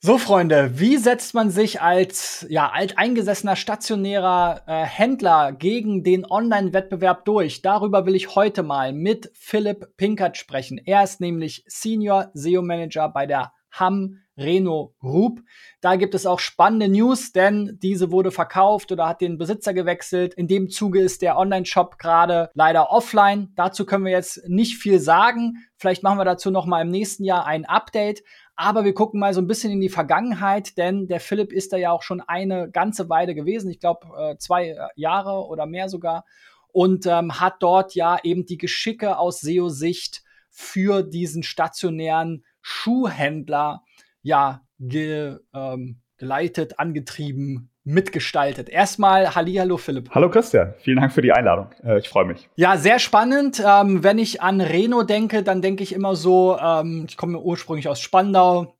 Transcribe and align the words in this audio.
So, 0.00 0.16
Freunde, 0.16 0.78
wie 0.78 0.96
setzt 0.96 1.34
man 1.34 1.50
sich 1.50 1.82
als 1.82 2.46
ja, 2.48 2.70
alteingesessener 2.70 3.56
stationärer 3.56 4.62
äh, 4.68 4.84
Händler 4.84 5.50
gegen 5.50 6.04
den 6.04 6.24
Online-Wettbewerb 6.24 7.24
durch? 7.24 7.62
Darüber 7.62 8.06
will 8.06 8.14
ich 8.14 8.36
heute 8.36 8.62
mal 8.62 8.92
mit 8.92 9.32
Philipp 9.34 9.96
Pinkert 9.96 10.36
sprechen. 10.36 10.78
Er 10.78 11.02
ist 11.02 11.20
nämlich 11.20 11.64
Senior 11.66 12.30
SEO-Manager 12.32 13.08
bei 13.08 13.26
der 13.26 13.52
Ham 13.72 14.20
Reno 14.36 14.94
Group. 15.00 15.42
Da 15.80 15.96
gibt 15.96 16.14
es 16.14 16.26
auch 16.26 16.38
spannende 16.38 16.88
News, 16.88 17.32
denn 17.32 17.76
diese 17.82 18.12
wurde 18.12 18.30
verkauft 18.30 18.92
oder 18.92 19.08
hat 19.08 19.20
den 19.20 19.36
Besitzer 19.36 19.74
gewechselt. 19.74 20.32
In 20.34 20.46
dem 20.46 20.70
Zuge 20.70 21.00
ist 21.00 21.22
der 21.22 21.36
Online-Shop 21.36 21.98
gerade 21.98 22.50
leider 22.54 22.92
offline. 22.92 23.52
Dazu 23.56 23.84
können 23.84 24.04
wir 24.04 24.12
jetzt 24.12 24.48
nicht 24.48 24.76
viel 24.76 25.00
sagen. 25.00 25.64
Vielleicht 25.76 26.04
machen 26.04 26.18
wir 26.18 26.24
dazu 26.24 26.52
noch 26.52 26.66
mal 26.66 26.82
im 26.82 26.88
nächsten 26.88 27.24
Jahr 27.24 27.46
ein 27.46 27.64
Update. 27.64 28.22
Aber 28.60 28.84
wir 28.84 28.92
gucken 28.92 29.20
mal 29.20 29.32
so 29.32 29.40
ein 29.40 29.46
bisschen 29.46 29.70
in 29.70 29.80
die 29.80 29.88
Vergangenheit, 29.88 30.76
denn 30.78 31.06
der 31.06 31.20
Philipp 31.20 31.52
ist 31.52 31.72
da 31.72 31.76
ja 31.76 31.92
auch 31.92 32.02
schon 32.02 32.20
eine 32.20 32.68
ganze 32.68 33.08
Weile 33.08 33.36
gewesen. 33.36 33.70
Ich 33.70 33.78
glaube, 33.78 34.08
äh, 34.18 34.36
zwei 34.36 34.70
äh, 34.70 34.88
Jahre 34.96 35.46
oder 35.46 35.64
mehr 35.64 35.88
sogar. 35.88 36.24
Und 36.72 37.06
ähm, 37.06 37.38
hat 37.38 37.58
dort 37.60 37.94
ja 37.94 38.18
eben 38.24 38.46
die 38.46 38.58
Geschicke 38.58 39.16
aus 39.16 39.40
SEO-Sicht 39.42 40.24
für 40.50 41.04
diesen 41.04 41.44
stationären 41.44 42.44
Schuhhändler 42.60 43.84
ja 44.22 44.62
ge, 44.80 45.36
ähm, 45.54 46.00
geleitet, 46.16 46.80
angetrieben, 46.80 47.70
mitgestaltet. 47.88 48.68
Erstmal 48.68 49.34
Hallihallo 49.34 49.78
Philipp. 49.78 50.10
Hallo 50.10 50.30
Christian, 50.30 50.74
vielen 50.78 51.00
Dank 51.00 51.12
für 51.12 51.22
die 51.22 51.32
Einladung. 51.32 51.68
Äh, 51.82 51.98
ich 51.98 52.08
freue 52.08 52.26
mich. 52.26 52.48
Ja, 52.54 52.76
sehr 52.76 52.98
spannend. 52.98 53.62
Ähm, 53.64 54.04
wenn 54.04 54.18
ich 54.18 54.42
an 54.42 54.60
Reno 54.60 55.02
denke, 55.02 55.42
dann 55.42 55.62
denke 55.62 55.82
ich 55.82 55.94
immer 55.94 56.14
so, 56.14 56.58
ähm, 56.62 57.06
ich 57.08 57.16
komme 57.16 57.40
ursprünglich 57.40 57.88
aus 57.88 58.00
Spandau. 58.00 58.74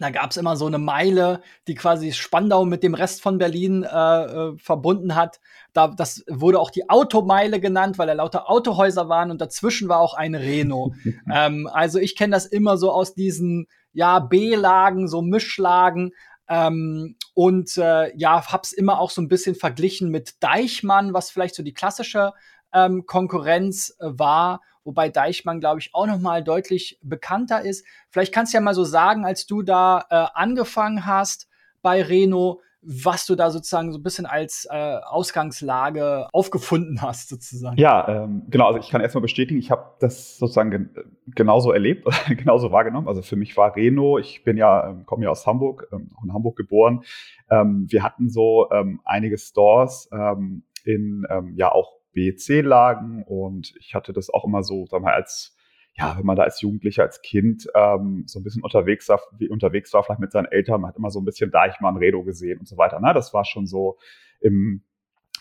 Da 0.00 0.10
gab 0.10 0.30
es 0.30 0.36
immer 0.36 0.56
so 0.56 0.66
eine 0.66 0.78
Meile, 0.78 1.42
die 1.68 1.74
quasi 1.74 2.12
Spandau 2.12 2.64
mit 2.64 2.82
dem 2.82 2.94
Rest 2.94 3.22
von 3.22 3.38
Berlin 3.38 3.84
äh, 3.84 4.24
äh, 4.24 4.58
verbunden 4.58 5.14
hat. 5.14 5.40
Da, 5.72 5.88
das 5.88 6.24
wurde 6.28 6.58
auch 6.58 6.70
die 6.70 6.88
Automeile 6.88 7.60
genannt, 7.60 7.98
weil 7.98 8.08
da 8.08 8.14
lauter 8.14 8.50
Autohäuser 8.50 9.08
waren 9.08 9.30
und 9.30 9.40
dazwischen 9.40 9.88
war 9.88 10.00
auch 10.00 10.14
ein 10.14 10.34
Reno. 10.34 10.94
ähm, 11.32 11.68
also 11.72 11.98
ich 12.00 12.16
kenne 12.16 12.32
das 12.32 12.46
immer 12.46 12.78
so 12.78 12.90
aus 12.90 13.14
diesen 13.14 13.68
ja 13.92 14.18
B-Lagen, 14.18 15.06
so 15.06 15.22
Mischlagen. 15.22 16.12
Ähm, 16.48 17.16
und 17.34 17.76
äh, 17.76 18.16
ja, 18.16 18.52
hab's 18.52 18.72
immer 18.72 18.98
auch 18.98 19.10
so 19.10 19.22
ein 19.22 19.28
bisschen 19.28 19.54
verglichen 19.54 20.10
mit 20.10 20.42
Deichmann, 20.42 21.14
was 21.14 21.30
vielleicht 21.30 21.54
so 21.54 21.62
die 21.62 21.74
klassische 21.74 22.32
ähm, 22.72 23.06
Konkurrenz 23.06 23.96
äh, 23.98 24.06
war, 24.06 24.60
wobei 24.84 25.08
Deichmann, 25.08 25.60
glaube 25.60 25.80
ich, 25.80 25.94
auch 25.94 26.06
noch 26.06 26.18
mal 26.18 26.42
deutlich 26.42 26.98
bekannter 27.02 27.62
ist. 27.62 27.84
Vielleicht 28.10 28.32
kannst 28.32 28.52
du 28.52 28.58
ja 28.58 28.62
mal 28.62 28.74
so 28.74 28.84
sagen, 28.84 29.24
als 29.24 29.46
du 29.46 29.62
da 29.62 30.06
äh, 30.10 30.26
angefangen 30.34 31.06
hast 31.06 31.48
bei 31.82 32.02
Reno, 32.02 32.60
was 32.82 33.26
du 33.26 33.34
da 33.34 33.50
sozusagen 33.50 33.92
so 33.92 33.98
ein 33.98 34.02
bisschen 34.02 34.26
als 34.26 34.66
äh, 34.70 34.96
Ausgangslage 35.04 36.28
aufgefunden 36.32 37.02
hast, 37.02 37.28
sozusagen. 37.28 37.76
Ja, 37.78 38.24
ähm, 38.24 38.42
genau. 38.48 38.68
Also 38.68 38.78
ich 38.78 38.88
kann 38.88 39.00
erstmal 39.00 39.22
bestätigen, 39.22 39.58
ich 39.58 39.70
habe 39.70 39.94
das 40.00 40.38
sozusagen 40.38 40.70
gen 40.70 40.90
genauso 41.34 41.72
erlebt, 41.72 42.08
genauso 42.28 42.72
wahrgenommen. 42.72 43.06
Also 43.06 43.22
für 43.22 43.36
mich 43.36 43.56
war 43.56 43.76
Reno, 43.76 44.18
ich 44.18 44.44
bin 44.44 44.56
ja, 44.56 44.88
ähm, 44.88 45.04
komme 45.06 45.24
ja 45.24 45.30
aus 45.30 45.46
Hamburg, 45.46 45.88
ähm, 45.92 46.10
auch 46.16 46.24
in 46.24 46.32
Hamburg 46.32 46.56
geboren. 46.56 47.02
Ähm, 47.50 47.86
wir 47.88 48.02
hatten 48.02 48.30
so 48.30 48.68
ähm, 48.72 49.00
einige 49.04 49.36
Stores 49.36 50.08
ähm, 50.12 50.64
in 50.84 51.26
ähm, 51.30 51.54
ja 51.56 51.70
auch 51.70 51.92
BC-Lagen 52.12 53.22
und 53.24 53.74
ich 53.78 53.94
hatte 53.94 54.12
das 54.12 54.30
auch 54.30 54.44
immer 54.44 54.62
so, 54.62 54.86
sagen 54.86 55.04
wir 55.04 55.10
mal, 55.10 55.14
als 55.14 55.56
ja, 56.00 56.16
wenn 56.16 56.24
man 56.24 56.36
da 56.36 56.44
als 56.44 56.62
Jugendlicher, 56.62 57.02
als 57.02 57.20
Kind 57.20 57.68
ähm, 57.74 58.24
so 58.26 58.40
ein 58.40 58.42
bisschen 58.42 58.62
unterwegs 58.62 59.08
war, 59.10 59.20
unterwegs 59.50 59.92
war, 59.92 60.02
vielleicht 60.02 60.20
mit 60.20 60.32
seinen 60.32 60.46
Eltern, 60.46 60.80
man 60.80 60.88
hat 60.88 60.96
immer 60.96 61.10
so 61.10 61.20
ein 61.20 61.26
bisschen 61.26 61.50
Deichmann, 61.50 61.98
Redo 61.98 62.24
gesehen 62.24 62.58
und 62.58 62.66
so 62.66 62.78
weiter. 62.78 63.00
Ne? 63.00 63.12
Das 63.12 63.34
war 63.34 63.44
schon 63.44 63.66
so 63.66 63.98
im, 64.40 64.82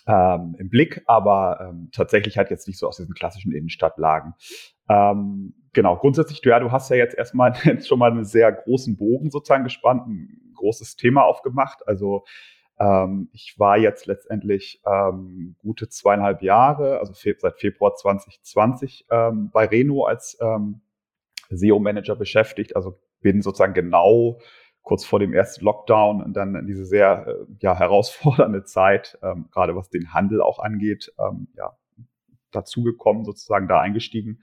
ähm, 0.06 0.56
im 0.60 0.70
Blick, 0.70 1.02
aber 1.06 1.70
ähm, 1.70 1.90
tatsächlich 1.94 2.38
halt 2.38 2.50
jetzt 2.50 2.68
nicht 2.68 2.78
so 2.78 2.88
aus 2.88 2.98
diesen 2.98 3.14
klassischen 3.14 3.53
Innenstadtlagen. 3.53 4.34
Ähm, 4.90 5.53
genau, 5.72 5.96
grundsätzlich, 5.96 6.42
du, 6.42 6.50
ja, 6.50 6.59
du 6.59 6.74
hast 6.74 6.90
ja 6.90 6.98
jetzt 6.98 7.18
erstmal 7.18 7.53
jetzt 7.64 7.88
schon 7.88 8.00
mal 8.00 8.12
einen 8.12 8.25
sehr 8.25 8.52
großen 8.52 8.98
Bogen 8.98 9.31
sozusagen 9.31 9.64
gespannt, 9.64 10.08
ein 10.08 10.53
großes 10.56 10.98
Thema 10.98 11.24
aufgemacht. 11.24 11.88
Also 11.88 12.25
ähm, 12.79 13.29
ich 13.34 13.59
war 13.59 13.78
jetzt 13.78 14.06
letztendlich 14.06 14.81
ähm, 14.85 15.56
gute 15.59 15.90
zweieinhalb 15.90 16.41
Jahre, 16.41 17.00
also 17.00 17.13
fe 17.13 17.35
seit 17.38 17.59
Februar 17.59 17.95
2020 17.95 19.07
ähm, 19.12 19.50
bei 19.51 19.66
Reno 19.66 20.06
als 20.06 20.38
ähm, 20.41 20.81
SEO-Manager 21.50 22.16
beschäftigt. 22.16 22.75
Also 22.75 22.97
bin 23.22 23.41
sozusagen 23.41 23.73
genau 23.73 24.39
kurz 24.81 25.03
vor 25.03 25.19
dem 25.19 25.34
ersten 25.34 25.66
Lockdown 25.66 26.23
und 26.23 26.34
dann 26.34 26.56
in 26.56 26.68
diese 26.68 26.85
sehr 26.85 27.28
äh, 27.28 27.34
ja, 27.59 27.78
herausfordernde 27.78 28.63
Zeit, 28.63 29.19
ähm, 29.22 29.50
gerade 29.51 29.75
was 29.75 29.89
den 29.89 30.13
Handel 30.13 30.41
auch 30.41 30.59
angeht, 30.59 31.13
ähm, 31.19 31.47
ja, 31.56 31.78
dazugekommen, 32.51 33.25
sozusagen 33.25 33.68
da 33.68 33.81
eingestiegen. 33.81 34.41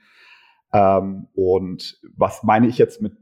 Ähm, 0.73 1.29
und 1.35 2.01
was 2.15 2.43
meine 2.43 2.67
ich 2.67 2.77
jetzt 2.77 3.01
mit 3.01 3.17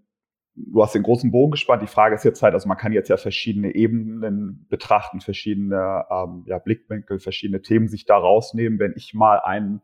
du 0.56 0.82
hast 0.82 0.94
den 0.94 1.03
großen 1.03 1.31
Bogen 1.31 1.53
gespannt. 1.53 1.82
Die 1.82 1.88
Frage 1.88 2.15
ist 2.15 2.25
jetzt 2.25 2.42
halt, 2.42 2.54
also 2.54 2.69
man 2.69 2.76
kann 2.76 2.92
jetzt 2.92 3.09
ja 3.09 3.16
verschiedene 3.16 3.75
Ebenen 3.75 4.66
betrachten, 4.69 5.20
verschiedene 5.20 6.04
ähm, 6.10 6.44
ja, 6.47 6.59
Blickwinkel, 6.59 7.19
verschiedene 7.19 7.62
Themen 7.62 7.88
sich 7.88 8.06
da 8.06 8.16
rausnehmen. 8.16 8.78
Wenn 8.78 8.94
ich 8.97 9.15
mal 9.15 9.41
einen 9.41 9.82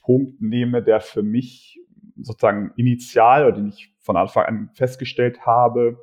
Punkt 0.00 0.40
nehme, 0.40 0.82
der 0.82 1.00
für 1.00 1.22
mich 1.22 1.80
sozusagen 2.20 2.72
initial 2.76 3.44
oder 3.44 3.56
den 3.56 3.68
ich 3.68 3.94
von 4.00 4.16
Anfang 4.16 4.44
an 4.46 4.70
festgestellt 4.72 5.44
habe, 5.44 5.98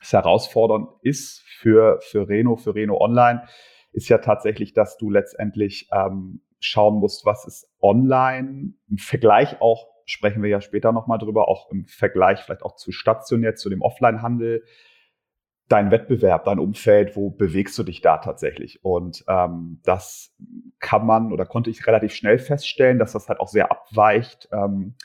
es 0.00 0.12
herausfordernd 0.12 0.88
ist 1.02 1.42
für, 1.46 1.98
für 2.00 2.28
Reno, 2.28 2.56
für 2.56 2.74
Reno 2.74 2.98
Online, 3.00 3.42
ist 3.92 4.08
ja 4.08 4.18
tatsächlich, 4.18 4.72
dass 4.72 4.96
du 4.96 5.10
letztendlich 5.10 5.88
ähm, 5.92 6.40
schauen 6.60 7.00
musst, 7.00 7.26
was 7.26 7.46
ist 7.46 7.68
online, 7.80 8.72
im 8.88 8.98
Vergleich 8.98 9.60
auch 9.60 9.88
sprechen 10.10 10.42
wir 10.42 10.50
ja 10.50 10.60
später 10.60 10.92
nochmal 10.92 11.18
drüber, 11.18 11.48
auch 11.48 11.70
im 11.70 11.86
Vergleich 11.86 12.40
vielleicht 12.40 12.62
auch 12.62 12.76
zu 12.76 12.92
stationär, 12.92 13.54
zu 13.54 13.70
dem 13.70 13.82
Offline-Handel. 13.82 14.64
Dein 15.68 15.92
Wettbewerb, 15.92 16.44
dein 16.44 16.58
Umfeld, 16.58 17.14
wo 17.14 17.30
bewegst 17.30 17.78
du 17.78 17.84
dich 17.84 18.00
da 18.00 18.18
tatsächlich? 18.18 18.84
Und 18.84 19.24
ähm, 19.28 19.80
das 19.84 20.34
kann 20.80 21.06
man 21.06 21.32
oder 21.32 21.46
konnte 21.46 21.70
ich 21.70 21.86
relativ 21.86 22.12
schnell 22.12 22.38
feststellen, 22.38 22.98
dass 22.98 23.12
das 23.12 23.28
halt 23.28 23.38
auch 23.38 23.46
sehr 23.46 23.70
abweicht 23.70 24.48
ähm, 24.50 24.96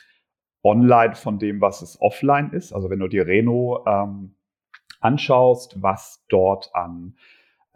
online 0.64 1.14
von 1.14 1.38
dem, 1.38 1.60
was 1.60 1.82
es 1.82 2.00
offline 2.00 2.50
ist. 2.50 2.72
Also 2.72 2.90
wenn 2.90 2.98
du 2.98 3.06
dir 3.06 3.26
Reno 3.28 3.84
ähm, 3.86 4.34
anschaust, 5.00 5.80
was 5.80 6.24
dort 6.28 6.74
an 6.74 7.16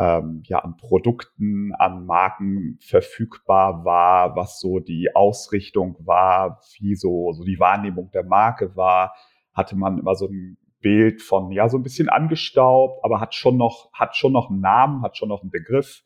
ähm, 0.01 0.43
ja, 0.47 0.61
an 0.61 0.79
Produkten, 0.79 1.75
an 1.75 2.07
Marken 2.07 2.79
verfügbar 2.81 3.85
war, 3.85 4.35
was 4.35 4.59
so 4.59 4.81
die 4.81 5.15
Ausrichtung 5.15 5.95
war, 6.01 6.59
wie 6.79 6.95
so, 6.95 7.33
so 7.33 7.45
die 7.45 7.61
Wahrnehmung 7.61 8.11
der 8.11 8.25
Marke 8.25 8.75
war, 8.77 9.15
hatte 9.53 9.77
man 9.77 9.99
immer 9.99 10.15
so 10.15 10.27
ein 10.27 10.57
Bild 10.81 11.21
von, 11.21 11.53
ja, 11.53 11.69
so 11.69 11.77
ein 11.77 11.83
bisschen 11.83 12.09
angestaubt, 12.09 13.05
aber 13.05 13.21
hat 13.21 13.35
schon 13.35 13.59
noch, 13.59 13.91
hat 13.93 14.17
schon 14.17 14.33
noch 14.33 14.49
einen 14.49 14.61
Namen, 14.61 15.03
hat 15.03 15.19
schon 15.19 15.29
noch 15.29 15.43
einen 15.43 15.51
Begriff 15.51 16.03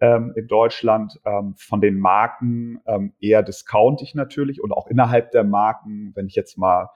ähm, 0.00 0.32
in 0.34 0.48
Deutschland. 0.48 1.20
Ähm, 1.24 1.54
von 1.56 1.80
den 1.80 2.00
Marken 2.00 2.80
ähm, 2.84 3.14
eher 3.20 3.44
discountig 3.44 4.16
natürlich 4.16 4.60
und 4.60 4.72
auch 4.72 4.88
innerhalb 4.88 5.30
der 5.30 5.44
Marken, 5.44 6.10
wenn 6.16 6.26
ich 6.26 6.34
jetzt 6.34 6.58
mal 6.58 6.88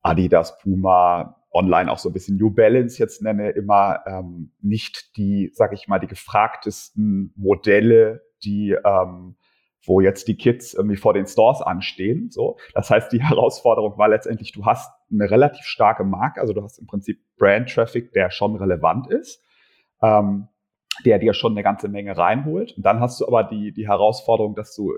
Adidas, 0.00 0.56
Puma, 0.56 1.36
online 1.52 1.90
auch 1.90 1.98
so 1.98 2.08
ein 2.08 2.12
bisschen 2.12 2.36
New 2.36 2.50
Balance 2.50 2.98
jetzt 2.98 3.22
nenne, 3.22 3.50
immer 3.50 4.00
ähm, 4.06 4.52
nicht 4.60 5.16
die, 5.16 5.50
sag 5.54 5.72
ich 5.72 5.88
mal, 5.88 5.98
die 5.98 6.06
gefragtesten 6.06 7.32
Modelle, 7.36 8.22
die 8.44 8.76
ähm, 8.84 9.36
wo 9.86 10.00
jetzt 10.00 10.28
die 10.28 10.36
Kids 10.36 10.74
irgendwie 10.74 10.96
vor 10.96 11.14
den 11.14 11.26
Stores 11.26 11.62
anstehen. 11.62 12.30
So, 12.30 12.58
das 12.74 12.90
heißt, 12.90 13.12
die 13.12 13.22
Herausforderung 13.28 13.96
war 13.98 14.08
letztendlich, 14.08 14.52
du 14.52 14.64
hast 14.64 14.90
eine 15.10 15.30
relativ 15.30 15.64
starke 15.64 16.04
Marke, 16.04 16.40
also 16.40 16.52
du 16.52 16.62
hast 16.62 16.78
im 16.78 16.86
Prinzip 16.86 17.20
Brand 17.38 17.72
Traffic, 17.72 18.12
der 18.12 18.30
schon 18.30 18.56
relevant 18.56 19.08
ist, 19.08 19.42
ähm, 20.02 20.48
der 21.04 21.18
dir 21.18 21.34
schon 21.34 21.52
eine 21.52 21.62
ganze 21.62 21.88
Menge 21.88 22.16
reinholt. 22.16 22.74
Und 22.76 22.84
dann 22.84 23.00
hast 23.00 23.20
du 23.20 23.26
aber 23.26 23.44
die 23.44 23.72
die 23.72 23.88
Herausforderung, 23.88 24.54
dass 24.54 24.74
du 24.74 24.92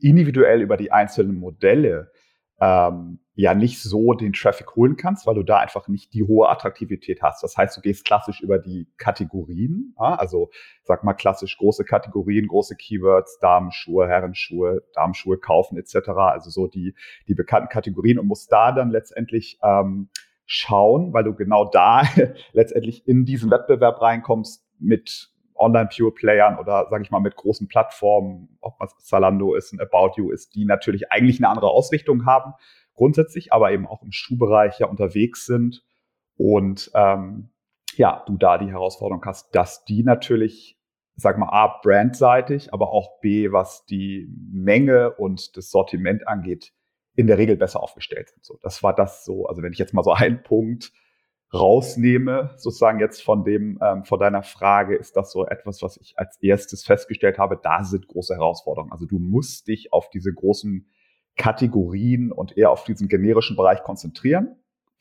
individuell 0.00 0.62
über 0.62 0.76
die 0.76 0.92
einzelnen 0.92 1.38
Modelle 1.38 2.12
ähm, 2.60 3.20
ja 3.34 3.54
nicht 3.54 3.80
so 3.80 4.14
den 4.14 4.32
Traffic 4.32 4.74
holen 4.74 4.96
kannst, 4.96 5.26
weil 5.26 5.36
du 5.36 5.44
da 5.44 5.58
einfach 5.58 5.86
nicht 5.86 6.12
die 6.12 6.24
hohe 6.24 6.48
Attraktivität 6.48 7.22
hast. 7.22 7.42
Das 7.44 7.56
heißt, 7.56 7.76
du 7.76 7.80
gehst 7.80 8.04
klassisch 8.04 8.40
über 8.40 8.58
die 8.58 8.88
Kategorien, 8.96 9.94
ja? 9.98 10.16
also 10.16 10.50
sag 10.82 11.04
mal 11.04 11.14
klassisch 11.14 11.56
große 11.56 11.84
Kategorien, 11.84 12.48
große 12.48 12.74
Keywords, 12.74 13.38
Damenschuhe, 13.38 14.08
Herrenschuhe, 14.08 14.82
Damenschuhe 14.92 15.38
kaufen 15.38 15.78
etc. 15.78 16.08
Also 16.08 16.50
so 16.50 16.66
die 16.66 16.94
die 17.28 17.34
bekannten 17.34 17.68
Kategorien 17.68 18.18
und 18.18 18.26
musst 18.26 18.50
da 18.50 18.72
dann 18.72 18.90
letztendlich 18.90 19.58
ähm, 19.62 20.08
schauen, 20.44 21.12
weil 21.12 21.22
du 21.22 21.34
genau 21.34 21.70
da 21.70 22.02
letztendlich 22.52 23.06
in 23.06 23.24
diesen 23.24 23.52
Wettbewerb 23.52 24.02
reinkommst 24.02 24.64
mit 24.80 25.30
Online-Pure-Playern 25.58 26.58
oder 26.58 26.88
sage 26.90 27.02
ich 27.02 27.10
mal 27.10 27.20
mit 27.20 27.36
großen 27.36 27.68
Plattformen, 27.68 28.58
ob 28.60 28.78
man 28.78 28.88
Zalando 28.98 29.54
ist, 29.54 29.72
ein 29.72 29.80
About 29.80 30.12
You 30.16 30.30
ist, 30.30 30.54
die 30.54 30.64
natürlich 30.64 31.10
eigentlich 31.12 31.38
eine 31.38 31.48
andere 31.48 31.70
Ausrichtung 31.70 32.26
haben, 32.26 32.54
grundsätzlich, 32.94 33.52
aber 33.52 33.72
eben 33.72 33.86
auch 33.86 34.02
im 34.02 34.12
Schuhbereich 34.12 34.78
ja 34.78 34.86
unterwegs 34.86 35.46
sind 35.46 35.84
und 36.36 36.90
ähm, 36.94 37.50
ja, 37.96 38.22
du 38.26 38.36
da 38.36 38.58
die 38.58 38.70
Herausforderung 38.70 39.24
hast, 39.24 39.54
dass 39.54 39.84
die 39.84 40.04
natürlich, 40.04 40.78
sag 41.16 41.36
mal, 41.36 41.48
A, 41.48 41.80
brandseitig, 41.82 42.72
aber 42.72 42.90
auch 42.92 43.20
B, 43.20 43.50
was 43.50 43.84
die 43.86 44.28
Menge 44.52 45.12
und 45.14 45.56
das 45.56 45.70
Sortiment 45.70 46.26
angeht, 46.28 46.72
in 47.16 47.26
der 47.26 47.38
Regel 47.38 47.56
besser 47.56 47.82
aufgestellt 47.82 48.28
sind. 48.28 48.44
So, 48.44 48.58
das 48.62 48.82
war 48.84 48.94
das 48.94 49.24
so, 49.24 49.46
also 49.46 49.62
wenn 49.62 49.72
ich 49.72 49.78
jetzt 49.80 49.94
mal 49.94 50.04
so 50.04 50.12
einen 50.12 50.42
Punkt 50.44 50.92
rausnehme, 51.52 52.54
sozusagen 52.56 53.00
jetzt 53.00 53.22
von 53.22 53.44
dem, 53.44 53.78
ähm, 53.82 54.04
von 54.04 54.18
deiner 54.18 54.42
Frage, 54.42 54.96
ist 54.96 55.16
das 55.16 55.32
so 55.32 55.46
etwas, 55.46 55.82
was 55.82 55.96
ich 55.96 56.18
als 56.18 56.36
erstes 56.42 56.84
festgestellt 56.84 57.38
habe, 57.38 57.58
da 57.62 57.84
sind 57.84 58.06
große 58.06 58.34
Herausforderungen. 58.34 58.92
Also 58.92 59.06
du 59.06 59.18
musst 59.18 59.68
dich 59.68 59.92
auf 59.92 60.10
diese 60.10 60.32
großen 60.32 60.86
Kategorien 61.36 62.32
und 62.32 62.56
eher 62.56 62.70
auf 62.70 62.84
diesen 62.84 63.08
generischen 63.08 63.56
Bereich 63.56 63.82
konzentrieren 63.82 64.56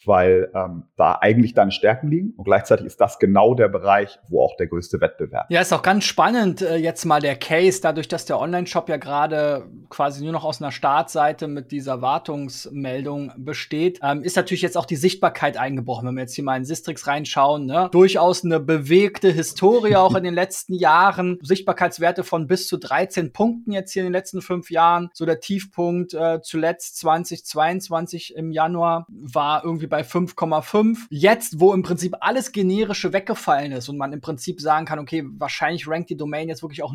weil 0.05 0.51
ähm, 0.53 0.83
da 0.95 1.13
eigentlich 1.21 1.53
deine 1.53 1.71
Stärken 1.71 2.09
liegen 2.09 2.33
und 2.37 2.45
gleichzeitig 2.45 2.85
ist 2.85 3.01
das 3.01 3.19
genau 3.19 3.55
der 3.55 3.67
Bereich, 3.67 4.19
wo 4.29 4.43
auch 4.43 4.55
der 4.57 4.67
größte 4.67 5.01
Wettbewerb. 5.01 5.47
Ja, 5.49 5.61
ist 5.61 5.73
auch 5.73 5.81
ganz 5.81 6.05
spannend 6.05 6.61
äh, 6.61 6.75
jetzt 6.75 7.05
mal 7.05 7.19
der 7.19 7.35
Case, 7.35 7.81
dadurch, 7.81 8.07
dass 8.07 8.25
der 8.25 8.39
Online-Shop 8.39 8.89
ja 8.89 8.97
gerade 8.97 9.65
quasi 9.89 10.23
nur 10.23 10.33
noch 10.33 10.43
aus 10.43 10.61
einer 10.61 10.71
Startseite 10.71 11.47
mit 11.47 11.71
dieser 11.71 12.01
Wartungsmeldung 12.01 13.31
besteht, 13.37 13.99
ähm, 14.03 14.23
ist 14.23 14.35
natürlich 14.35 14.61
jetzt 14.61 14.77
auch 14.77 14.85
die 14.85 14.95
Sichtbarkeit 14.95 15.57
eingebrochen. 15.57 16.07
Wenn 16.07 16.15
wir 16.15 16.21
jetzt 16.21 16.35
hier 16.35 16.43
mal 16.43 16.57
in 16.57 16.65
Sistrix 16.65 17.07
reinschauen, 17.07 17.65
ne? 17.65 17.89
durchaus 17.91 18.43
eine 18.43 18.59
bewegte 18.59 19.31
Historie 19.31 19.95
auch 19.95 20.15
in 20.15 20.23
den 20.23 20.33
letzten 20.35 20.73
Jahren, 20.73 21.39
Sichtbarkeitswerte 21.41 22.23
von 22.23 22.47
bis 22.47 22.67
zu 22.67 22.77
13 22.77 23.33
Punkten 23.33 23.71
jetzt 23.71 23.93
hier 23.93 24.03
in 24.03 24.07
den 24.07 24.13
letzten 24.13 24.41
fünf 24.41 24.69
Jahren. 24.69 25.09
So 25.13 25.25
der 25.25 25.39
Tiefpunkt 25.39 26.13
äh, 26.13 26.41
zuletzt 26.41 26.97
2022 26.97 28.35
im 28.35 28.51
Januar 28.51 29.07
war 29.09 29.63
irgendwie 29.63 29.86
irgendwie 29.87 29.89
bei 29.89 30.01
5,5. 30.01 31.07
Jetzt, 31.09 31.59
wo 31.59 31.73
im 31.73 31.83
Prinzip 31.83 32.15
alles 32.19 32.51
generische 32.51 33.13
weggefallen 33.13 33.71
ist 33.71 33.89
und 33.89 33.97
man 33.97 34.13
im 34.13 34.21
Prinzip 34.21 34.61
sagen 34.61 34.85
kann, 34.85 34.99
okay, 34.99 35.23
wahrscheinlich 35.37 35.87
rankt 35.87 36.09
die 36.09 36.17
Domain 36.17 36.49
jetzt 36.49 36.61
wirklich 36.61 36.83
auch 36.83 36.93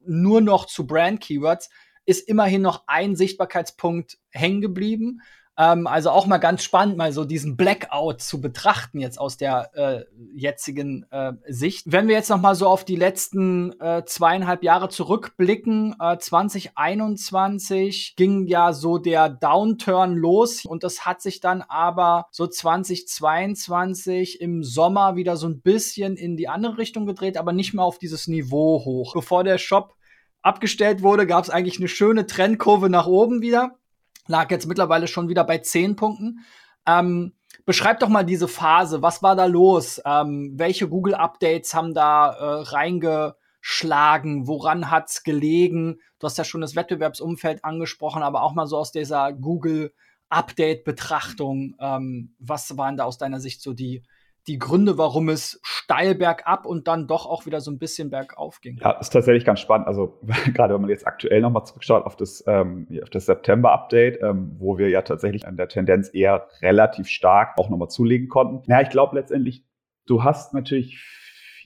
nur 0.00 0.40
noch 0.40 0.66
zu 0.66 0.86
Brand-Keywords, 0.86 1.68
ist 2.04 2.28
immerhin 2.28 2.62
noch 2.62 2.84
ein 2.86 3.16
Sichtbarkeitspunkt 3.16 4.18
hängen 4.30 4.60
geblieben. 4.60 5.20
Ähm, 5.58 5.86
also 5.86 6.10
auch 6.10 6.26
mal 6.26 6.36
ganz 6.36 6.62
spannend, 6.62 6.98
mal 6.98 7.12
so 7.12 7.24
diesen 7.24 7.56
Blackout 7.56 8.20
zu 8.20 8.40
betrachten 8.42 9.00
jetzt 9.00 9.18
aus 9.18 9.38
der 9.38 9.70
äh, 9.74 10.04
jetzigen 10.34 11.06
äh, 11.10 11.32
Sicht. 11.48 11.84
Wenn 11.86 12.08
wir 12.08 12.14
jetzt 12.14 12.28
noch 12.28 12.40
mal 12.40 12.54
so 12.54 12.68
auf 12.68 12.84
die 12.84 12.96
letzten 12.96 13.72
äh, 13.80 14.04
zweieinhalb 14.04 14.62
Jahre 14.62 14.90
zurückblicken, 14.90 15.96
2021 16.18 18.10
äh, 18.10 18.14
ging 18.16 18.46
ja 18.46 18.72
so 18.74 18.98
der 18.98 19.30
Downturn 19.30 20.14
los 20.14 20.64
und 20.64 20.84
das 20.84 21.06
hat 21.06 21.22
sich 21.22 21.40
dann 21.40 21.62
aber 21.62 22.26
so 22.30 22.46
2022 22.46 24.40
im 24.40 24.62
Sommer 24.62 25.16
wieder 25.16 25.36
so 25.36 25.48
ein 25.48 25.62
bisschen 25.62 26.16
in 26.16 26.36
die 26.36 26.48
andere 26.48 26.76
Richtung 26.76 27.06
gedreht, 27.06 27.38
aber 27.38 27.52
nicht 27.52 27.72
mehr 27.72 27.84
auf 27.84 27.98
dieses 27.98 28.26
Niveau 28.26 28.84
hoch. 28.84 29.14
Bevor 29.14 29.42
der 29.42 29.56
Shop 29.58 29.94
abgestellt 30.42 31.02
wurde, 31.02 31.26
gab 31.26 31.44
es 31.44 31.50
eigentlich 31.50 31.78
eine 31.78 31.88
schöne 31.88 32.26
Trendkurve 32.26 32.90
nach 32.90 33.06
oben 33.06 33.40
wieder 33.40 33.78
lag 34.26 34.50
jetzt 34.50 34.66
mittlerweile 34.66 35.08
schon 35.08 35.28
wieder 35.28 35.44
bei 35.44 35.58
zehn 35.58 35.96
Punkten. 35.96 36.44
Ähm, 36.86 37.34
beschreib 37.64 38.00
doch 38.00 38.08
mal 38.08 38.24
diese 38.24 38.48
Phase. 38.48 39.02
Was 39.02 39.22
war 39.22 39.36
da 39.36 39.44
los? 39.46 40.00
Ähm, 40.04 40.52
welche 40.56 40.88
Google-Updates 40.88 41.72
haben 41.74 41.94
da 41.94 42.32
äh, 42.32 42.62
reingeschlagen? 42.62 44.46
Woran 44.46 44.90
hat's 44.90 45.22
gelegen? 45.22 46.00
Du 46.18 46.26
hast 46.26 46.36
ja 46.38 46.44
schon 46.44 46.60
das 46.60 46.76
Wettbewerbsumfeld 46.76 47.64
angesprochen, 47.64 48.22
aber 48.22 48.42
auch 48.42 48.54
mal 48.54 48.66
so 48.66 48.76
aus 48.78 48.92
dieser 48.92 49.32
Google-Update-Betrachtung. 49.32 51.74
Ähm, 51.80 52.34
was 52.38 52.76
waren 52.76 52.96
da 52.96 53.04
aus 53.04 53.18
deiner 53.18 53.40
Sicht 53.40 53.60
so 53.60 53.72
die, 53.72 54.04
die 54.46 54.58
Gründe, 54.58 54.96
warum 54.98 55.28
es 55.28 55.60
steil 55.62 56.14
bergab 56.14 56.66
und 56.66 56.86
dann 56.86 57.06
doch 57.06 57.26
auch 57.26 57.46
wieder 57.46 57.60
so 57.60 57.70
ein 57.70 57.78
bisschen 57.78 58.10
bergauf 58.10 58.60
ging. 58.60 58.78
Ja, 58.80 58.92
ist 58.92 59.10
tatsächlich 59.10 59.44
ganz 59.44 59.60
spannend. 59.60 59.86
Also 59.86 60.20
gerade 60.54 60.74
wenn 60.74 60.80
man 60.80 60.90
jetzt 60.90 61.06
aktuell 61.06 61.40
nochmal 61.40 61.64
zurückschaut 61.64 62.04
auf 62.04 62.16
das, 62.16 62.44
ähm, 62.46 62.86
das 63.10 63.26
September-Update, 63.26 64.22
ähm, 64.22 64.56
wo 64.58 64.78
wir 64.78 64.88
ja 64.88 65.02
tatsächlich 65.02 65.46
an 65.46 65.56
der 65.56 65.68
Tendenz 65.68 66.10
eher 66.12 66.48
relativ 66.62 67.08
stark 67.08 67.58
auch 67.58 67.68
nochmal 67.68 67.88
zulegen 67.88 68.28
konnten. 68.28 68.62
Ja, 68.70 68.80
ich 68.80 68.90
glaube 68.90 69.16
letztendlich, 69.16 69.64
du 70.06 70.22
hast 70.22 70.54
natürlich 70.54 71.02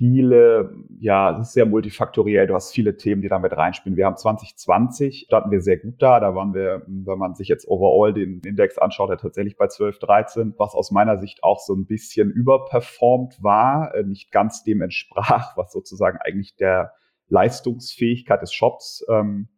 viele, 0.00 0.72
ja, 0.98 1.32
es 1.32 1.48
ist 1.48 1.52
sehr 1.52 1.66
multifaktoriell. 1.66 2.46
Du 2.46 2.54
hast 2.54 2.72
viele 2.72 2.96
Themen, 2.96 3.20
die 3.20 3.28
damit 3.28 3.54
reinspielen. 3.54 3.98
Wir 3.98 4.06
haben 4.06 4.16
2020, 4.16 5.24
starten 5.26 5.50
wir 5.50 5.60
sehr 5.60 5.76
gut 5.76 5.96
da. 5.98 6.20
Da 6.20 6.34
waren 6.34 6.54
wir, 6.54 6.82
wenn 6.86 7.18
man 7.18 7.34
sich 7.34 7.48
jetzt 7.48 7.68
overall 7.68 8.14
den 8.14 8.40
Index 8.40 8.78
anschaut, 8.78 9.10
ja 9.10 9.16
tatsächlich 9.16 9.58
bei 9.58 9.66
12, 9.66 9.98
13, 9.98 10.54
was 10.56 10.74
aus 10.74 10.90
meiner 10.90 11.18
Sicht 11.18 11.44
auch 11.44 11.60
so 11.60 11.74
ein 11.74 11.84
bisschen 11.84 12.30
überperformt 12.30 13.42
war, 13.42 13.94
äh, 13.94 14.02
nicht 14.02 14.32
ganz 14.32 14.64
dem 14.64 14.80
entsprach, 14.80 15.54
was 15.58 15.70
sozusagen 15.70 16.16
eigentlich 16.16 16.56
der 16.56 16.94
Leistungsfähigkeit 17.28 18.40
des 18.40 18.54
Shops 18.54 19.04
ähm, 19.10 19.48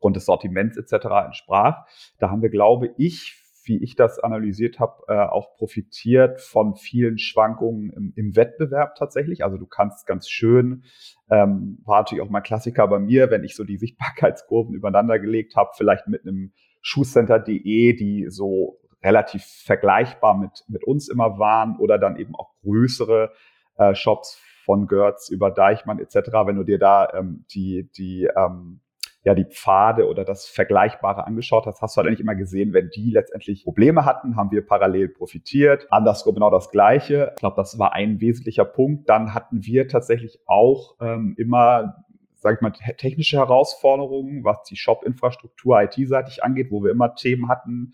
und 0.00 0.16
des 0.16 0.24
Sortiments 0.24 0.76
etc. 0.76 1.06
entsprach. 1.26 1.86
Da 2.18 2.32
haben 2.32 2.42
wir, 2.42 2.50
glaube 2.50 2.92
ich, 2.96 3.43
wie 3.66 3.82
ich 3.82 3.96
das 3.96 4.18
analysiert 4.18 4.78
habe, 4.80 5.04
äh, 5.08 5.14
auch 5.14 5.56
profitiert 5.56 6.40
von 6.40 6.76
vielen 6.76 7.18
Schwankungen 7.18 7.90
im, 7.90 8.12
im, 8.16 8.36
Wettbewerb 8.36 8.96
tatsächlich. 8.96 9.44
Also 9.44 9.58
du 9.58 9.66
kannst 9.66 10.06
ganz 10.06 10.28
schön, 10.28 10.84
ähm, 11.30 11.78
war 11.84 12.00
natürlich 12.00 12.22
auch 12.22 12.30
mal 12.30 12.40
Klassiker 12.40 12.86
bei 12.88 12.98
mir, 12.98 13.30
wenn 13.30 13.44
ich 13.44 13.56
so 13.56 13.64
die 13.64 13.76
Sichtbarkeitskurven 13.76 14.74
übereinander 14.74 15.18
gelegt 15.18 15.56
habe, 15.56 15.70
vielleicht 15.76 16.06
mit 16.08 16.26
einem 16.26 16.52
Schuhcenter.de, 16.82 17.94
die 17.94 18.26
so 18.28 18.78
relativ 19.02 19.44
vergleichbar 19.44 20.36
mit, 20.36 20.64
mit 20.68 20.84
uns 20.84 21.08
immer 21.08 21.38
waren 21.38 21.76
oder 21.78 21.98
dann 21.98 22.16
eben 22.16 22.34
auch 22.34 22.54
größere 22.62 23.32
äh, 23.76 23.94
Shops 23.94 24.40
von 24.64 24.86
Götz 24.86 25.28
über 25.28 25.50
Deichmann 25.50 25.98
etc. 25.98 26.30
Wenn 26.46 26.56
du 26.56 26.64
dir 26.64 26.78
da 26.78 27.12
ähm, 27.12 27.44
die, 27.50 27.90
die 27.96 28.28
ähm, 28.36 28.80
ja 29.24 29.34
die 29.34 29.46
Pfade 29.46 30.06
oder 30.08 30.24
das 30.24 30.46
Vergleichbare 30.46 31.26
angeschaut 31.26 31.66
hast, 31.66 31.80
hast 31.80 31.96
du 31.96 31.98
halt 31.98 32.08
eigentlich 32.08 32.20
immer 32.20 32.34
gesehen, 32.34 32.72
wenn 32.72 32.90
die 32.90 33.10
letztendlich 33.10 33.64
Probleme 33.64 34.04
hatten, 34.04 34.36
haben 34.36 34.50
wir 34.50 34.64
parallel 34.64 35.08
profitiert. 35.08 35.86
Andersrum 35.90 36.34
genau 36.34 36.50
das 36.50 36.70
Gleiche. 36.70 37.32
Ich 37.34 37.40
glaube, 37.40 37.56
das 37.56 37.78
war 37.78 37.94
ein 37.94 38.20
wesentlicher 38.20 38.66
Punkt. 38.66 39.08
Dann 39.08 39.34
hatten 39.34 39.64
wir 39.64 39.88
tatsächlich 39.88 40.38
auch 40.46 40.96
ähm, 41.00 41.34
immer 41.38 42.04
sage 42.36 42.56
ich 42.56 42.60
mal, 42.60 42.72
technische 42.98 43.38
Herausforderungen, 43.38 44.44
was 44.44 44.62
die 44.64 44.76
Shop-Infrastruktur 44.76 45.80
IT-seitig 45.80 46.44
angeht, 46.44 46.70
wo 46.70 46.84
wir 46.84 46.90
immer 46.90 47.14
Themen 47.14 47.48
hatten. 47.48 47.92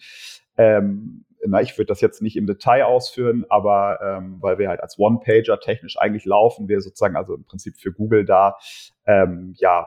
Ähm, 0.57 1.25
na, 1.47 1.61
ich 1.63 1.79
würde 1.79 1.87
das 1.87 2.01
jetzt 2.01 2.21
nicht 2.21 2.37
im 2.37 2.49
Detail 2.49 2.83
ausführen, 2.83 3.47
aber 3.49 4.01
ähm, 4.03 4.39
weil 4.41 4.59
wir 4.59 4.69
halt 4.69 4.81
als 4.81 4.99
One-Pager 4.99 5.61
technisch 5.61 5.99
eigentlich 5.99 6.25
laufen, 6.25 6.69
wir 6.69 6.81
sozusagen 6.81 7.15
also 7.17 7.35
im 7.35 7.45
Prinzip 7.45 7.77
für 7.79 7.93
Google 7.93 8.25
da 8.25 8.57
ähm, 9.07 9.55
ja 9.57 9.87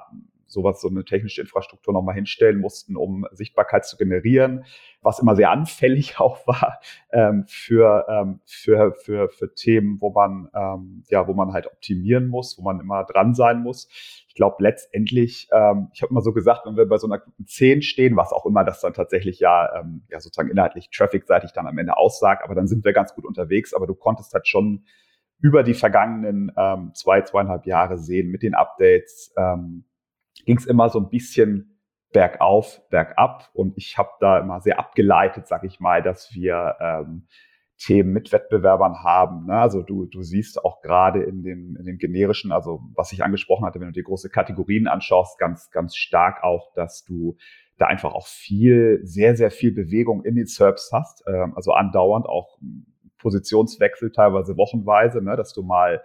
sowas, 0.53 0.79
so 0.79 0.87
eine 0.87 1.03
technische 1.03 1.41
Infrastruktur 1.41 1.93
nochmal 1.93 2.15
hinstellen 2.15 2.59
mussten, 2.59 2.95
um 2.95 3.25
Sichtbarkeit 3.31 3.85
zu 3.85 3.97
generieren, 3.97 4.65
was 5.01 5.19
immer 5.19 5.35
sehr 5.35 5.51
anfällig 5.51 6.19
auch 6.19 6.47
war 6.47 6.79
ähm, 7.11 7.45
für, 7.47 8.05
ähm, 8.07 8.39
für, 8.45 8.93
für, 8.93 9.29
für 9.29 9.53
Themen, 9.53 9.99
wo 9.99 10.11
man, 10.11 10.49
ähm, 10.55 11.03
ja, 11.09 11.27
wo 11.27 11.33
man 11.33 11.51
halt 11.51 11.67
optimieren 11.67 12.27
muss, 12.27 12.57
wo 12.57 12.63
man 12.63 12.79
immer 12.79 13.03
dran 13.03 13.33
sein 13.33 13.61
muss. 13.61 13.89
Ich 14.27 14.35
glaube 14.35 14.63
letztendlich, 14.63 15.49
ähm, 15.51 15.89
ich 15.93 16.01
habe 16.01 16.11
immer 16.11 16.21
so 16.21 16.33
gesagt, 16.33 16.65
wenn 16.65 16.77
wir 16.77 16.87
bei 16.87 16.97
so 16.97 17.07
einer 17.07 17.19
guten 17.19 17.45
10 17.45 17.81
stehen, 17.81 18.15
was 18.15 18.31
auch 18.31 18.45
immer 18.45 18.63
das 18.63 18.81
dann 18.81 18.93
tatsächlich 18.93 19.39
ja, 19.39 19.79
ähm, 19.79 20.03
ja 20.09 20.19
sozusagen 20.19 20.49
inhaltlich 20.49 20.89
traffic-seitig 20.89 21.51
dann 21.51 21.67
am 21.67 21.77
Ende 21.77 21.97
aussagt, 21.97 22.43
aber 22.43 22.55
dann 22.55 22.67
sind 22.67 22.85
wir 22.85 22.93
ganz 22.93 23.13
gut 23.13 23.25
unterwegs, 23.25 23.73
aber 23.73 23.87
du 23.87 23.95
konntest 23.95 24.33
halt 24.33 24.47
schon 24.47 24.85
über 25.43 25.61
die 25.63 25.73
vergangenen 25.73 26.53
ähm, 26.57 26.91
zwei, 26.93 27.21
zweieinhalb 27.21 27.65
Jahre 27.65 27.97
sehen 27.97 28.31
mit 28.31 28.43
den 28.43 28.55
Updates, 28.55 29.33
ähm, 29.37 29.83
ging 30.45 30.57
es 30.57 30.65
immer 30.65 30.89
so 30.89 30.99
ein 30.99 31.09
bisschen 31.09 31.79
bergauf, 32.11 32.81
bergab. 32.89 33.49
Und 33.53 33.77
ich 33.77 33.97
habe 33.97 34.11
da 34.19 34.39
immer 34.39 34.61
sehr 34.61 34.79
abgeleitet, 34.79 35.47
sag 35.47 35.63
ich 35.63 35.79
mal, 35.79 36.01
dass 36.01 36.33
wir 36.33 36.75
ähm, 36.79 37.27
Themen 37.77 38.13
mit 38.13 38.31
Wettbewerbern 38.31 39.03
haben. 39.03 39.47
Ne? 39.47 39.57
Also 39.57 39.81
du, 39.81 40.05
du 40.05 40.21
siehst 40.21 40.63
auch 40.63 40.81
gerade 40.81 41.23
in 41.23 41.43
den, 41.43 41.75
in 41.75 41.85
den 41.85 41.97
generischen, 41.97 42.51
also 42.51 42.81
was 42.95 43.11
ich 43.11 43.23
angesprochen 43.23 43.65
hatte, 43.65 43.79
wenn 43.79 43.87
du 43.87 43.93
dir 43.93 44.03
große 44.03 44.29
Kategorien 44.29 44.87
anschaust, 44.87 45.37
ganz, 45.39 45.69
ganz 45.71 45.95
stark 45.95 46.43
auch, 46.43 46.71
dass 46.73 47.03
du 47.03 47.35
da 47.77 47.87
einfach 47.87 48.13
auch 48.13 48.27
viel, 48.27 49.01
sehr, 49.03 49.35
sehr 49.35 49.51
viel 49.51 49.73
Bewegung 49.73 50.23
in 50.23 50.35
den 50.35 50.45
SERPs 50.45 50.91
hast. 50.93 51.23
Ähm, 51.27 51.53
also 51.55 51.73
andauernd 51.73 52.27
auch 52.27 52.57
Positionswechsel, 53.17 54.11
teilweise 54.11 54.55
wochenweise, 54.55 55.21
ne? 55.21 55.35
dass 55.35 55.53
du 55.53 55.63
mal 55.63 56.03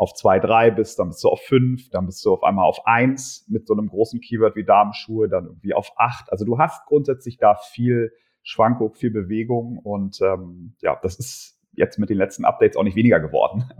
auf 0.00 0.14
zwei, 0.14 0.38
drei 0.38 0.70
bist, 0.70 0.98
dann 0.98 1.08
bist 1.08 1.22
du 1.22 1.28
auf 1.28 1.42
fünf, 1.42 1.90
dann 1.90 2.06
bist 2.06 2.24
du 2.24 2.32
auf 2.32 2.42
einmal 2.42 2.64
auf 2.64 2.86
eins 2.86 3.44
mit 3.48 3.66
so 3.66 3.74
einem 3.74 3.88
großen 3.88 4.22
Keyword 4.22 4.56
wie 4.56 4.64
Damenschuhe, 4.64 5.28
dann 5.28 5.44
irgendwie 5.44 5.74
auf 5.74 5.92
acht. 5.96 6.32
Also 6.32 6.46
du 6.46 6.58
hast 6.58 6.86
grundsätzlich 6.86 7.36
da 7.36 7.54
viel 7.54 8.10
Schwankung, 8.42 8.94
viel 8.94 9.10
Bewegung 9.10 9.76
und 9.76 10.18
ähm, 10.22 10.72
ja, 10.80 10.98
das 11.02 11.18
ist 11.18 11.59
jetzt 11.72 11.98
mit 11.98 12.10
den 12.10 12.18
letzten 12.18 12.44
Updates 12.44 12.76
auch 12.76 12.82
nicht 12.82 12.96
weniger 12.96 13.20
geworden. 13.20 13.70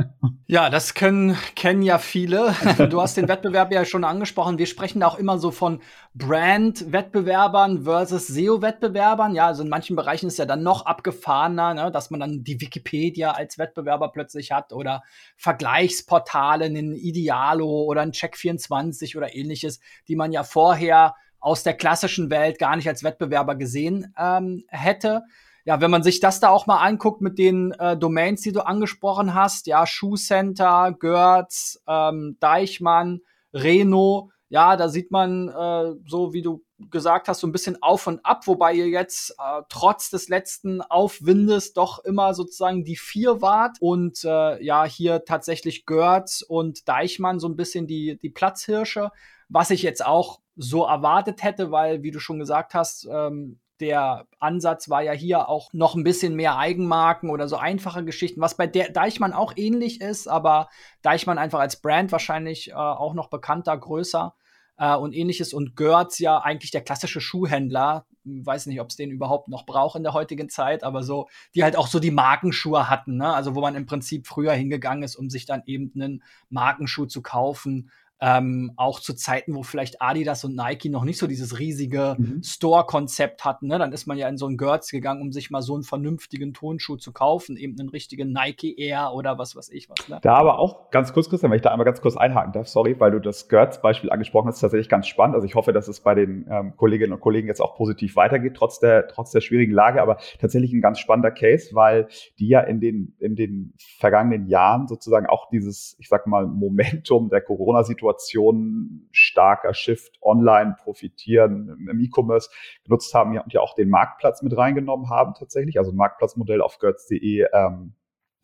Ja, 0.46 0.68
das 0.68 0.94
können, 0.94 1.36
kennen 1.54 1.82
ja 1.82 1.98
viele. 1.98 2.54
Du 2.90 3.00
hast 3.00 3.16
den 3.16 3.28
Wettbewerb 3.28 3.72
ja 3.72 3.84
schon 3.84 4.02
angesprochen. 4.02 4.58
Wir 4.58 4.66
sprechen 4.66 4.98
da 4.98 5.06
auch 5.06 5.18
immer 5.18 5.38
so 5.38 5.52
von 5.52 5.80
Brand-Wettbewerbern 6.14 7.84
versus 7.84 8.26
SEO-Wettbewerbern. 8.26 9.34
Ja, 9.36 9.46
also 9.46 9.62
in 9.62 9.68
manchen 9.68 9.94
Bereichen 9.94 10.26
ist 10.26 10.38
ja 10.38 10.46
dann 10.46 10.64
noch 10.64 10.86
abgefahrener, 10.86 11.74
ne, 11.74 11.90
dass 11.92 12.10
man 12.10 12.18
dann 12.18 12.42
die 12.42 12.60
Wikipedia 12.60 13.30
als 13.30 13.58
Wettbewerber 13.58 14.10
plötzlich 14.10 14.50
hat 14.50 14.72
oder 14.72 15.04
Vergleichsportale, 15.36 16.64
einen 16.64 16.94
Idealo 16.94 17.84
oder 17.84 18.00
ein 18.00 18.10
Check24 18.10 19.16
oder 19.16 19.34
ähnliches, 19.34 19.78
die 20.08 20.16
man 20.16 20.32
ja 20.32 20.42
vorher 20.42 21.14
aus 21.38 21.62
der 21.62 21.74
klassischen 21.74 22.28
Welt 22.30 22.58
gar 22.58 22.74
nicht 22.74 22.88
als 22.88 23.04
Wettbewerber 23.04 23.54
gesehen 23.54 24.12
ähm, 24.18 24.64
hätte 24.68 25.22
ja, 25.70 25.80
wenn 25.80 25.92
man 25.92 26.02
sich 26.02 26.18
das 26.18 26.40
da 26.40 26.48
auch 26.48 26.66
mal 26.66 26.78
anguckt 26.78 27.20
mit 27.20 27.38
den 27.38 27.70
äh, 27.78 27.96
Domains, 27.96 28.40
die 28.40 28.50
du 28.50 28.66
angesprochen 28.66 29.34
hast, 29.34 29.68
ja, 29.68 29.86
Schuhcenter, 29.86 30.96
Görz, 30.98 31.80
ähm, 31.86 32.36
Deichmann, 32.40 33.20
Reno, 33.54 34.32
ja, 34.48 34.76
da 34.76 34.88
sieht 34.88 35.12
man 35.12 35.48
äh, 35.48 35.92
so, 36.08 36.32
wie 36.32 36.42
du 36.42 36.64
gesagt 36.90 37.28
hast, 37.28 37.38
so 37.38 37.46
ein 37.46 37.52
bisschen 37.52 37.80
auf 37.84 38.08
und 38.08 38.18
ab, 38.26 38.48
wobei 38.48 38.72
ihr 38.72 38.88
jetzt 38.88 39.30
äh, 39.38 39.62
trotz 39.68 40.10
des 40.10 40.28
letzten 40.28 40.82
Aufwindes 40.82 41.72
doch 41.72 42.00
immer 42.04 42.34
sozusagen 42.34 42.82
die 42.82 42.96
vier 42.96 43.40
wart 43.40 43.76
und 43.78 44.24
äh, 44.24 44.60
ja, 44.64 44.84
hier 44.84 45.24
tatsächlich 45.24 45.86
Görz 45.86 46.42
und 46.42 46.88
Deichmann 46.88 47.38
so 47.38 47.48
ein 47.48 47.54
bisschen 47.54 47.86
die, 47.86 48.18
die 48.18 48.30
Platzhirsche, 48.30 49.12
was 49.48 49.70
ich 49.70 49.82
jetzt 49.82 50.04
auch 50.04 50.40
so 50.56 50.84
erwartet 50.84 51.44
hätte, 51.44 51.70
weil, 51.70 52.02
wie 52.02 52.10
du 52.10 52.18
schon 52.18 52.40
gesagt 52.40 52.74
hast, 52.74 53.06
ähm, 53.08 53.60
der 53.80 54.26
Ansatz 54.38 54.88
war 54.88 55.02
ja 55.02 55.12
hier 55.12 55.48
auch 55.48 55.72
noch 55.72 55.94
ein 55.94 56.04
bisschen 56.04 56.34
mehr 56.34 56.56
Eigenmarken 56.56 57.30
oder 57.30 57.48
so 57.48 57.56
einfache 57.56 58.04
Geschichten, 58.04 58.40
was 58.40 58.56
bei 58.56 58.66
der 58.66 58.90
Deichmann 58.90 59.32
auch 59.32 59.54
ähnlich 59.56 60.00
ist, 60.00 60.28
aber 60.28 60.68
Deichmann 61.02 61.38
einfach 61.38 61.60
als 61.60 61.80
Brand 61.80 62.12
wahrscheinlich 62.12 62.70
äh, 62.70 62.74
auch 62.74 63.14
noch 63.14 63.28
bekannter, 63.28 63.76
größer 63.76 64.34
äh, 64.78 64.96
und 64.96 65.14
ähnliches. 65.14 65.52
Und 65.52 65.76
Görz 65.76 66.18
ja 66.18 66.38
eigentlich 66.38 66.70
der 66.70 66.82
klassische 66.82 67.20
Schuhhändler. 67.20 68.06
Weiß 68.24 68.66
nicht, 68.66 68.80
ob 68.80 68.88
es 68.88 68.96
den 68.96 69.10
überhaupt 69.10 69.48
noch 69.48 69.64
braucht 69.64 69.96
in 69.96 70.02
der 70.02 70.12
heutigen 70.12 70.48
Zeit, 70.48 70.84
aber 70.84 71.02
so, 71.02 71.28
die 71.54 71.62
halt 71.62 71.76
auch 71.76 71.86
so 71.86 72.00
die 72.00 72.10
Markenschuhe 72.10 72.90
hatten, 72.90 73.16
ne? 73.16 73.32
Also 73.32 73.54
wo 73.54 73.60
man 73.60 73.76
im 73.76 73.86
Prinzip 73.86 74.26
früher 74.26 74.52
hingegangen 74.52 75.02
ist, 75.02 75.16
um 75.16 75.30
sich 75.30 75.46
dann 75.46 75.62
eben 75.66 75.90
einen 75.94 76.22
Markenschuh 76.48 77.06
zu 77.06 77.22
kaufen 77.22 77.90
ähm, 78.20 78.72
auch 78.76 79.00
zu 79.00 79.14
Zeiten, 79.14 79.54
wo 79.54 79.62
vielleicht 79.62 80.02
Adidas 80.02 80.44
und 80.44 80.54
Nike 80.54 80.90
noch 80.90 81.04
nicht 81.04 81.18
so 81.18 81.26
dieses 81.26 81.58
riesige 81.58 82.16
mhm. 82.18 82.42
Store-Konzept 82.42 83.44
hatten. 83.44 83.68
Ne? 83.68 83.78
Dann 83.78 83.92
ist 83.92 84.06
man 84.06 84.18
ja 84.18 84.28
in 84.28 84.36
so 84.36 84.46
ein 84.46 84.58
Görz 84.58 84.90
gegangen, 84.90 85.22
um 85.22 85.32
sich 85.32 85.50
mal 85.50 85.62
so 85.62 85.74
einen 85.74 85.84
vernünftigen 85.84 86.52
Tonschuh 86.52 86.96
zu 86.96 87.12
kaufen, 87.12 87.56
eben 87.56 87.78
einen 87.78 87.88
richtigen 87.88 88.32
Nike 88.32 88.78
Air 88.78 89.12
oder 89.14 89.38
was 89.38 89.56
weiß 89.56 89.70
ich 89.70 89.88
was. 89.88 90.08
Ne? 90.08 90.18
Da 90.20 90.34
aber 90.34 90.58
auch 90.58 90.90
ganz 90.90 91.12
kurz, 91.14 91.30
Christian, 91.30 91.50
wenn 91.50 91.56
ich 91.56 91.62
da 91.62 91.70
einmal 91.70 91.86
ganz 91.86 92.02
kurz 92.02 92.16
einhaken 92.16 92.52
darf, 92.52 92.68
sorry, 92.68 92.98
weil 93.00 93.10
du 93.10 93.20
das 93.20 93.48
Görz-Beispiel 93.48 94.10
angesprochen 94.10 94.48
hast, 94.48 94.60
tatsächlich 94.60 94.90
ganz 94.90 95.06
spannend. 95.06 95.34
Also 95.34 95.46
ich 95.46 95.54
hoffe, 95.54 95.72
dass 95.72 95.88
es 95.88 96.00
bei 96.00 96.14
den 96.14 96.46
ähm, 96.50 96.76
Kolleginnen 96.76 97.14
und 97.14 97.20
Kollegen 97.20 97.48
jetzt 97.48 97.62
auch 97.62 97.74
positiv 97.74 98.16
weitergeht, 98.16 98.54
trotz 98.54 98.80
der, 98.80 99.08
trotz 99.08 99.30
der 99.30 99.40
schwierigen 99.40 99.72
Lage, 99.72 100.02
aber 100.02 100.18
tatsächlich 100.38 100.72
ein 100.72 100.82
ganz 100.82 100.98
spannender 100.98 101.30
Case, 101.30 101.74
weil 101.74 102.08
die 102.38 102.48
ja 102.48 102.60
in 102.60 102.80
den, 102.80 103.14
in 103.18 103.34
den 103.34 103.72
vergangenen 103.98 104.46
Jahren 104.46 104.88
sozusagen 104.88 105.26
auch 105.26 105.48
dieses, 105.48 105.96
ich 105.98 106.08
sag 106.08 106.26
mal, 106.26 106.46
Momentum 106.46 107.30
der 107.30 107.40
Corona-Situation 107.40 108.09
Situation, 108.10 109.08
starker 109.12 109.74
Shift 109.74 110.18
online 110.22 110.76
profitieren 110.82 111.86
im 111.90 112.00
E-Commerce 112.00 112.50
genutzt 112.84 113.14
haben 113.14 113.38
und 113.38 113.52
ja 113.52 113.60
auch 113.60 113.74
den 113.74 113.88
Marktplatz 113.88 114.42
mit 114.42 114.56
reingenommen 114.56 115.10
haben 115.10 115.34
tatsächlich, 115.38 115.78
also 115.78 115.92
Marktplatzmodell 115.92 116.60
auf 116.60 116.78
götz.de 116.78 117.46
ähm, 117.52 117.94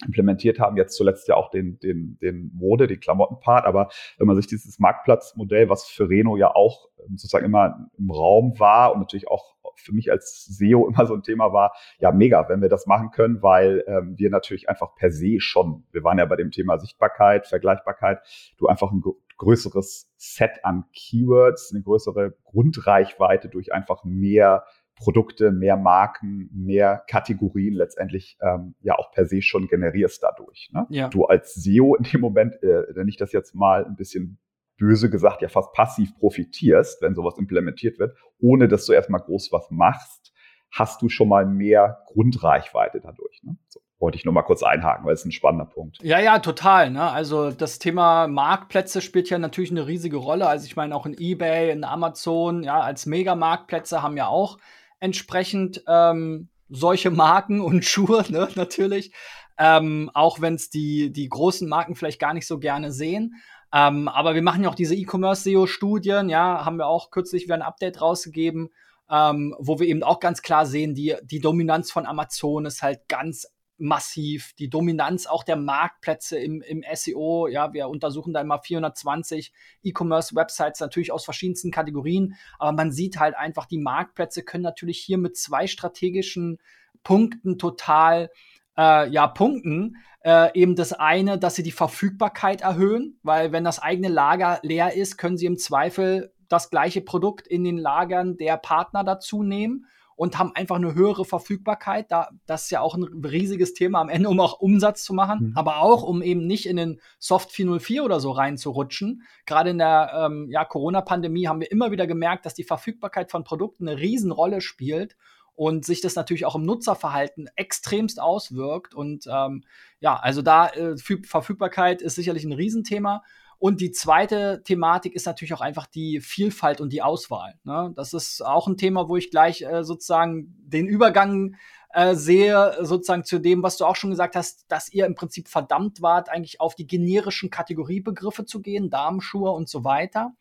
implementiert 0.05 0.61
haben, 0.61 0.77
jetzt 0.77 0.95
zuletzt 0.95 1.27
ja 1.29 1.37
auch 1.37 1.51
den, 1.51 1.79
den, 1.79 2.19
den 2.21 2.51
Mode, 2.55 2.87
den 2.87 3.01
Klamottenpart. 3.01 3.65
Aber 3.65 3.89
wenn 4.19 4.27
man 4.27 4.37
sich 4.37 4.47
dieses 4.47 4.79
Marktplatzmodell, 4.79 5.71
was 5.71 5.87
für 5.87 6.09
Reno 6.09 6.37
ja 6.37 6.55
auch 6.55 6.91
ähm, 6.99 7.17
sozusagen 7.17 7.47
immer 7.47 7.89
im 7.99 8.11
Raum 8.11 8.59
war 8.59 8.93
und 8.93 9.01
natürlich 9.01 9.29
auch 9.29 9.57
für 9.77 9.93
mich 9.93 10.11
als 10.11 10.45
SEO 10.47 10.89
immer 10.89 11.07
so 11.07 11.15
ein 11.15 11.23
Thema 11.23 11.53
war, 11.53 11.73
ja, 11.99 12.13
mega, 12.13 12.49
wenn 12.49 12.61
wir 12.61 12.69
das 12.69 12.87
machen 12.87 13.11
können, 13.11 13.43
weil 13.43 13.85
ähm, 13.87 14.15
wir 14.17 14.31
natürlich 14.31 14.69
einfach 14.69 14.95
per 14.95 15.11
se 15.11 15.41
schon, 15.41 15.85
wir 15.93 16.05
waren 16.05 16.19
ja 16.19 16.25
bei 16.27 16.37
dem 16.37 16.51
Thema 16.51 16.79
Sichtbarkeit, 16.79 17.47
Vergleichbarkeit, 17.47 18.21
du 18.59 18.67
einfach 18.67 18.93
ein 18.93 19.01
größeres 19.37 20.11
Set 20.17 20.65
an 20.65 20.85
Keywords, 20.93 21.73
eine 21.73 21.83
größere 21.83 22.37
Grundreichweite 22.45 23.49
durch 23.49 23.73
einfach 23.73 24.05
mehr 24.05 24.65
Produkte, 24.97 25.53
mehr 25.53 25.77
Marken, 25.77 26.49
mehr 26.53 27.05
Kategorien 27.07 27.75
letztendlich 27.75 28.39
ähm, 28.41 28.75
ja 28.81 28.95
auch 28.95 29.13
per 29.13 29.27
se 29.27 29.43
schon 29.43 29.69
generierst 29.69 30.23
dadurch. 30.23 30.71
Ne? 30.73 30.87
Ja. 30.89 31.09
Du 31.09 31.27
als 31.27 31.55
SEO 31.55 31.95
in 31.97 32.05
dem 32.05 32.23
Moment, 32.23 32.63
äh, 32.63 32.95
wenn 32.95 33.09
ich 33.09 33.17
das 33.17 33.33
jetzt 33.33 33.55
mal 33.55 33.85
ein 33.85 33.97
bisschen 33.97 34.39
böse 34.79 35.11
gesagt, 35.11 35.43
ja 35.43 35.49
fast 35.49 35.73
passiv 35.73 36.15
profitierst, 36.17 37.03
wenn 37.03 37.15
sowas 37.15 37.39
implementiert 37.39 37.99
wird, 37.99 38.17
ohne 38.39 38.69
dass 38.69 38.87
du 38.87 38.93
erstmal 38.93 39.21
groß 39.21 39.53
was 39.53 39.71
machst, 39.71 40.33
hast 40.71 41.03
du 41.03 41.09
schon 41.09 41.29
mal 41.29 41.47
mehr 41.47 42.03
Grundreichweite 42.07 43.01
dadurch. 43.01 43.43
Ne? 43.43 43.57
So 43.69 43.81
wollte 43.99 44.19
ich 44.19 44.25
nur 44.25 44.35
mal 44.35 44.43
kurz 44.43 44.63
einhaken, 44.63 45.07
weil 45.07 45.15
es 45.15 45.25
ein 45.25 45.33
spannender 45.33 45.65
Punkt. 45.65 45.99
Ja, 46.03 46.21
ja, 46.21 46.39
total. 46.39 46.91
Ne? 46.91 47.03
Also 47.03 47.51
das 47.51 47.79
Thema 47.79 48.27
Marktplätze 48.27 49.01
spielt 49.01 49.31
ja 49.31 49.39
natürlich 49.39 49.71
eine 49.71 49.87
riesige 49.87 50.19
Rolle. 50.19 50.47
Also 50.47 50.67
ich 50.67 50.77
meine 50.77 50.95
auch 50.95 51.07
in 51.07 51.17
eBay, 51.19 51.71
in 51.71 51.85
Amazon, 51.85 52.63
ja, 52.63 52.81
als 52.81 53.07
Megamarktplätze 53.07 54.03
haben 54.03 54.17
ja 54.17 54.27
auch 54.27 54.59
entsprechend 55.01 55.83
ähm, 55.89 56.49
solche 56.69 57.11
Marken 57.11 57.61
und 57.61 57.85
Schuhe, 57.85 58.25
ne, 58.29 58.49
natürlich. 58.55 59.13
Ähm, 59.59 60.11
auch 60.13 60.41
wenn 60.43 60.55
es 60.55 60.69
die, 60.69 61.11
die 61.11 61.29
großen 61.29 61.67
Marken 61.67 61.95
vielleicht 61.95 62.21
gar 62.21 62.35
nicht 62.35 62.47
so 62.47 62.59
gerne 62.59 62.93
sehen. 62.93 63.37
Ähm, 63.73 64.09
aber 64.09 64.35
wir 64.35 64.43
machen 64.43 64.63
ja 64.63 64.69
auch 64.69 64.75
diese 64.75 64.95
E-Commerce-SEO-Studien, 64.95 66.29
ja, 66.29 66.65
haben 66.65 66.77
wir 66.77 66.87
auch 66.87 67.11
kürzlich 67.11 67.45
wieder 67.45 67.55
ein 67.55 67.63
Update 67.63 68.01
rausgegeben, 68.01 68.69
ähm, 69.11 69.57
wo 69.59 69.79
wir 69.79 69.87
eben 69.87 70.03
auch 70.03 70.21
ganz 70.21 70.43
klar 70.43 70.67
sehen, 70.67 70.95
die, 70.95 71.15
die 71.23 71.41
Dominanz 71.41 71.91
von 71.91 72.07
Amazon 72.07 72.67
ist 72.67 72.83
halt 72.83 73.09
ganz 73.09 73.47
massiv. 73.79 74.53
Die 74.55 74.71
Dominanz 74.71 75.27
auch 75.27 75.45
der 75.45 75.57
Marktplätze 75.57 76.39
im, 76.39 76.63
im 76.63 76.85
SEO. 76.95 77.49
Ja, 77.49 77.73
wir 77.73 77.89
untersuchen 77.89 78.33
da 78.33 78.41
immer 78.41 78.59
420 78.59 79.53
E-Commerce-Websites 79.83 80.81
natürlich 80.81 81.13
aus 81.13 81.25
verschiedensten 81.25 81.71
Kategorien. 81.71 82.37
Aber 82.59 82.73
man 82.73 82.93
sieht 82.93 83.19
halt 83.19 83.37
einfach, 83.37 83.67
die 83.67 83.79
Marktplätze 83.79 84.43
können 84.43 84.65
natürlich 84.65 84.99
hier 84.99 85.19
mit 85.19 85.37
zwei 85.37 85.67
strategischen 85.67 86.59
Punkten 87.03 87.59
total 87.59 88.31
äh, 88.77 89.09
ja, 89.09 89.27
punkten. 89.27 89.97
Äh, 90.25 90.59
eben 90.59 90.75
das 90.75 90.93
eine, 90.93 91.39
dass 91.39 91.55
sie 91.55 91.63
die 91.63 91.73
Verfügbarkeit 91.73 92.61
erhöhen, 92.63 93.19
weil 93.23 93.53
wenn 93.53 93.65
das 93.65 93.79
eigene 93.79 94.09
Lager 94.09 94.59
leer 94.63 94.95
ist, 94.95 95.19
können 95.19 95.37
sie 95.37 95.47
im 95.47 95.59
Zweifel 95.59 96.33
das 96.49 96.71
gleiche 96.71 97.01
Produkt 97.01 97.47
in 97.47 97.65
den 97.65 97.79
Lagern 97.79 98.37
der 98.37 98.57
Partner 98.57 99.05
dazu 99.05 99.43
nehmen 99.43 99.87
und 100.17 100.39
haben 100.39 100.53
einfach 100.55 100.77
eine 100.77 100.95
höhere 100.95 101.25
Verfügbarkeit. 101.25 102.11
Da, 102.11 102.31
das 102.47 102.65
ist 102.65 102.71
ja 102.71 102.81
auch 102.81 102.95
ein 102.95 103.05
riesiges 103.25 103.75
Thema 103.75 104.01
am 104.01 104.09
Ende, 104.09 104.31
um 104.31 104.41
auch 104.41 104.59
Umsatz 104.61 105.05
zu 105.05 105.13
machen, 105.13 105.51
mhm. 105.51 105.53
aber 105.55 105.83
auch, 105.83 106.03
um 106.03 106.23
eben 106.23 106.47
nicht 106.47 106.67
in 106.67 106.77
den 106.77 107.01
Soft 107.19 107.53
404 107.53 108.03
oder 108.03 108.19
so 108.19 108.31
reinzurutschen. 108.31 109.23
Gerade 109.45 109.71
in 109.71 109.79
der 109.79 110.13
ähm, 110.15 110.49
ja, 110.51 110.65
Corona-Pandemie 110.65 111.47
haben 111.47 111.61
wir 111.61 111.71
immer 111.71 111.91
wieder 111.91 112.07
gemerkt, 112.07 112.47
dass 112.47 112.55
die 112.55 112.65
Verfügbarkeit 112.65 113.31
von 113.31 113.45
Produkten 113.45 113.89
eine 113.89 114.01
Riesenrolle 114.01 114.63
spielt 114.63 115.17
und 115.57 115.85
sich 115.85 116.01
das 116.01 116.17
natürlich 116.17 116.47
auch 116.47 116.55
im 116.55 116.65
Nutzerverhalten 116.65 117.49
extremst 117.55 118.21
auswirkt. 118.21 118.95
Und 118.95 119.27
ähm, 119.31 119.65
ja, 120.01 120.17
also 120.17 120.41
da 120.43 120.69
äh, 120.69 120.97
Verfügbarkeit 120.97 122.01
ist 122.01 122.15
sicherlich 122.15 122.45
ein 122.45 122.53
Riesenthema. 122.53 123.23
Und 123.59 123.81
die 123.81 123.91
zweite 123.91 124.63
Thematik 124.65 125.15
ist 125.15 125.27
natürlich 125.27 125.55
auch 125.55 125.61
einfach 125.61 125.87
die 125.87 126.21
Vielfalt 126.21 126.81
und 126.81 126.93
die 126.93 127.03
Auswahl. 127.03 127.59
Ne? 127.65 127.93
Das 127.97 128.13
ist 128.13 128.45
auch 128.45 128.67
ein 128.67 128.77
Thema, 128.77 129.09
wo 129.09 129.17
ich 129.17 129.31
gleich 129.31 129.63
äh, 129.63 129.83
sozusagen 129.83 130.55
den 130.59 130.87
Übergang 130.87 131.57
äh, 131.91 132.15
sehe, 132.15 132.77
sozusagen 132.83 133.25
zu 133.25 133.39
dem, 133.39 133.63
was 133.63 133.79
du 133.79 133.87
auch 133.87 133.97
schon 133.97 134.11
gesagt 134.11 134.37
hast, 134.37 134.67
dass 134.69 134.93
ihr 134.93 135.07
im 135.07 135.15
Prinzip 135.15 135.49
verdammt 135.49 136.03
wart, 136.03 136.29
eigentlich 136.29 136.61
auf 136.61 136.75
die 136.75 136.87
generischen 136.87 137.49
Kategoriebegriffe 137.49 138.45
zu 138.45 138.61
gehen, 138.61 138.91
Damenschuhe 138.91 139.51
und 139.51 139.71
so 139.71 139.85
weiter. 139.85 140.33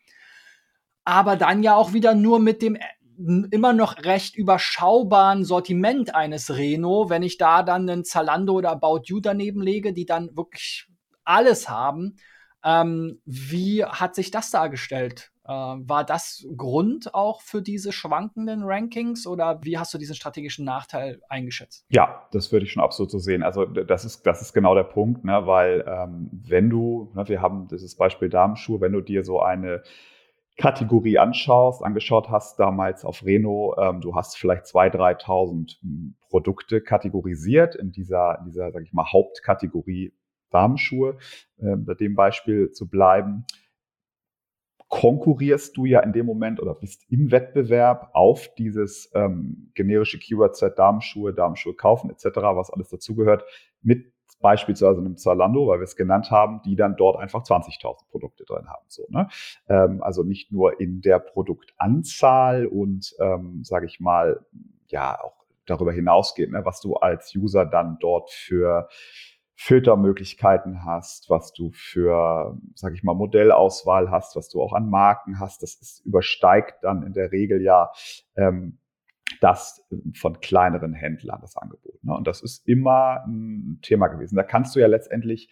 Aber 1.06 1.38
dann 1.38 1.64
ja 1.64 1.76
auch 1.76 1.94
wieder 1.94 2.16
nur 2.16 2.40
mit 2.40 2.62
dem 2.62 2.76
äh, 2.76 2.82
immer 3.52 3.72
noch 3.72 4.04
recht 4.04 4.36
überschaubaren 4.36 5.46
Sortiment 5.46 6.14
eines 6.14 6.58
Reno, 6.58 7.10
wenn 7.10 7.24
ich 7.24 7.38
da 7.38 7.64
dann 7.64 7.90
einen 7.90 8.04
Zalando 8.04 8.56
oder 8.56 8.72
About 8.72 9.04
You 9.06 9.22
daneben 9.22 9.62
lege, 9.62 9.94
die 9.94 10.06
dann 10.06 10.36
wirklich 10.36 10.90
alles 11.24 11.70
haben 11.70 12.18
ähm, 12.66 13.22
wie 13.26 13.86
hat 13.86 14.16
sich 14.16 14.32
das 14.32 14.50
dargestellt? 14.50 15.32
Äh, 15.46 15.52
war 15.52 16.04
das 16.04 16.48
Grund 16.58 17.14
auch 17.14 17.42
für 17.42 17.62
diese 17.62 17.92
schwankenden 17.92 18.64
Rankings 18.64 19.28
oder 19.28 19.60
wie 19.64 19.78
hast 19.78 19.94
du 19.94 20.00
diesen 20.00 20.16
strategischen 20.16 20.66
Nachteil 20.66 21.22
eingeschätzt? 21.30 21.86
Ja, 21.90 22.28
das 22.32 22.52
würde 22.52 22.66
ich 22.66 22.72
schon 22.72 22.82
absolut 22.82 23.12
so 23.12 23.20
sehen. 23.20 23.44
Also 23.44 23.66
das 23.66 24.04
ist, 24.04 24.26
das 24.26 24.42
ist 24.42 24.54
genau 24.54 24.74
der 24.74 24.84
Punkt, 24.84 25.24
ne? 25.24 25.46
weil 25.46 25.86
ähm, 25.88 26.30
wenn 26.32 26.72
du, 26.72 27.12
ne, 27.14 27.28
wir 27.28 27.42
haben 27.42 27.68
dieses 27.68 27.96
Beispiel 27.96 28.30
Damenschuhe, 28.30 28.82
wenn 28.82 28.94
du 28.94 29.02
dir 29.02 29.24
so 29.24 29.40
eine 29.40 29.84
Kategorie 30.58 31.20
anschaust, 31.20 31.84
angeschaut 31.84 32.30
hast 32.30 32.60
damals 32.60 33.06
auf 33.06 33.24
Reno, 33.24 33.76
ähm, 33.78 34.02
du 34.02 34.16
hast 34.16 34.38
vielleicht 34.38 34.66
2.000, 34.66 35.22
3.000 35.22 35.82
hm, 35.82 36.16
Produkte 36.30 36.82
kategorisiert 36.82 37.76
in 37.76 37.92
dieser, 37.92 38.40
in 38.40 38.46
dieser, 38.46 38.72
sag 38.72 38.82
ich 38.82 38.94
mal, 38.94 39.06
Hauptkategorie 39.12 40.14
Damenschuhe, 40.50 41.18
äh, 41.58 41.76
bei 41.76 41.94
dem 41.94 42.16
Beispiel 42.16 42.72
zu 42.72 42.90
bleiben 42.90 43.46
konkurrierst 44.88 45.76
du 45.76 45.86
ja 45.86 46.00
in 46.02 46.14
dem 46.14 46.26
Moment 46.26 46.62
oder 46.62 46.74
bist 46.74 47.04
im 47.10 47.32
Wettbewerb 47.32 48.12
auf 48.14 48.54
dieses 48.56 49.12
ähm, 49.14 49.72
generische 49.74 50.20
Keyword-Set 50.20 50.78
Damenschuhe, 50.78 51.34
Damenschuhe 51.34 51.74
kaufen 51.74 52.10
etc., 52.10 52.26
was 52.36 52.70
alles 52.70 52.90
dazugehört, 52.90 53.44
mit 53.82 54.14
beispielsweise 54.40 55.00
einem 55.00 55.18
Zalando, 55.18 55.68
weil 55.68 55.80
wir 55.80 55.86
es 55.86 55.96
genannt 55.96 56.30
haben, 56.30 56.62
die 56.64 56.76
dann 56.76 56.96
dort 56.98 57.18
einfach 57.18 57.44
20.000 57.44 58.10
Produkte 58.10 58.46
drin 58.46 58.68
haben. 58.68 58.86
So, 58.88 59.06
ne? 59.10 59.28
Ähm, 59.68 60.04
also 60.04 60.24
nicht 60.24 60.52
nur 60.52 60.80
in 60.80 61.02
der 61.02 61.20
Produktanzahl 61.20 62.68
und, 62.68 63.16
ähm, 63.20 63.64
sage 63.64 63.88
ich 63.88 64.00
mal, 64.00 64.46
ja, 64.88 65.20
auch 65.22 65.46
darüber 65.66 65.92
hinausgeht, 65.92 66.52
ne, 66.52 66.64
was 66.64 66.80
du 66.80 66.96
als 66.96 67.36
User 67.36 67.66
dann 67.66 67.98
dort 68.00 68.30
für 68.30 68.88
Filtermöglichkeiten 69.56 70.84
hast, 70.84 71.30
was 71.30 71.54
du 71.54 71.72
für, 71.72 72.60
sag 72.76 72.94
ich 72.94 73.04
mal, 73.04 73.16
Modellauswahl 73.16 74.12
hast, 74.12 74.36
was 74.36 74.50
du 74.50 74.62
auch 74.62 74.74
an 74.74 74.90
Marken 74.90 75.40
hast. 75.40 75.64
Das 75.64 75.76
ist, 75.76 76.06
übersteigt 76.06 76.84
dann 76.84 77.04
in 77.04 77.14
der 77.14 77.32
Regel 77.32 77.62
ja 77.62 77.92
ähm, 78.36 78.80
das 79.40 79.88
von 80.14 80.40
kleineren 80.42 80.94
Händlern, 80.94 81.40
das 81.42 81.56
Angebot. 81.56 82.04
Ne? 82.04 82.14
Und 82.14 82.28
das 82.28 82.42
ist 82.42 82.68
immer 82.68 83.24
ein 83.26 83.80
Thema 83.82 84.08
gewesen. 84.08 84.36
Da 84.36 84.44
kannst 84.44 84.76
du 84.76 84.80
ja 84.80 84.88
letztendlich, 84.88 85.50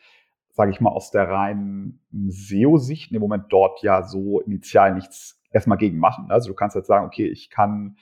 sage 0.52 0.72
ich 0.72 0.82
mal, 0.82 0.92
aus 0.92 1.12
der 1.12 1.30
reinen 1.30 2.02
SEO-Sicht 2.12 3.12
im 3.14 3.22
Moment 3.22 3.46
dort 3.50 3.82
ja 3.84 4.04
so 4.04 4.42
initial 4.42 4.94
nichts 4.94 5.42
erstmal 5.52 5.78
gegen 5.78 5.98
machen. 5.98 6.30
Also 6.30 6.50
du 6.50 6.56
kannst 6.56 6.76
jetzt 6.76 6.88
sagen, 6.88 7.06
okay, 7.06 7.28
ich 7.28 7.50
kann 7.50 7.98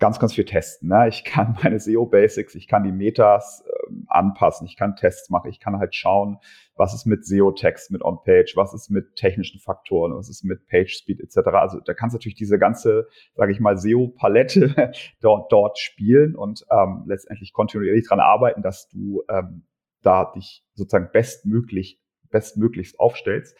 ganz, 0.00 0.18
ganz 0.18 0.34
viel 0.34 0.44
testen. 0.44 0.88
Ne? 0.88 1.08
Ich 1.08 1.24
kann 1.24 1.56
meine 1.62 1.78
SEO-Basics, 1.78 2.54
ich 2.56 2.66
kann 2.66 2.82
die 2.82 2.90
Metas 2.90 3.64
äh, 3.66 3.92
anpassen, 4.08 4.66
ich 4.66 4.76
kann 4.76 4.96
Tests 4.96 5.30
machen, 5.30 5.50
ich 5.50 5.60
kann 5.60 5.78
halt 5.78 5.94
schauen, 5.94 6.38
was 6.74 6.94
ist 6.94 7.06
mit 7.06 7.24
SEO-Text, 7.24 7.90
mit 7.92 8.02
On-Page, 8.02 8.56
was 8.56 8.74
ist 8.74 8.90
mit 8.90 9.14
technischen 9.14 9.60
Faktoren, 9.60 10.14
was 10.16 10.28
ist 10.28 10.42
mit 10.42 10.66
Page-Speed 10.66 11.20
etc. 11.20 11.48
Also 11.52 11.80
da 11.80 11.94
kannst 11.94 12.14
du 12.14 12.16
natürlich 12.16 12.38
diese 12.38 12.58
ganze, 12.58 13.06
sage 13.34 13.52
ich 13.52 13.60
mal, 13.60 13.76
SEO-Palette 13.76 14.92
dort, 15.20 15.52
dort 15.52 15.78
spielen 15.78 16.34
und 16.34 16.64
ähm, 16.70 17.04
letztendlich 17.06 17.52
kontinuierlich 17.52 18.08
dran 18.08 18.20
arbeiten, 18.20 18.62
dass 18.62 18.88
du 18.88 19.22
ähm, 19.28 19.64
da 20.02 20.32
dich 20.34 20.64
sozusagen 20.74 21.10
bestmöglich, 21.12 22.00
bestmöglichst 22.30 22.98
aufstellst. 22.98 23.56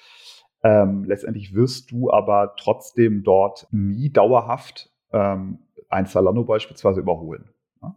Ähm, 0.62 1.04
letztendlich 1.04 1.54
wirst 1.54 1.90
du 1.90 2.10
aber 2.10 2.54
trotzdem 2.58 3.22
dort 3.22 3.66
nie 3.70 4.10
dauerhaft 4.10 4.90
ähm, 5.12 5.58
ein 5.90 6.06
Zalando 6.06 6.44
beispielsweise 6.44 7.00
überholen. 7.00 7.50
Ja. 7.82 7.94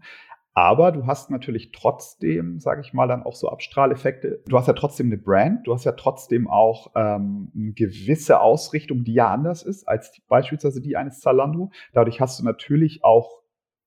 Aber 0.55 0.91
du 0.91 1.07
hast 1.07 1.31
natürlich 1.31 1.71
trotzdem, 1.71 2.59
sage 2.59 2.81
ich 2.81 2.93
mal, 2.93 3.07
dann 3.07 3.23
auch 3.23 3.35
so 3.35 3.49
Abstrahleffekte. 3.49 4.43
Du 4.45 4.57
hast 4.57 4.67
ja 4.67 4.73
trotzdem 4.73 5.07
eine 5.07 5.17
Brand, 5.17 5.65
du 5.65 5.73
hast 5.73 5.83
ja 5.83 5.93
trotzdem 5.93 6.47
auch 6.47 6.91
ähm, 6.95 7.51
eine 7.55 7.73
gewisse 7.73 8.39
Ausrichtung, 8.39 9.03
die 9.03 9.13
ja 9.13 9.31
anders 9.31 9.63
ist 9.63 9.87
als 9.87 10.11
die, 10.11 10.21
beispielsweise 10.27 10.79
die 10.79 10.95
eines 10.95 11.21
Zalando. 11.21 11.71
Dadurch 11.91 12.21
hast 12.21 12.39
du 12.39 12.43
natürlich 12.43 13.03
auch 13.03 13.41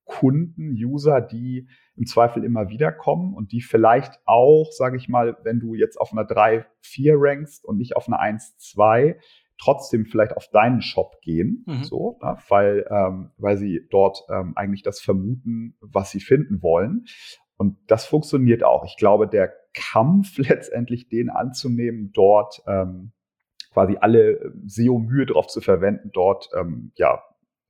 Kunden, 0.06 0.70
User, 0.72 1.20
die 1.20 1.68
im 1.96 2.06
Zweifel 2.06 2.44
immer 2.44 2.68
wieder 2.68 2.90
kommen 2.90 3.34
und 3.34 3.52
die 3.52 3.60
vielleicht 3.60 4.20
auch, 4.24 4.70
sage 4.72 4.96
ich 4.96 5.08
mal, 5.08 5.36
wenn 5.42 5.60
du 5.60 5.74
jetzt 5.74 6.00
auf 6.00 6.12
einer 6.12 6.24
3, 6.24 6.66
4 6.80 7.14
rankst 7.16 7.64
und 7.64 7.76
nicht 7.76 7.96
auf 7.96 8.08
einer 8.08 8.18
1, 8.18 8.56
2, 8.58 9.18
trotzdem 9.58 10.06
vielleicht 10.06 10.36
auf 10.36 10.48
deinen 10.48 10.82
Shop 10.82 11.20
gehen, 11.22 11.64
mhm. 11.66 11.84
so, 11.84 12.18
ne, 12.22 12.36
weil, 12.48 12.86
ähm, 12.90 13.30
weil 13.38 13.56
sie 13.56 13.86
dort 13.90 14.22
ähm, 14.30 14.52
eigentlich 14.56 14.82
das 14.82 15.00
vermuten, 15.00 15.76
was 15.80 16.10
sie 16.10 16.20
finden 16.20 16.62
wollen. 16.62 17.04
Und 17.56 17.78
das 17.86 18.04
funktioniert 18.04 18.62
auch. 18.62 18.84
Ich 18.84 18.96
glaube, 18.96 19.26
der 19.28 19.52
Kampf 19.72 20.36
letztendlich, 20.38 21.08
den 21.08 21.30
anzunehmen, 21.30 22.10
dort 22.12 22.62
ähm, 22.66 23.12
quasi 23.72 23.96
alle 24.00 24.52
SEO-Mühe 24.66 25.26
drauf 25.26 25.46
zu 25.48 25.60
verwenden, 25.60 26.10
dort 26.12 26.48
ähm, 26.58 26.92
ja 26.96 27.22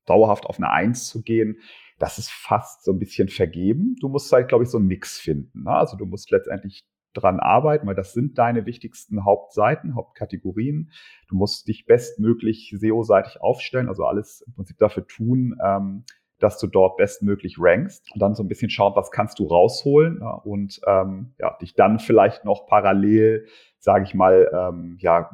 dauerhaft 0.06 0.46
auf 0.46 0.58
eine 0.58 0.70
Eins 0.70 1.08
zu 1.08 1.22
gehen, 1.22 1.58
das 1.98 2.18
ist 2.18 2.30
fast 2.30 2.84
so 2.84 2.92
ein 2.92 2.98
bisschen 2.98 3.28
vergeben. 3.28 3.96
Du 4.00 4.08
musst 4.08 4.30
halt, 4.32 4.48
glaube 4.48 4.64
ich, 4.64 4.70
so 4.70 4.78
einen 4.78 4.86
Mix 4.86 5.18
finden. 5.18 5.64
Ne? 5.64 5.70
Also 5.70 5.96
du 5.96 6.04
musst 6.04 6.30
letztendlich 6.30 6.84
dran 7.16 7.40
arbeiten, 7.40 7.86
weil 7.86 7.94
das 7.94 8.12
sind 8.12 8.38
deine 8.38 8.66
wichtigsten 8.66 9.24
Hauptseiten, 9.24 9.94
Hauptkategorien. 9.94 10.90
Du 11.28 11.36
musst 11.36 11.68
dich 11.68 11.86
bestmöglich 11.86 12.74
SEO-seitig 12.76 13.40
aufstellen, 13.40 13.88
also 13.88 14.04
alles 14.04 14.42
im 14.46 14.54
Prinzip 14.54 14.78
dafür 14.78 15.06
tun, 15.06 15.58
ähm, 15.64 16.04
dass 16.38 16.58
du 16.58 16.66
dort 16.66 16.98
bestmöglich 16.98 17.56
rankst 17.58 18.12
und 18.12 18.20
dann 18.20 18.34
so 18.34 18.42
ein 18.42 18.48
bisschen 18.48 18.70
schauen, 18.70 18.94
was 18.94 19.10
kannst 19.10 19.38
du 19.38 19.46
rausholen 19.46 20.18
ja, 20.20 20.32
und 20.32 20.80
ähm, 20.86 21.34
ja, 21.38 21.56
dich 21.60 21.74
dann 21.74 21.98
vielleicht 21.98 22.44
noch 22.44 22.66
parallel, 22.66 23.46
sage 23.78 24.04
ich 24.04 24.14
mal, 24.14 24.50
ähm, 24.52 24.96
ja, 25.00 25.30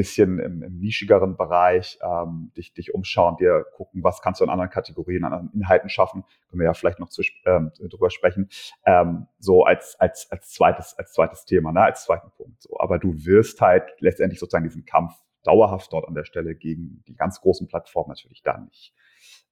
bisschen 0.00 0.38
im, 0.38 0.62
im 0.62 0.78
nischigeren 0.78 1.36
Bereich 1.36 1.98
ähm, 2.02 2.52
dich, 2.56 2.72
dich 2.72 2.94
umschauen, 2.94 3.36
dir 3.36 3.66
gucken, 3.76 4.02
was 4.02 4.22
kannst 4.22 4.40
du 4.40 4.44
in 4.44 4.50
anderen 4.50 4.70
Kategorien, 4.70 5.24
an 5.24 5.34
anderen 5.34 5.52
Inhalten 5.52 5.90
schaffen. 5.90 6.24
Können 6.48 6.60
wir 6.60 6.64
ja 6.64 6.72
vielleicht 6.72 7.00
noch 7.00 7.10
zu, 7.10 7.22
ähm, 7.44 7.70
drüber 7.78 8.08
sprechen. 8.08 8.48
Ähm, 8.86 9.26
so 9.38 9.64
als, 9.64 10.00
als, 10.00 10.26
als 10.30 10.48
zweites, 10.52 10.94
als 10.96 11.12
zweites 11.12 11.44
Thema, 11.44 11.70
ne, 11.70 11.82
als 11.82 12.04
zweiten 12.04 12.30
Punkt. 12.30 12.62
So. 12.62 12.80
Aber 12.80 12.98
du 12.98 13.12
wirst 13.26 13.60
halt 13.60 13.84
letztendlich 13.98 14.40
sozusagen 14.40 14.64
diesen 14.64 14.86
Kampf 14.86 15.12
dauerhaft 15.44 15.92
dort 15.92 16.08
an 16.08 16.14
der 16.14 16.24
Stelle 16.24 16.54
gegen 16.54 17.04
die 17.06 17.14
ganz 17.14 17.42
großen 17.42 17.68
Plattformen 17.68 18.08
natürlich 18.08 18.42
da 18.42 18.56
nicht 18.56 18.94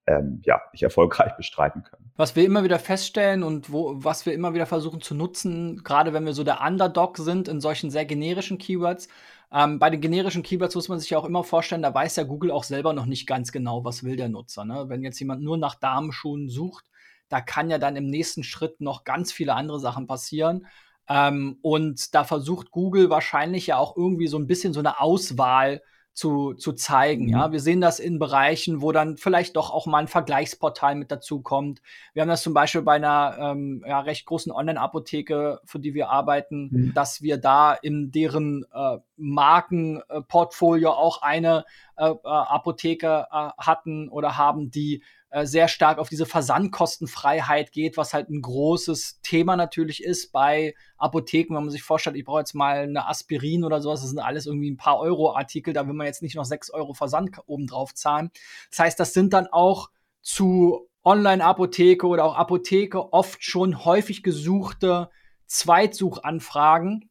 ähm, 0.08 0.40
ja, 0.44 0.60
nicht 0.72 0.82
erfolgreich 0.82 1.36
bestreiten 1.36 1.82
können. 1.82 2.10
Was 2.16 2.34
wir 2.34 2.44
immer 2.44 2.64
wieder 2.64 2.78
feststellen 2.78 3.42
und 3.42 3.70
wo, 3.70 3.92
was 3.96 4.24
wir 4.24 4.32
immer 4.32 4.54
wieder 4.54 4.66
versuchen 4.66 5.00
zu 5.00 5.14
nutzen, 5.14 5.82
gerade 5.84 6.12
wenn 6.12 6.24
wir 6.24 6.32
so 6.32 6.44
der 6.44 6.62
Underdog 6.62 7.18
sind 7.18 7.46
in 7.46 7.60
solchen 7.60 7.90
sehr 7.90 8.06
generischen 8.06 8.58
Keywords, 8.58 9.08
ähm, 9.52 9.78
bei 9.78 9.90
den 9.90 10.00
generischen 10.00 10.42
Keywords 10.42 10.74
muss 10.74 10.88
man 10.88 11.00
sich 11.00 11.10
ja 11.10 11.18
auch 11.18 11.24
immer 11.24 11.44
vorstellen, 11.44 11.82
da 11.82 11.94
weiß 11.94 12.16
ja 12.16 12.24
Google 12.24 12.50
auch 12.50 12.64
selber 12.64 12.92
noch 12.92 13.06
nicht 13.06 13.26
ganz 13.26 13.50
genau, 13.50 13.84
was 13.84 14.04
will 14.04 14.16
der 14.16 14.28
Nutzer. 14.28 14.64
Ne? 14.64 14.86
Wenn 14.88 15.02
jetzt 15.02 15.18
jemand 15.18 15.42
nur 15.42 15.56
nach 15.56 15.74
Damenschuhen 15.74 16.48
sucht, 16.48 16.84
da 17.28 17.40
kann 17.40 17.70
ja 17.70 17.78
dann 17.78 17.96
im 17.96 18.10
nächsten 18.10 18.42
Schritt 18.42 18.80
noch 18.80 19.04
ganz 19.04 19.32
viele 19.32 19.54
andere 19.54 19.80
Sachen 19.80 20.06
passieren. 20.06 20.66
Ähm, 21.08 21.58
und 21.62 22.14
da 22.14 22.24
versucht 22.24 22.70
Google 22.70 23.08
wahrscheinlich 23.08 23.66
ja 23.66 23.78
auch 23.78 23.96
irgendwie 23.96 24.28
so 24.28 24.38
ein 24.38 24.46
bisschen 24.46 24.74
so 24.74 24.80
eine 24.80 25.00
Auswahl 25.00 25.82
zu, 26.12 26.54
zu 26.54 26.72
zeigen. 26.72 27.26
Mhm. 27.26 27.30
Ja, 27.30 27.52
wir 27.52 27.60
sehen 27.60 27.80
das 27.80 28.00
in 28.00 28.18
Bereichen, 28.18 28.82
wo 28.82 28.90
dann 28.90 29.16
vielleicht 29.16 29.56
doch 29.56 29.70
auch 29.70 29.86
mal 29.86 29.98
ein 29.98 30.08
Vergleichsportal 30.08 30.96
mit 30.96 31.12
dazu 31.12 31.42
kommt. 31.42 31.80
Wir 32.12 32.22
haben 32.22 32.28
das 32.28 32.42
zum 32.42 32.54
Beispiel 32.54 32.82
bei 32.82 32.94
einer 32.94 33.36
ähm, 33.40 33.84
ja, 33.86 34.00
recht 34.00 34.26
großen 34.26 34.50
Online-Apotheke, 34.50 35.60
für 35.64 35.78
die 35.78 35.94
wir 35.94 36.10
arbeiten, 36.10 36.70
mhm. 36.72 36.94
dass 36.94 37.22
wir 37.22 37.38
da 37.38 37.72
in 37.72 38.10
deren 38.10 38.64
äh, 38.72 38.98
Markenportfolio 39.16 40.90
auch 40.90 41.22
eine 41.22 41.64
äh, 41.96 42.08
äh, 42.10 42.14
Apotheke 42.22 43.26
äh, 43.30 43.50
hatten 43.58 44.08
oder 44.08 44.36
haben, 44.36 44.70
die 44.70 45.02
äh, 45.30 45.44
sehr 45.44 45.68
stark 45.68 45.98
auf 45.98 46.08
diese 46.08 46.24
Versandkostenfreiheit 46.24 47.72
geht, 47.72 47.98
was 47.98 48.14
halt 48.14 48.30
ein 48.30 48.40
großes 48.40 49.20
Thema 49.22 49.56
natürlich 49.56 50.02
ist 50.02 50.32
bei 50.32 50.74
Apotheken, 50.96 51.54
wenn 51.54 51.64
man 51.64 51.70
sich 51.70 51.82
vorstellt, 51.82 52.16
ich 52.16 52.24
brauche 52.24 52.40
jetzt 52.40 52.54
mal 52.54 52.78
eine 52.78 53.06
Aspirin 53.08 53.62
oder 53.62 53.82
sowas, 53.82 54.00
das 54.00 54.08
sind 54.08 54.20
alles 54.20 54.46
irgendwie 54.46 54.70
ein 54.70 54.78
paar 54.78 54.98
Euro 54.98 55.36
Artikel, 55.36 55.74
da 55.74 55.86
will 55.86 55.92
man 55.92 56.06
jetzt 56.06 56.22
nicht 56.22 56.34
noch 56.34 56.46
sechs 56.46 56.70
Euro 56.70 56.94
Versand 56.94 57.36
obendrauf 57.46 57.94
zahlen. 57.94 58.30
Das 58.70 58.78
heißt, 58.78 58.98
das 58.98 59.12
sind 59.12 59.34
dann 59.34 59.46
auch 59.48 59.90
zu 60.22 60.88
Online-Apotheke 61.04 62.06
oder 62.06 62.24
auch 62.24 62.34
Apotheke 62.34 63.12
oft 63.12 63.44
schon 63.44 63.84
häufig 63.84 64.22
gesuchte 64.22 65.10
Zweitsuchanfragen, 65.46 67.10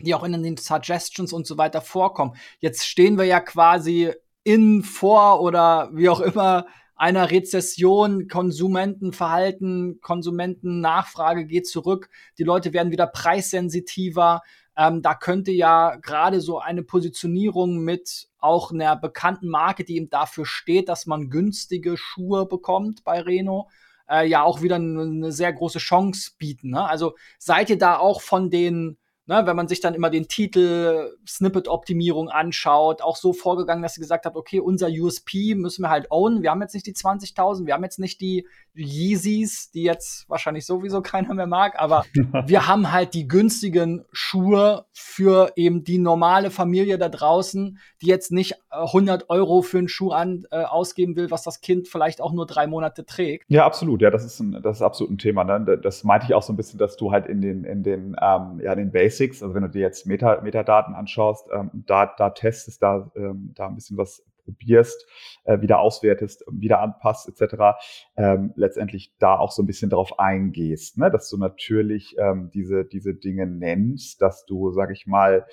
die 0.00 0.14
auch 0.14 0.24
in 0.24 0.42
den 0.42 0.56
Suggestions 0.56 1.34
und 1.34 1.46
so 1.46 1.58
weiter 1.58 1.82
vorkommen. 1.82 2.34
Jetzt 2.60 2.86
stehen 2.86 3.18
wir 3.18 3.24
ja 3.24 3.40
quasi 3.40 4.12
in, 4.42 4.82
vor 4.82 5.42
oder 5.42 5.90
wie 5.92 6.08
auch 6.08 6.20
immer 6.20 6.66
einer 6.98 7.30
Rezession, 7.30 8.26
Konsumentenverhalten, 8.26 10.00
Konsumentennachfrage 10.02 11.46
geht 11.46 11.68
zurück, 11.68 12.10
die 12.38 12.44
Leute 12.44 12.72
werden 12.72 12.90
wieder 12.90 13.06
preissensitiver. 13.06 14.42
Ähm, 14.76 15.00
da 15.00 15.14
könnte 15.14 15.52
ja 15.52 15.96
gerade 15.96 16.40
so 16.40 16.58
eine 16.58 16.82
Positionierung 16.82 17.78
mit 17.78 18.28
auch 18.38 18.72
einer 18.72 18.96
bekannten 18.96 19.48
Marke, 19.48 19.84
die 19.84 19.96
eben 19.96 20.10
dafür 20.10 20.44
steht, 20.44 20.88
dass 20.88 21.06
man 21.06 21.30
günstige 21.30 21.96
Schuhe 21.96 22.46
bekommt 22.46 23.04
bei 23.04 23.20
Reno, 23.20 23.68
äh, 24.10 24.26
ja 24.26 24.42
auch 24.42 24.60
wieder 24.62 24.76
eine, 24.76 25.30
sehr 25.30 25.52
große 25.52 25.78
Chance 25.78 26.32
bieten. 26.36 26.70
Ne? 26.70 26.84
Also 26.84 27.14
seid 27.38 27.70
ihr 27.70 27.78
da 27.78 27.98
auch 27.98 28.20
von 28.20 28.50
den 28.50 28.98
ne, 29.28 29.42
wenn 29.46 29.54
man 29.54 29.68
sich 29.68 29.80
dann 29.80 29.94
immer 29.94 30.10
den 30.10 30.26
Titel 30.26 31.16
Snippet-Optimierung 31.26 32.28
anschaut, 32.28 33.02
auch 33.02 33.16
so 33.16 33.32
vorgegangen, 33.32 33.82
dass 33.82 33.94
sie 33.94 34.00
gesagt 34.00 34.26
hat, 34.26 34.34
okay, 34.34 34.58
unser 34.58 34.88
USP 34.88 35.54
müssen 35.54 35.82
wir 35.82 35.90
halt 35.90 36.10
ownen. 36.10 36.42
Wir 36.42 36.50
haben 36.50 36.62
jetzt 36.62 36.74
nicht 36.74 36.86
die 36.86 36.94
20.000, 36.94 37.66
wir 37.66 37.74
haben 37.74 37.84
jetzt 37.84 37.98
nicht 37.98 38.20
die 38.20 38.46
Yeezys, 38.74 39.70
die 39.70 39.82
jetzt 39.82 40.28
wahrscheinlich 40.28 40.66
sowieso 40.66 41.02
keiner 41.02 41.34
mehr 41.34 41.46
mag, 41.46 41.78
aber 41.78 42.04
wir 42.46 42.66
haben 42.66 42.90
halt 42.90 43.14
die 43.14 43.28
günstigen 43.28 44.04
Schuhe 44.12 44.86
für 44.92 45.52
eben 45.56 45.84
die 45.84 45.98
normale 45.98 46.50
Familie 46.50 46.98
da 46.98 47.08
draußen, 47.08 47.78
die 48.02 48.06
jetzt 48.06 48.32
nicht 48.32 48.54
100 48.70 49.22
äh, 49.22 49.24
Euro 49.28 49.62
für 49.62 49.78
einen 49.78 49.88
Schuh 49.88 50.10
an, 50.10 50.46
äh, 50.50 50.62
ausgeben 50.62 51.16
will, 51.16 51.30
was 51.30 51.42
das 51.42 51.60
Kind 51.60 51.88
vielleicht 51.88 52.20
auch 52.20 52.32
nur 52.32 52.46
drei 52.46 52.66
Monate 52.66 53.04
trägt. 53.04 53.44
Ja, 53.48 53.66
absolut. 53.66 54.00
Ja, 54.00 54.10
das 54.10 54.24
ist, 54.24 54.40
ein, 54.40 54.60
das 54.62 54.76
ist 54.76 54.82
absolut 54.82 55.12
ein 55.12 55.18
Thema. 55.18 55.44
Ne? 55.44 55.78
Das 55.82 56.04
meinte 56.04 56.26
ich 56.26 56.34
auch 56.34 56.42
so 56.42 56.52
ein 56.52 56.56
bisschen, 56.56 56.78
dass 56.78 56.96
du 56.96 57.12
halt 57.12 57.26
in 57.26 57.40
den, 57.40 57.64
in 57.64 57.82
den, 57.82 58.16
ähm, 58.20 58.60
ja, 58.62 58.72
in 58.72 58.78
den 58.78 58.92
Basics, 59.18 59.42
also 59.42 59.54
wenn 59.54 59.62
du 59.62 59.68
dir 59.68 59.80
jetzt 59.80 60.06
Meta, 60.06 60.40
Metadaten 60.40 60.94
anschaust, 60.94 61.48
ähm, 61.52 61.70
da, 61.86 62.06
da 62.06 62.30
testest, 62.30 62.82
da, 62.82 63.10
ähm, 63.16 63.52
da 63.54 63.66
ein 63.66 63.74
bisschen 63.74 63.96
was 63.96 64.24
probierst, 64.44 65.06
äh, 65.44 65.60
wieder 65.60 65.80
auswertest, 65.80 66.44
wieder 66.50 66.80
anpasst, 66.80 67.28
etc., 67.28 67.78
ähm, 68.16 68.52
letztendlich 68.56 69.12
da 69.18 69.38
auch 69.38 69.50
so 69.50 69.62
ein 69.62 69.66
bisschen 69.66 69.90
darauf 69.90 70.18
eingehst, 70.18 70.96
ne? 70.98 71.10
dass 71.10 71.28
du 71.28 71.36
natürlich 71.36 72.16
ähm, 72.18 72.50
diese, 72.54 72.84
diese 72.84 73.14
Dinge 73.14 73.46
nennst, 73.46 74.22
dass 74.22 74.46
du, 74.46 74.70
sag 74.70 74.90
ich 74.90 75.06
mal, 75.06 75.46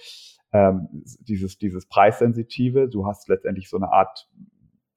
ähm, 0.53 0.87
dieses, 1.19 1.57
dieses 1.57 1.87
Preissensitive, 1.87 2.87
du 2.87 3.05
hast 3.05 3.27
letztendlich 3.27 3.69
so 3.69 3.77
eine 3.77 3.91
Art 3.91 4.29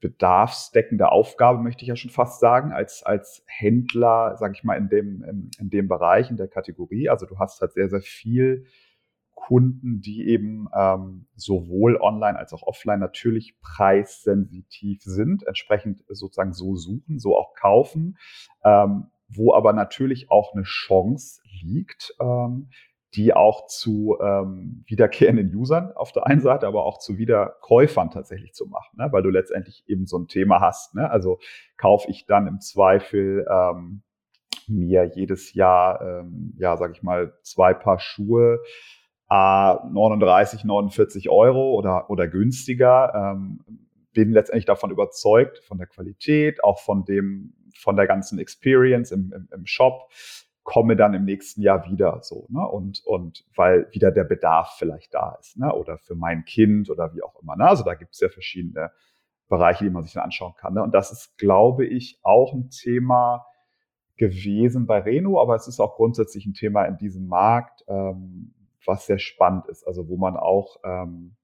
bedarfsdeckende 0.00 1.10
Aufgabe, 1.10 1.62
möchte 1.62 1.82
ich 1.82 1.88
ja 1.88 1.96
schon 1.96 2.10
fast 2.10 2.40
sagen, 2.40 2.72
als, 2.72 3.02
als 3.02 3.44
Händler, 3.46 4.36
sage 4.36 4.54
ich 4.54 4.64
mal, 4.64 4.76
in 4.76 4.88
dem, 4.88 5.24
in, 5.24 5.50
in 5.58 5.70
dem 5.70 5.88
Bereich, 5.88 6.30
in 6.30 6.36
der 6.36 6.48
Kategorie. 6.48 7.08
Also 7.08 7.26
du 7.26 7.38
hast 7.38 7.60
halt 7.60 7.72
sehr, 7.72 7.88
sehr 7.88 8.00
viel 8.00 8.66
Kunden, 9.34 10.00
die 10.00 10.28
eben 10.28 10.68
ähm, 10.76 11.26
sowohl 11.34 11.96
online 11.96 12.38
als 12.38 12.52
auch 12.52 12.62
offline 12.64 13.00
natürlich 13.00 13.58
preissensitiv 13.60 15.02
sind, 15.02 15.46
entsprechend 15.46 16.04
sozusagen 16.08 16.52
so 16.52 16.76
suchen, 16.76 17.18
so 17.18 17.36
auch 17.36 17.54
kaufen, 17.54 18.18
ähm, 18.64 19.06
wo 19.28 19.54
aber 19.54 19.72
natürlich 19.72 20.30
auch 20.30 20.54
eine 20.54 20.64
Chance 20.64 21.40
liegt, 21.62 22.14
ähm, 22.20 22.68
die 23.14 23.32
auch 23.32 23.66
zu 23.66 24.18
ähm, 24.22 24.84
wiederkehrenden 24.86 25.54
Usern 25.54 25.92
auf 25.94 26.12
der 26.12 26.26
einen 26.26 26.40
Seite, 26.40 26.66
aber 26.66 26.84
auch 26.84 26.98
zu 26.98 27.16
Wiederkäufern 27.16 28.10
tatsächlich 28.10 28.52
zu 28.52 28.66
machen, 28.66 28.98
ne? 28.98 29.08
weil 29.10 29.22
du 29.22 29.30
letztendlich 29.30 29.84
eben 29.86 30.06
so 30.06 30.18
ein 30.18 30.28
Thema 30.28 30.60
hast. 30.60 30.94
Ne? 30.94 31.10
Also 31.10 31.38
kaufe 31.76 32.10
ich 32.10 32.26
dann 32.26 32.46
im 32.46 32.60
Zweifel 32.60 33.46
ähm, 33.50 34.02
mir 34.66 35.04
jedes 35.04 35.54
Jahr, 35.54 36.02
ähm, 36.02 36.54
ja, 36.58 36.76
sag 36.76 36.92
ich 36.92 37.02
mal, 37.02 37.32
zwei 37.42 37.72
Paar 37.72 37.98
Schuhe, 37.98 38.60
A 39.26 39.86
39, 39.90 40.64
49 40.64 41.30
Euro 41.30 41.74
oder, 41.74 42.10
oder 42.10 42.28
günstiger. 42.28 43.12
Ähm, 43.14 43.60
bin 44.12 44.32
letztendlich 44.32 44.64
davon 44.64 44.90
überzeugt, 44.90 45.58
von 45.64 45.78
der 45.78 45.86
Qualität, 45.86 46.64
auch 46.64 46.80
von 46.80 47.04
dem, 47.04 47.54
von 47.76 47.96
der 47.96 48.06
ganzen 48.06 48.38
Experience 48.38 49.12
im, 49.12 49.32
im, 49.32 49.48
im 49.52 49.66
Shop, 49.66 50.10
komme 50.68 50.96
dann 50.96 51.14
im 51.14 51.24
nächsten 51.24 51.62
Jahr 51.62 51.88
wieder 51.88 52.20
so, 52.20 52.46
ne? 52.50 52.60
Und, 52.60 53.02
und 53.06 53.42
weil 53.56 53.88
wieder 53.92 54.10
der 54.10 54.24
Bedarf 54.24 54.74
vielleicht 54.76 55.14
da 55.14 55.38
ist, 55.40 55.56
ne? 55.56 55.74
Oder 55.74 55.96
für 55.96 56.14
mein 56.14 56.44
Kind 56.44 56.90
oder 56.90 57.14
wie 57.14 57.22
auch 57.22 57.40
immer. 57.40 57.56
Ne? 57.56 57.66
Also 57.66 57.84
da 57.84 57.94
gibt 57.94 58.12
es 58.12 58.20
ja 58.20 58.28
verschiedene 58.28 58.90
Bereiche, 59.48 59.84
die 59.84 59.90
man 59.90 60.02
sich 60.02 60.12
dann 60.12 60.24
anschauen 60.24 60.52
kann. 60.58 60.74
Ne? 60.74 60.82
Und 60.82 60.92
das 60.92 61.10
ist, 61.10 61.38
glaube 61.38 61.86
ich, 61.86 62.20
auch 62.22 62.52
ein 62.52 62.68
Thema 62.68 63.46
gewesen 64.18 64.84
bei 64.84 64.98
Reno, 64.98 65.40
aber 65.40 65.54
es 65.54 65.68
ist 65.68 65.80
auch 65.80 65.96
grundsätzlich 65.96 66.44
ein 66.44 66.52
Thema 66.52 66.84
in 66.84 66.98
diesem 66.98 67.28
Markt. 67.28 67.82
Ähm, 67.88 68.54
was 68.84 69.06
sehr 69.06 69.18
spannend 69.18 69.68
ist, 69.68 69.86
also 69.86 70.06
wo 70.08 70.18
man 70.18 70.36
auch 70.36 70.76
ähm, 70.84 71.36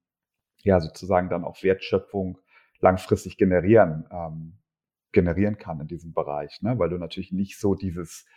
ja 0.61 0.79
sozusagen 0.79 1.29
dann 1.29 1.43
auch 1.43 1.63
Wertschöpfung 1.63 2.37
langfristig 2.79 3.37
generieren 3.37 4.05
ähm, 4.11 4.59
generieren 5.11 5.57
kann 5.57 5.79
in 5.79 5.87
diesem 5.87 6.13
Bereich, 6.13 6.61
ne? 6.61 6.77
weil 6.77 6.89
du 6.89 6.97
natürlich 6.97 7.31
nicht 7.31 7.59
so 7.59 7.73
dieses 7.73 8.27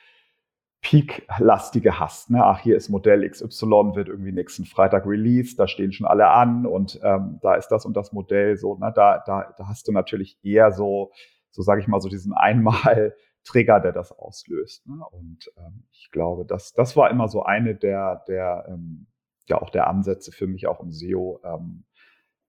Peak-lastige 0.81 1.99
hast. 1.99 2.31
Ne? 2.31 2.45
Ach, 2.45 2.61
hier 2.61 2.77
ist 2.77 2.89
Modell 2.89 3.29
XY, 3.29 3.95
wird 3.95 4.09
irgendwie 4.09 4.33
nächsten 4.33 4.65
Freitag 4.65 5.07
Release, 5.07 5.57
da 5.57 5.67
stehen 5.67 5.93
schon 5.93 6.07
alle 6.07 6.29
an 6.29 6.67
und 6.67 7.01
ähm, 7.03 7.39
da 7.43 7.55
ist 7.55 7.69
das 7.69 7.85
und 7.85 7.97
das 7.97 8.13
Modell 8.13 8.57
so. 8.57 8.77
Ne? 8.77 8.93
Da, 8.95 9.23
da, 9.27 9.55
da 9.57 9.69
hast 9.69 9.89
du 9.89 9.93
natürlich 9.93 10.39
eher 10.43 10.71
so, 10.71 11.11
so 11.51 11.63
sage 11.63 11.81
ich 11.81 11.89
mal, 11.89 12.01
so 12.01 12.09
diesen 12.09 12.33
einmal 12.33 13.15
Trigger, 13.45 13.81
der 13.81 13.93
das 13.93 14.13
auslöst. 14.13 14.87
Ne? 14.87 15.01
Und 15.11 15.51
ähm, 15.57 15.85
ich 15.91 16.11
glaube, 16.11 16.45
das, 16.45 16.73
das 16.75 16.97
war 16.97 17.11
immer 17.11 17.29
so 17.29 17.43
eine 17.43 17.75
der, 17.75 18.23
der 18.29 18.67
ähm, 18.69 19.07
ja 19.49 19.61
auch 19.61 19.71
der 19.71 19.89
Ansätze 19.89 20.33
für 20.33 20.47
mich 20.47 20.67
auch 20.67 20.81
im 20.81 20.93
SEO 20.93 21.41
ähm, 21.45 21.85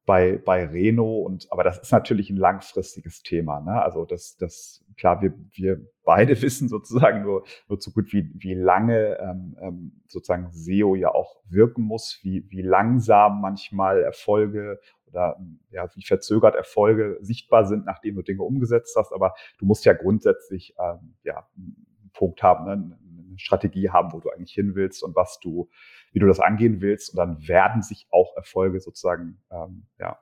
bei, 0.09 0.39
bei 0.43 0.65
Reno. 0.65 1.19
Und 1.19 1.45
aber 1.51 1.63
das 1.63 1.77
ist 1.77 1.91
natürlich 1.91 2.31
ein 2.31 2.35
langfristiges 2.35 3.21
Thema. 3.21 3.59
Ne? 3.59 3.79
Also 3.79 4.05
das, 4.05 4.37
das 4.37 4.83
klar, 4.97 5.21
wir, 5.21 5.35
wir 5.51 5.85
beide 6.03 6.31
wissen 6.41 6.67
sozusagen 6.67 7.21
nur, 7.21 7.43
nur 7.67 7.79
zu 7.79 7.93
gut, 7.93 8.11
wie, 8.11 8.27
wie 8.33 8.55
lange 8.55 9.19
ähm, 9.19 9.55
ähm, 9.61 10.01
sozusagen 10.07 10.49
SEO 10.51 10.95
ja 10.95 11.13
auch 11.13 11.35
wirken 11.47 11.83
muss, 11.83 12.21
wie, 12.23 12.43
wie 12.49 12.63
langsam 12.63 13.39
manchmal 13.39 14.01
Erfolge 14.01 14.79
oder 15.05 15.37
ja, 15.69 15.87
wie 15.93 16.03
verzögert 16.03 16.55
Erfolge 16.55 17.19
sichtbar 17.21 17.65
sind, 17.65 17.85
nachdem 17.85 18.15
du 18.15 18.23
Dinge 18.23 18.41
umgesetzt 18.41 18.95
hast. 18.97 19.13
Aber 19.13 19.35
du 19.59 19.67
musst 19.67 19.85
ja 19.85 19.93
grundsätzlich 19.93 20.73
ähm, 20.79 21.13
ja, 21.21 21.47
einen 21.55 21.85
Punkt 22.13 22.41
haben, 22.41 22.65
ne? 22.65 22.97
Strategie 23.39 23.89
haben, 23.89 24.11
wo 24.13 24.19
du 24.19 24.29
eigentlich 24.29 24.53
hin 24.53 24.75
willst 24.75 25.03
und 25.03 25.15
was 25.15 25.39
du, 25.39 25.69
wie 26.11 26.19
du 26.19 26.27
das 26.27 26.39
angehen 26.39 26.81
willst. 26.81 27.11
Und 27.11 27.17
dann 27.17 27.47
werden 27.47 27.81
sich 27.81 28.07
auch 28.11 28.35
Erfolge 28.35 28.79
sozusagen 28.79 29.41
ähm, 29.51 29.87
ja, 29.99 30.19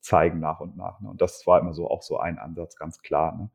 zeigen 0.00 0.40
nach 0.40 0.60
und 0.60 0.76
nach. 0.76 1.00
Ne? 1.00 1.08
Und 1.08 1.20
das 1.20 1.46
war 1.46 1.60
immer 1.60 1.72
so 1.72 1.88
auch 1.88 2.02
so 2.02 2.18
ein 2.18 2.38
Ansatz, 2.38 2.76
ganz 2.76 3.00
klar, 3.00 3.36
ne? 3.36 3.50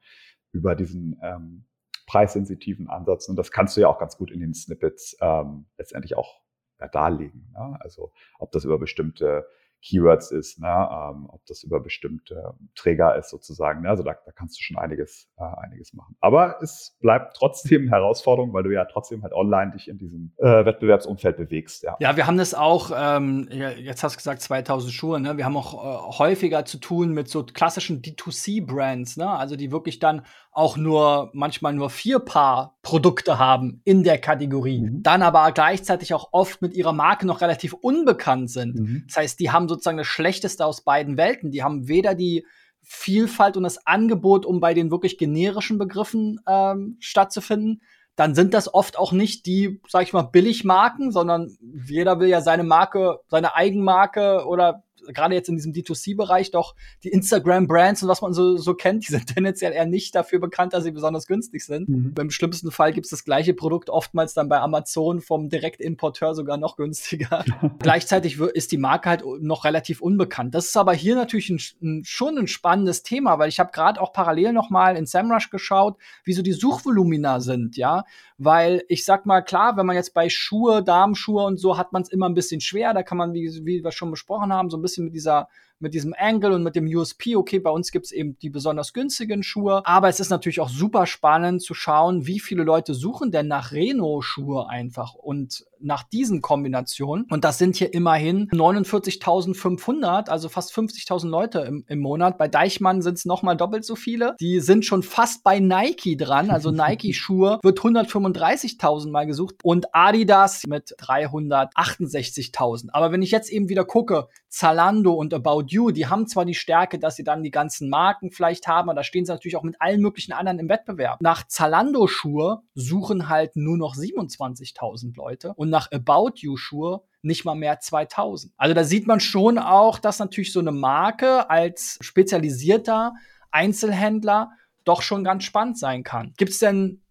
über 0.51 0.75
diesen 0.75 1.19
ähm, 1.23 1.65
preissensitiven 2.05 2.89
Ansatz. 2.89 3.27
Und 3.27 3.35
das 3.35 3.51
kannst 3.51 3.75
du 3.75 3.81
ja 3.81 3.87
auch 3.87 3.99
ganz 3.99 4.17
gut 4.17 4.31
in 4.31 4.39
den 4.39 4.53
Snippets 4.53 5.17
ähm, 5.21 5.65
letztendlich 5.77 6.15
auch 6.15 6.41
ja, 6.79 6.87
darlegen. 6.87 7.51
Ne? 7.53 7.77
Also 7.79 8.11
ob 8.39 8.51
das 8.51 8.65
über 8.65 8.77
bestimmte 8.77 9.47
Keywords 9.83 10.31
ist, 10.31 10.59
ne? 10.59 10.67
ähm, 10.67 11.27
ob 11.29 11.45
das 11.45 11.63
über 11.63 11.81
bestimmte 11.81 12.53
Träger 12.75 13.15
ist 13.17 13.29
sozusagen. 13.29 13.81
Ne? 13.81 13.89
Also 13.89 14.03
da, 14.03 14.15
da 14.25 14.31
kannst 14.31 14.57
du 14.57 14.63
schon 14.63 14.77
einiges, 14.77 15.29
äh, 15.37 15.43
einiges 15.43 15.93
machen. 15.93 16.15
Aber 16.21 16.57
es 16.61 16.95
bleibt 17.01 17.35
trotzdem 17.35 17.89
Herausforderung, 17.89 18.53
weil 18.53 18.63
du 18.63 18.71
ja 18.71 18.85
trotzdem 18.85 19.23
halt 19.23 19.33
online 19.33 19.71
dich 19.71 19.89
in 19.89 19.97
diesem 19.97 20.31
äh, 20.37 20.65
Wettbewerbsumfeld 20.65 21.37
bewegst. 21.37 21.83
Ja. 21.83 21.97
ja, 21.99 22.15
wir 22.15 22.27
haben 22.27 22.37
das 22.37 22.53
auch, 22.53 22.91
ähm, 22.95 23.49
jetzt 23.51 24.03
hast 24.03 24.15
du 24.15 24.17
gesagt 24.17 24.41
2000 24.41 24.93
Schuhe, 24.93 25.19
ne? 25.19 25.37
wir 25.37 25.45
haben 25.45 25.57
auch 25.57 25.73
äh, 25.73 26.17
häufiger 26.17 26.63
zu 26.63 26.77
tun 26.77 27.11
mit 27.11 27.27
so 27.27 27.43
klassischen 27.43 28.01
D2C-Brands, 28.01 29.17
ne? 29.17 29.29
also 29.29 29.57
die 29.57 29.71
wirklich 29.71 29.99
dann 29.99 30.21
auch 30.53 30.77
nur 30.77 31.31
manchmal 31.33 31.73
nur 31.73 31.89
vier 31.89 32.19
Paar 32.19 32.77
Produkte 32.83 33.39
haben 33.39 33.81
in 33.83 34.03
der 34.03 34.19
Kategorie, 34.19 34.81
mhm. 34.81 35.03
dann 35.03 35.23
aber 35.23 35.51
gleichzeitig 35.51 36.13
auch 36.13 36.29
oft 36.31 36.61
mit 36.61 36.73
ihrer 36.73 36.93
Marke 36.93 37.25
noch 37.25 37.41
relativ 37.41 37.73
unbekannt 37.73 38.51
sind. 38.51 38.75
Mhm. 38.75 39.03
Das 39.07 39.17
heißt, 39.17 39.39
die 39.39 39.51
haben 39.51 39.67
sozusagen 39.73 39.97
das 39.97 40.07
Schlechteste 40.07 40.65
aus 40.65 40.83
beiden 40.83 41.17
Welten. 41.17 41.51
Die 41.51 41.63
haben 41.63 41.87
weder 41.87 42.15
die 42.15 42.45
Vielfalt 42.81 43.57
und 43.57 43.63
das 43.63 43.85
Angebot, 43.87 44.45
um 44.45 44.59
bei 44.59 44.73
den 44.73 44.91
wirklich 44.91 45.17
generischen 45.17 45.77
Begriffen 45.77 46.39
ähm, 46.47 46.97
stattzufinden, 46.99 47.81
dann 48.15 48.35
sind 48.35 48.53
das 48.53 48.73
oft 48.73 48.97
auch 48.99 49.11
nicht 49.11 49.45
die, 49.45 49.81
sag 49.87 50.03
ich 50.03 50.13
mal, 50.13 50.23
Billigmarken, 50.23 51.11
sondern 51.11 51.57
jeder 51.87 52.19
will 52.19 52.27
ja 52.27 52.41
seine 52.41 52.63
Marke, 52.63 53.19
seine 53.27 53.55
Eigenmarke 53.55 54.45
oder 54.45 54.83
gerade 55.07 55.35
jetzt 55.35 55.49
in 55.49 55.55
diesem 55.55 55.73
D2C-Bereich 55.73 56.51
doch 56.51 56.75
die 57.03 57.09
Instagram-Brands 57.09 58.03
und 58.03 58.09
was 58.09 58.21
man 58.21 58.33
so, 58.33 58.57
so 58.57 58.73
kennt, 58.73 59.07
die 59.07 59.11
sind 59.11 59.27
tendenziell 59.33 59.73
eher 59.73 59.85
nicht 59.85 60.15
dafür 60.15 60.39
bekannt, 60.39 60.73
dass 60.73 60.83
sie 60.83 60.91
besonders 60.91 61.27
günstig 61.27 61.65
sind. 61.65 61.89
Mhm. 61.89 62.13
Im 62.19 62.29
schlimmsten 62.29 62.71
Fall 62.71 62.93
gibt 62.93 63.05
es 63.05 63.11
das 63.11 63.23
gleiche 63.23 63.53
Produkt 63.53 63.89
oftmals 63.89 64.33
dann 64.33 64.49
bei 64.49 64.59
Amazon 64.59 65.21
vom 65.21 65.49
Direktimporteur 65.49 66.35
sogar 66.35 66.57
noch 66.57 66.75
günstiger. 66.77 67.43
Gleichzeitig 67.79 68.39
ist 68.39 68.71
die 68.71 68.77
Marke 68.77 69.09
halt 69.09 69.23
noch 69.41 69.65
relativ 69.65 70.01
unbekannt. 70.01 70.55
Das 70.55 70.65
ist 70.65 70.77
aber 70.77 70.93
hier 70.93 71.15
natürlich 71.15 71.49
ein, 71.49 71.59
ein, 71.81 72.03
schon 72.05 72.37
ein 72.37 72.47
spannendes 72.47 73.03
Thema, 73.03 73.39
weil 73.39 73.49
ich 73.49 73.59
habe 73.59 73.71
gerade 73.71 73.99
auch 74.01 74.13
parallel 74.13 74.53
noch 74.53 74.69
mal 74.69 74.95
in 74.95 75.05
SEMrush 75.05 75.49
geschaut, 75.49 75.97
wie 76.23 76.33
so 76.33 76.41
die 76.41 76.53
Suchvolumina 76.53 77.39
sind, 77.39 77.77
ja, 77.77 78.03
weil 78.37 78.83
ich 78.87 79.05
sag 79.05 79.25
mal 79.25 79.41
klar, 79.41 79.77
wenn 79.77 79.85
man 79.85 79.95
jetzt 79.95 80.13
bei 80.13 80.29
Schuhe, 80.29 80.83
Damenschuhe 80.83 81.43
und 81.43 81.57
so 81.57 81.77
hat 81.77 81.93
man 81.93 82.01
es 82.01 82.09
immer 82.09 82.27
ein 82.27 82.33
bisschen 82.33 82.61
schwer, 82.61 82.93
da 82.93 83.03
kann 83.03 83.17
man 83.17 83.33
wie, 83.33 83.65
wie 83.65 83.83
wir 83.83 83.91
schon 83.91 84.11
besprochen 84.11 84.51
haben, 84.53 84.69
so 84.69 84.77
ein 84.77 84.81
bisschen 84.81 84.92
bisschen 84.93 85.05
mit 85.05 85.13
dieser 85.15 85.47
mit 85.79 85.93
diesem 85.93 86.15
Angle 86.17 86.53
und 86.53 86.63
mit 86.63 86.77
dem 86.77 86.85
USP, 86.85 87.35
okay, 87.35 87.59
bei 87.59 87.69
uns 87.69 87.91
gibt 87.91 88.05
es 88.05 88.13
eben 88.13 88.39
die 88.39 88.49
besonders 88.49 88.93
günstigen 88.93 89.43
Schuhe, 89.43 89.85
aber 89.85 90.07
es 90.07 90.21
ist 90.21 90.29
natürlich 90.29 90.61
auch 90.61 90.69
super 90.69 91.05
spannend 91.05 91.61
zu 91.61 91.73
schauen, 91.73 92.25
wie 92.25 92.39
viele 92.39 92.63
Leute 92.63 92.93
suchen 92.93 93.31
denn 93.31 93.49
nach 93.49 93.73
Reno-Schuhe 93.73 94.69
einfach. 94.69 95.13
Und 95.13 95.65
nach 95.83 96.03
diesen 96.03 96.41
Kombinationen. 96.41 97.25
Und 97.29 97.43
das 97.43 97.57
sind 97.57 97.75
hier 97.75 97.93
immerhin 97.93 98.49
49.500, 98.49 100.29
also 100.29 100.49
fast 100.49 100.73
50.000 100.73 101.27
Leute 101.27 101.59
im, 101.59 101.83
im 101.87 101.99
Monat. 101.99 102.37
Bei 102.37 102.47
Deichmann 102.47 103.01
sind 103.01 103.17
es 103.17 103.25
nochmal 103.25 103.57
doppelt 103.57 103.85
so 103.85 103.95
viele. 103.95 104.35
Die 104.39 104.59
sind 104.59 104.85
schon 104.85 105.03
fast 105.03 105.43
bei 105.43 105.59
Nike 105.59 106.17
dran. 106.17 106.49
Also 106.49 106.71
Nike-Schuhe 106.71 107.59
wird 107.63 107.79
135.000 107.79 109.11
Mal 109.11 109.25
gesucht 109.25 109.55
und 109.63 109.93
Adidas 109.93 110.63
mit 110.67 110.95
368.000. 110.99 112.89
Aber 112.91 113.11
wenn 113.11 113.21
ich 113.21 113.31
jetzt 113.31 113.49
eben 113.51 113.69
wieder 113.69 113.85
gucke, 113.85 114.27
Zalando 114.49 115.13
und 115.13 115.33
About 115.33 115.65
You, 115.67 115.89
die 115.89 116.05
haben 116.05 116.27
zwar 116.27 116.45
die 116.45 116.53
Stärke, 116.53 116.99
dass 116.99 117.15
sie 117.15 117.23
dann 117.23 117.41
die 117.41 117.49
ganzen 117.49 117.89
Marken 117.89 118.29
vielleicht 118.29 118.67
haben, 118.67 118.89
aber 118.89 118.97
da 118.97 119.03
stehen 119.03 119.25
sie 119.25 119.31
natürlich 119.31 119.55
auch 119.55 119.63
mit 119.63 119.81
allen 119.81 119.99
möglichen 119.99 120.31
anderen 120.31 120.59
im 120.59 120.69
Wettbewerb. 120.69 121.21
Nach 121.21 121.47
Zalando-Schuhe 121.47 122.61
suchen 122.75 123.29
halt 123.29 123.55
nur 123.55 123.77
noch 123.77 123.95
27.000 123.95 125.15
Leute 125.15 125.53
und 125.55 125.69
nach 125.73 125.91
About 125.91 126.35
You-Schuhe 126.35 127.01
nicht 127.23 127.45
mal 127.45 127.55
mehr 127.55 127.79
2000. 127.79 128.53
Also 128.57 128.73
da 128.73 128.83
sieht 128.83 129.07
man 129.07 129.19
schon 129.19 129.57
auch, 129.57 129.99
dass 129.99 130.19
natürlich 130.19 130.53
so 130.53 130.59
eine 130.59 130.71
Marke 130.71 131.49
als 131.49 131.97
spezialisierter 132.01 133.13
Einzelhändler 133.51 134.51
doch 134.83 135.01
schon 135.01 135.23
ganz 135.23 135.43
spannend 135.43 135.77
sein 135.77 136.03
kann. 136.03 136.33
Gibt 136.37 136.51
es 136.51 136.59
denn 136.59 137.01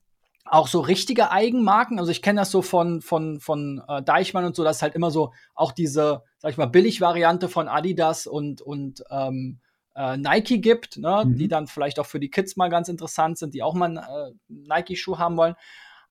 auch 0.44 0.68
so 0.68 0.80
richtige 0.80 1.30
Eigenmarken? 1.30 1.98
Also 1.98 2.10
ich 2.10 2.20
kenne 2.20 2.40
das 2.40 2.50
so 2.50 2.62
von, 2.62 3.00
von, 3.00 3.40
von 3.40 3.82
äh, 3.88 4.02
Deichmann 4.02 4.44
und 4.44 4.54
so, 4.54 4.64
dass 4.64 4.82
halt 4.82 4.94
immer 4.94 5.10
so 5.10 5.32
auch 5.54 5.72
diese, 5.72 6.22
sag 6.38 6.50
ich 6.50 6.58
mal, 6.58 6.66
Billig-Variante 6.66 7.48
von 7.48 7.68
Adidas 7.68 8.26
und, 8.26 8.60
und 8.60 9.02
ähm, 9.10 9.60
äh, 9.96 10.16
Nike 10.18 10.60
gibt, 10.60 10.98
ne, 10.98 11.24
mhm. 11.24 11.36
die 11.36 11.48
dann 11.48 11.66
vielleicht 11.66 11.98
auch 11.98 12.06
für 12.06 12.20
die 12.20 12.30
Kids 12.30 12.56
mal 12.56 12.68
ganz 12.68 12.88
interessant 12.88 13.38
sind, 13.38 13.54
die 13.54 13.62
auch 13.62 13.74
mal 13.74 13.86
einen 13.86 13.96
äh, 13.96 14.34
Nike-Schuh 14.48 15.18
haben 15.18 15.36
wollen. 15.36 15.54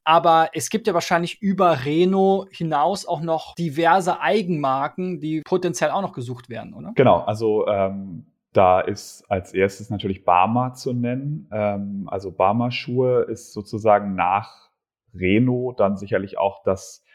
Aber 0.04 0.50
es 0.54 0.70
gibt 0.70 0.88
ja 0.88 0.94
wahrscheinlich 0.94 1.42
über 1.42 1.86
Reno 1.86 2.48
hinaus 2.50 3.06
auch 3.06 3.22
noch 3.22 3.56
diverse 3.56 4.20
Eigenmarken, 4.20 5.20
die 5.20 5.42
potenziell 5.42 5.92
auch 5.92 6.02
noch 6.02 6.14
gesucht 6.14 6.50
werden, 6.50 6.74
oder? 6.74 6.92
Genau, 6.96 7.20
also 7.20 7.68
ähm, 7.68 8.26
da 8.54 8.82
ist 8.82 9.24
als 9.30 9.54
erstes 9.54 9.90
natürlich 9.90 10.26
Barma 10.26 10.74
zu 10.74 10.94
nennen. 10.94 11.48
Ähm, 11.52 12.08
also 12.10 12.32
Barma-Schuhe 12.32 13.24
ist 13.30 13.54
sozusagen 13.54 14.16
nach 14.16 14.70
Reno 15.14 15.74
dann 15.78 15.98
sicherlich 15.98 16.38
auch 16.38 16.64
das 16.64 17.06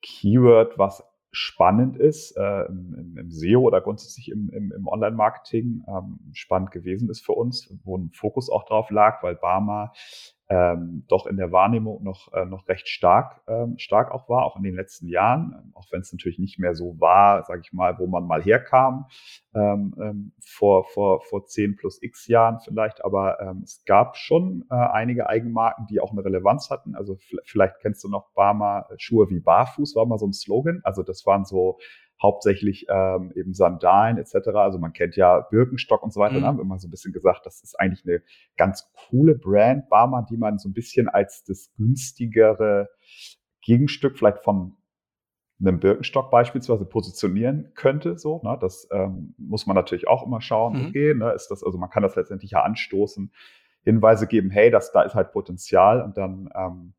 Keyword, 0.00 0.78
was 0.78 1.04
spannend 1.30 1.96
ist 1.96 2.36
äh, 2.36 2.66
im, 2.66 3.16
im, 3.16 3.30
SEO 3.30 3.62
oder 3.62 3.80
grundsätzlich 3.80 4.30
im, 4.30 4.50
im, 4.50 4.70
im 4.70 4.86
Online-Marketing 4.86 5.82
ähm, 5.88 6.18
spannend 6.34 6.70
gewesen 6.70 7.08
ist 7.08 7.24
für 7.24 7.32
uns, 7.32 7.74
wo 7.84 7.96
ein 7.96 8.10
Fokus 8.12 8.50
auch 8.50 8.64
drauf 8.64 8.90
lag, 8.90 9.22
weil 9.22 9.36
Barma 9.36 9.92
ähm, 10.48 11.04
doch 11.08 11.26
in 11.26 11.36
der 11.36 11.52
Wahrnehmung 11.52 12.02
noch, 12.02 12.32
äh, 12.32 12.44
noch 12.44 12.68
recht 12.68 12.88
stark, 12.88 13.40
ähm, 13.48 13.78
stark 13.78 14.10
auch 14.10 14.28
war, 14.28 14.44
auch 14.44 14.56
in 14.56 14.62
den 14.62 14.74
letzten 14.74 15.08
Jahren, 15.08 15.54
ähm, 15.56 15.72
auch 15.74 15.86
wenn 15.90 16.00
es 16.00 16.12
natürlich 16.12 16.38
nicht 16.38 16.58
mehr 16.58 16.74
so 16.74 17.00
war, 17.00 17.44
sage 17.44 17.62
ich 17.64 17.72
mal, 17.72 17.98
wo 17.98 18.06
man 18.06 18.26
mal 18.26 18.42
herkam, 18.42 19.06
ähm, 19.54 19.94
ähm, 20.00 20.32
vor, 20.44 20.84
vor, 20.84 21.22
vor 21.22 21.46
10 21.46 21.76
plus 21.76 22.02
x 22.02 22.26
Jahren 22.26 22.60
vielleicht, 22.60 23.04
aber 23.04 23.40
ähm, 23.40 23.62
es 23.64 23.84
gab 23.86 24.16
schon 24.16 24.64
äh, 24.70 24.74
einige 24.74 25.28
Eigenmarken, 25.28 25.86
die 25.86 26.00
auch 26.00 26.12
eine 26.12 26.24
Relevanz 26.24 26.70
hatten. 26.70 26.94
Also 26.94 27.16
vielleicht 27.44 27.80
kennst 27.80 28.04
du 28.04 28.08
noch 28.08 28.32
Barmer 28.34 28.88
Schuhe 28.98 29.30
wie 29.30 29.40
Barfuß, 29.40 29.96
war 29.96 30.06
mal 30.06 30.18
so 30.18 30.26
ein 30.26 30.32
Slogan. 30.32 30.80
Also 30.84 31.02
das 31.02 31.24
waren 31.24 31.44
so 31.44 31.78
hauptsächlich 32.22 32.86
ähm, 32.88 33.32
eben 33.34 33.52
Sandalen 33.52 34.16
etc. 34.16 34.48
Also 34.54 34.78
man 34.78 34.92
kennt 34.92 35.16
ja 35.16 35.40
Birkenstock 35.40 36.02
und 36.02 36.12
so 36.12 36.20
weiter. 36.20 36.36
Mhm. 36.36 36.40
Da 36.40 36.46
haben 36.46 36.58
wir 36.58 36.62
immer 36.62 36.78
so 36.78 36.88
ein 36.88 36.90
bisschen 36.90 37.12
gesagt, 37.12 37.44
das 37.44 37.62
ist 37.62 37.78
eigentlich 37.78 38.06
eine 38.06 38.22
ganz 38.56 38.90
coole 39.08 39.34
Brand, 39.34 39.88
Barmer, 39.88 40.24
die 40.30 40.36
man 40.36 40.58
so 40.58 40.68
ein 40.68 40.72
bisschen 40.72 41.08
als 41.08 41.44
das 41.44 41.72
günstigere 41.76 42.88
Gegenstück 43.62 44.16
vielleicht 44.16 44.38
von 44.44 44.76
einem 45.60 45.80
Birkenstock 45.80 46.30
beispielsweise 46.30 46.84
positionieren 46.84 47.72
könnte. 47.74 48.18
So, 48.18 48.40
ne? 48.42 48.58
Das 48.60 48.88
ähm, 48.92 49.34
muss 49.38 49.66
man 49.66 49.76
natürlich 49.76 50.08
auch 50.08 50.24
immer 50.26 50.40
schauen. 50.40 50.80
Mhm. 50.80 50.88
Okay, 50.88 51.14
ne? 51.14 51.32
ist 51.32 51.48
das 51.48 51.62
also 51.62 51.78
man 51.78 51.90
kann 51.90 52.02
das 52.02 52.16
letztendlich 52.16 52.52
ja 52.52 52.62
anstoßen, 52.62 53.32
Hinweise 53.84 54.28
geben, 54.28 54.50
hey, 54.50 54.70
das 54.70 54.92
da 54.92 55.02
ist 55.02 55.14
halt 55.14 55.32
Potenzial 55.32 56.02
und 56.02 56.16
dann 56.16 56.48
ähm, 56.54 56.94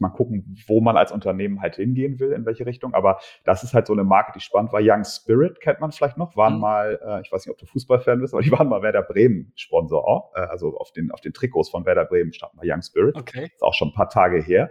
muss 0.00 0.08
man 0.08 0.12
gucken, 0.12 0.56
wo 0.66 0.80
man 0.80 0.96
als 0.96 1.12
Unternehmen 1.12 1.60
halt 1.60 1.76
hingehen 1.76 2.18
will, 2.18 2.32
in 2.32 2.46
welche 2.46 2.66
Richtung. 2.66 2.94
Aber 2.94 3.20
das 3.44 3.62
ist 3.62 3.74
halt 3.74 3.86
so 3.86 3.92
eine 3.92 4.04
Marke, 4.04 4.32
die 4.34 4.40
spannend 4.40 4.72
war. 4.72 4.80
Young 4.82 5.04
Spirit 5.04 5.60
kennt 5.60 5.80
man 5.80 5.92
vielleicht 5.92 6.16
noch, 6.16 6.36
waren 6.36 6.54
mhm. 6.54 6.60
mal, 6.60 7.00
äh, 7.04 7.20
ich 7.20 7.30
weiß 7.30 7.46
nicht, 7.46 7.52
ob 7.52 7.58
du 7.58 7.66
Fußballfan 7.66 8.20
bist, 8.20 8.34
aber 8.34 8.42
die 8.42 8.50
waren 8.50 8.68
mal 8.68 8.82
Werder 8.82 9.02
Bremen 9.02 9.52
Sponsor 9.56 10.06
auch. 10.06 10.34
Äh, 10.34 10.40
also 10.40 10.76
auf 10.76 10.92
den, 10.92 11.10
auf 11.10 11.20
den 11.20 11.32
Trikots 11.32 11.68
von 11.68 11.84
Werder 11.84 12.06
Bremen 12.06 12.32
stand 12.32 12.54
mal 12.54 12.64
Young 12.66 12.82
Spirit. 12.82 13.16
Okay. 13.16 13.50
Ist 13.54 13.62
auch 13.62 13.74
schon 13.74 13.88
ein 13.88 13.94
paar 13.94 14.08
Tage 14.08 14.40
her. 14.40 14.70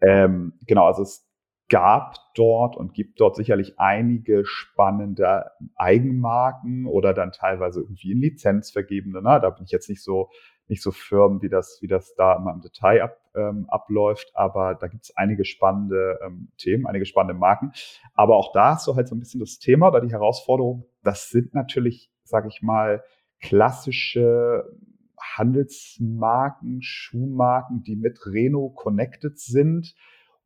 Ähm, 0.00 0.52
genau, 0.66 0.86
also 0.86 1.02
es 1.02 1.26
gab 1.68 2.14
dort 2.34 2.76
und 2.76 2.94
gibt 2.94 3.20
dort 3.20 3.34
sicherlich 3.34 3.78
einige 3.80 4.44
spannende 4.44 5.50
Eigenmarken 5.74 6.86
oder 6.86 7.12
dann 7.12 7.32
teilweise 7.32 7.80
irgendwie 7.80 8.12
in 8.12 8.20
Lizenz 8.20 8.70
vergebene. 8.70 9.20
Ne? 9.20 9.40
Da 9.40 9.50
bin 9.50 9.64
ich 9.64 9.72
jetzt 9.72 9.88
nicht 9.88 10.02
so 10.02 10.30
nicht 10.68 10.82
so 10.82 10.90
firm, 10.90 11.42
wie 11.42 11.48
das, 11.48 11.78
wie 11.80 11.86
das 11.86 12.14
da 12.14 12.36
immer 12.36 12.52
im 12.52 12.60
Detail 12.60 13.02
ab, 13.02 13.20
ähm, 13.34 13.66
abläuft. 13.68 14.30
Aber 14.34 14.74
da 14.74 14.88
gibt 14.88 15.04
es 15.04 15.16
einige 15.16 15.44
spannende 15.44 16.18
ähm, 16.24 16.48
Themen, 16.58 16.86
einige 16.86 17.06
spannende 17.06 17.38
Marken. 17.38 17.72
Aber 18.14 18.36
auch 18.36 18.52
da 18.52 18.74
ist 18.74 18.84
so 18.84 18.96
halt 18.96 19.08
so 19.08 19.14
ein 19.14 19.20
bisschen 19.20 19.40
das 19.40 19.58
Thema 19.58 19.88
oder 19.88 20.00
die 20.00 20.10
Herausforderung. 20.10 20.86
Das 21.02 21.30
sind 21.30 21.54
natürlich, 21.54 22.10
sage 22.24 22.48
ich 22.48 22.62
mal, 22.62 23.02
klassische 23.40 24.64
Handelsmarken, 25.20 26.82
Schuhmarken, 26.82 27.82
die 27.82 27.96
mit 27.96 28.26
Reno 28.26 28.70
connected 28.70 29.38
sind 29.38 29.94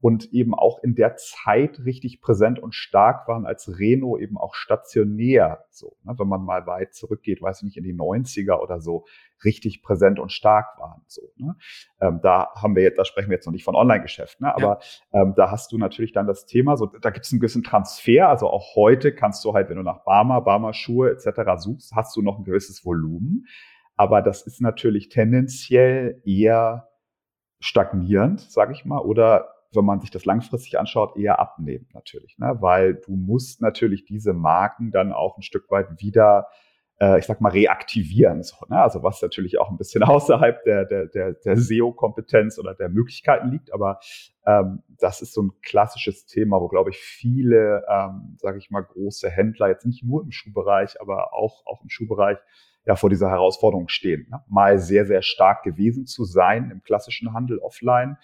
und 0.00 0.32
eben 0.32 0.54
auch 0.54 0.82
in 0.82 0.94
der 0.94 1.16
Zeit 1.16 1.80
richtig 1.84 2.22
präsent 2.22 2.58
und 2.58 2.74
stark 2.74 3.28
waren, 3.28 3.44
als 3.44 3.78
Reno 3.78 4.16
eben 4.16 4.38
auch 4.38 4.54
stationär, 4.54 5.64
so, 5.70 5.96
ne, 6.04 6.14
wenn 6.18 6.26
man 6.26 6.42
mal 6.42 6.66
weit 6.66 6.94
zurückgeht, 6.94 7.42
weiß 7.42 7.58
ich 7.58 7.64
nicht, 7.64 7.76
in 7.76 7.84
die 7.84 7.94
90er 7.94 8.60
oder 8.60 8.80
so, 8.80 9.04
richtig 9.44 9.82
präsent 9.82 10.18
und 10.18 10.32
stark 10.32 10.78
waren. 10.78 11.02
So, 11.06 11.22
ne? 11.36 11.54
ähm, 12.00 12.20
da 12.22 12.48
haben 12.54 12.76
wir 12.76 12.82
jetzt, 12.82 12.98
da 12.98 13.04
sprechen 13.04 13.28
wir 13.28 13.36
jetzt 13.36 13.46
noch 13.46 13.52
nicht 13.52 13.64
von 13.64 13.74
Online-Geschäft, 13.74 14.40
ne? 14.40 14.54
aber 14.54 14.80
ja. 15.12 15.22
ähm, 15.22 15.34
da 15.36 15.50
hast 15.50 15.70
du 15.72 15.78
natürlich 15.78 16.12
dann 16.12 16.26
das 16.26 16.46
Thema, 16.46 16.78
so, 16.78 16.86
da 16.86 17.10
gibt 17.10 17.26
es 17.26 17.32
einen 17.32 17.40
gewissen 17.40 17.62
Transfer, 17.62 18.28
also 18.28 18.48
auch 18.48 18.74
heute 18.76 19.14
kannst 19.14 19.44
du 19.44 19.52
halt, 19.52 19.68
wenn 19.68 19.76
du 19.76 19.82
nach 19.82 20.02
Barmer, 20.04 20.40
Barmer-Schuhe 20.40 21.10
etc. 21.10 21.42
suchst, 21.56 21.94
hast 21.94 22.16
du 22.16 22.22
noch 22.22 22.38
ein 22.38 22.44
gewisses 22.44 22.86
Volumen, 22.86 23.46
aber 23.96 24.22
das 24.22 24.46
ist 24.46 24.62
natürlich 24.62 25.10
tendenziell 25.10 26.22
eher 26.24 26.88
stagnierend, 27.60 28.40
sage 28.40 28.72
ich 28.72 28.86
mal, 28.86 29.00
oder 29.00 29.59
wenn 29.72 29.84
man 29.84 30.00
sich 30.00 30.10
das 30.10 30.24
langfristig 30.24 30.78
anschaut, 30.78 31.16
eher 31.16 31.38
abnehmen 31.38 31.88
natürlich, 31.92 32.38
ne? 32.38 32.56
weil 32.60 32.94
du 32.94 33.12
musst 33.12 33.60
natürlich 33.60 34.04
diese 34.04 34.32
Marken 34.32 34.90
dann 34.90 35.12
auch 35.12 35.36
ein 35.36 35.42
Stück 35.42 35.70
weit 35.70 36.00
wieder, 36.00 36.48
äh, 37.00 37.18
ich 37.18 37.26
sag 37.26 37.40
mal, 37.40 37.50
reaktivieren. 37.50 38.42
So, 38.42 38.56
ne? 38.68 38.80
Also 38.80 39.02
was 39.02 39.22
natürlich 39.22 39.58
auch 39.58 39.70
ein 39.70 39.76
bisschen 39.76 40.02
außerhalb 40.04 40.64
der, 40.64 40.84
der, 40.86 41.06
der, 41.06 41.32
der 41.34 41.56
SEO-Kompetenz 41.56 42.58
oder 42.58 42.74
der 42.74 42.88
Möglichkeiten 42.88 43.50
liegt, 43.50 43.72
aber 43.72 44.00
ähm, 44.44 44.82
das 44.88 45.22
ist 45.22 45.34
so 45.34 45.42
ein 45.42 45.52
klassisches 45.62 46.26
Thema, 46.26 46.60
wo, 46.60 46.68
glaube 46.68 46.90
ich, 46.90 46.98
viele, 46.98 47.84
ähm, 47.88 48.36
sage 48.38 48.58
ich 48.58 48.70
mal, 48.70 48.82
große 48.82 49.30
Händler, 49.30 49.68
jetzt 49.68 49.86
nicht 49.86 50.02
nur 50.02 50.22
im 50.22 50.32
Schuhbereich, 50.32 51.00
aber 51.00 51.32
auch, 51.32 51.64
auch 51.66 51.82
im 51.82 51.90
Schuhbereich, 51.90 52.38
ja 52.86 52.96
vor 52.96 53.10
dieser 53.10 53.30
Herausforderung 53.30 53.88
stehen. 53.88 54.26
Ne? 54.30 54.42
Mal 54.48 54.78
sehr, 54.78 55.06
sehr 55.06 55.22
stark 55.22 55.62
gewesen 55.62 56.06
zu 56.06 56.24
sein 56.24 56.70
im 56.70 56.82
klassischen 56.82 57.34
Handel 57.34 57.58
offline, 57.58 58.16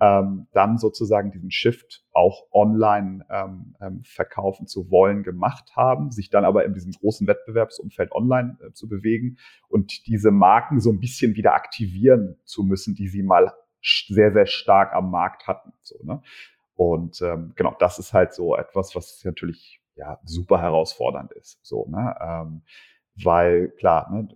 ähm, 0.00 0.46
dann 0.52 0.78
sozusagen 0.78 1.32
diesen 1.32 1.50
Shift 1.50 2.04
auch 2.12 2.46
online 2.52 3.26
ähm, 3.30 3.74
ähm, 3.80 4.02
verkaufen 4.04 4.66
zu 4.66 4.90
wollen 4.90 5.22
gemacht 5.24 5.72
haben, 5.74 6.10
sich 6.10 6.30
dann 6.30 6.44
aber 6.44 6.64
in 6.64 6.74
diesem 6.74 6.92
großen 6.92 7.26
Wettbewerbsumfeld 7.26 8.12
online 8.12 8.56
äh, 8.60 8.72
zu 8.72 8.88
bewegen 8.88 9.38
und 9.68 10.06
diese 10.06 10.30
Marken 10.30 10.80
so 10.80 10.92
ein 10.92 11.00
bisschen 11.00 11.34
wieder 11.34 11.54
aktivieren 11.54 12.36
zu 12.44 12.62
müssen, 12.62 12.94
die 12.94 13.08
sie 13.08 13.22
mal 13.22 13.52
sehr, 13.82 14.32
sehr 14.32 14.46
stark 14.46 14.92
am 14.94 15.10
Markt 15.10 15.46
hatten. 15.46 15.72
So, 15.82 15.98
ne? 16.02 16.22
Und 16.74 17.20
ähm, 17.22 17.52
genau, 17.56 17.74
das 17.80 17.98
ist 17.98 18.12
halt 18.12 18.32
so 18.32 18.56
etwas, 18.56 18.94
was 18.94 19.24
natürlich 19.24 19.80
ja 19.96 20.20
super 20.24 20.60
herausfordernd 20.60 21.32
ist. 21.32 21.58
So, 21.64 21.86
ne? 21.88 22.14
Ähm, 22.20 22.62
weil 23.22 23.70
klar, 23.70 24.10
ne, 24.12 24.28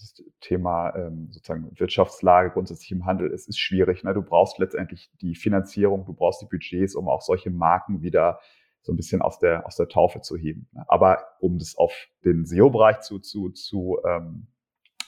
das 0.00 0.24
Thema 0.40 0.94
ähm, 0.96 1.28
sozusagen 1.30 1.70
Wirtschaftslage 1.78 2.50
grundsätzlich 2.50 2.92
im 2.92 3.06
Handel 3.06 3.30
ist, 3.30 3.48
ist 3.48 3.58
schwierig. 3.58 4.04
Ne? 4.04 4.14
Du 4.14 4.22
brauchst 4.22 4.58
letztendlich 4.58 5.10
die 5.20 5.34
Finanzierung, 5.34 6.04
du 6.04 6.12
brauchst 6.12 6.42
die 6.42 6.46
Budgets, 6.46 6.94
um 6.94 7.08
auch 7.08 7.22
solche 7.22 7.50
Marken 7.50 8.02
wieder 8.02 8.40
so 8.82 8.92
ein 8.92 8.96
bisschen 8.96 9.20
aus 9.20 9.38
der, 9.38 9.66
aus 9.66 9.76
der 9.76 9.88
Taufe 9.88 10.20
zu 10.20 10.36
heben. 10.36 10.68
Ne? 10.72 10.84
Aber 10.88 11.24
um 11.40 11.58
das 11.58 11.76
auf 11.76 11.92
den 12.24 12.46
SEO-Bereich 12.46 13.00
zu, 13.00 13.18
zu, 13.18 13.50
zu 13.50 13.98
ähm, 14.06 14.46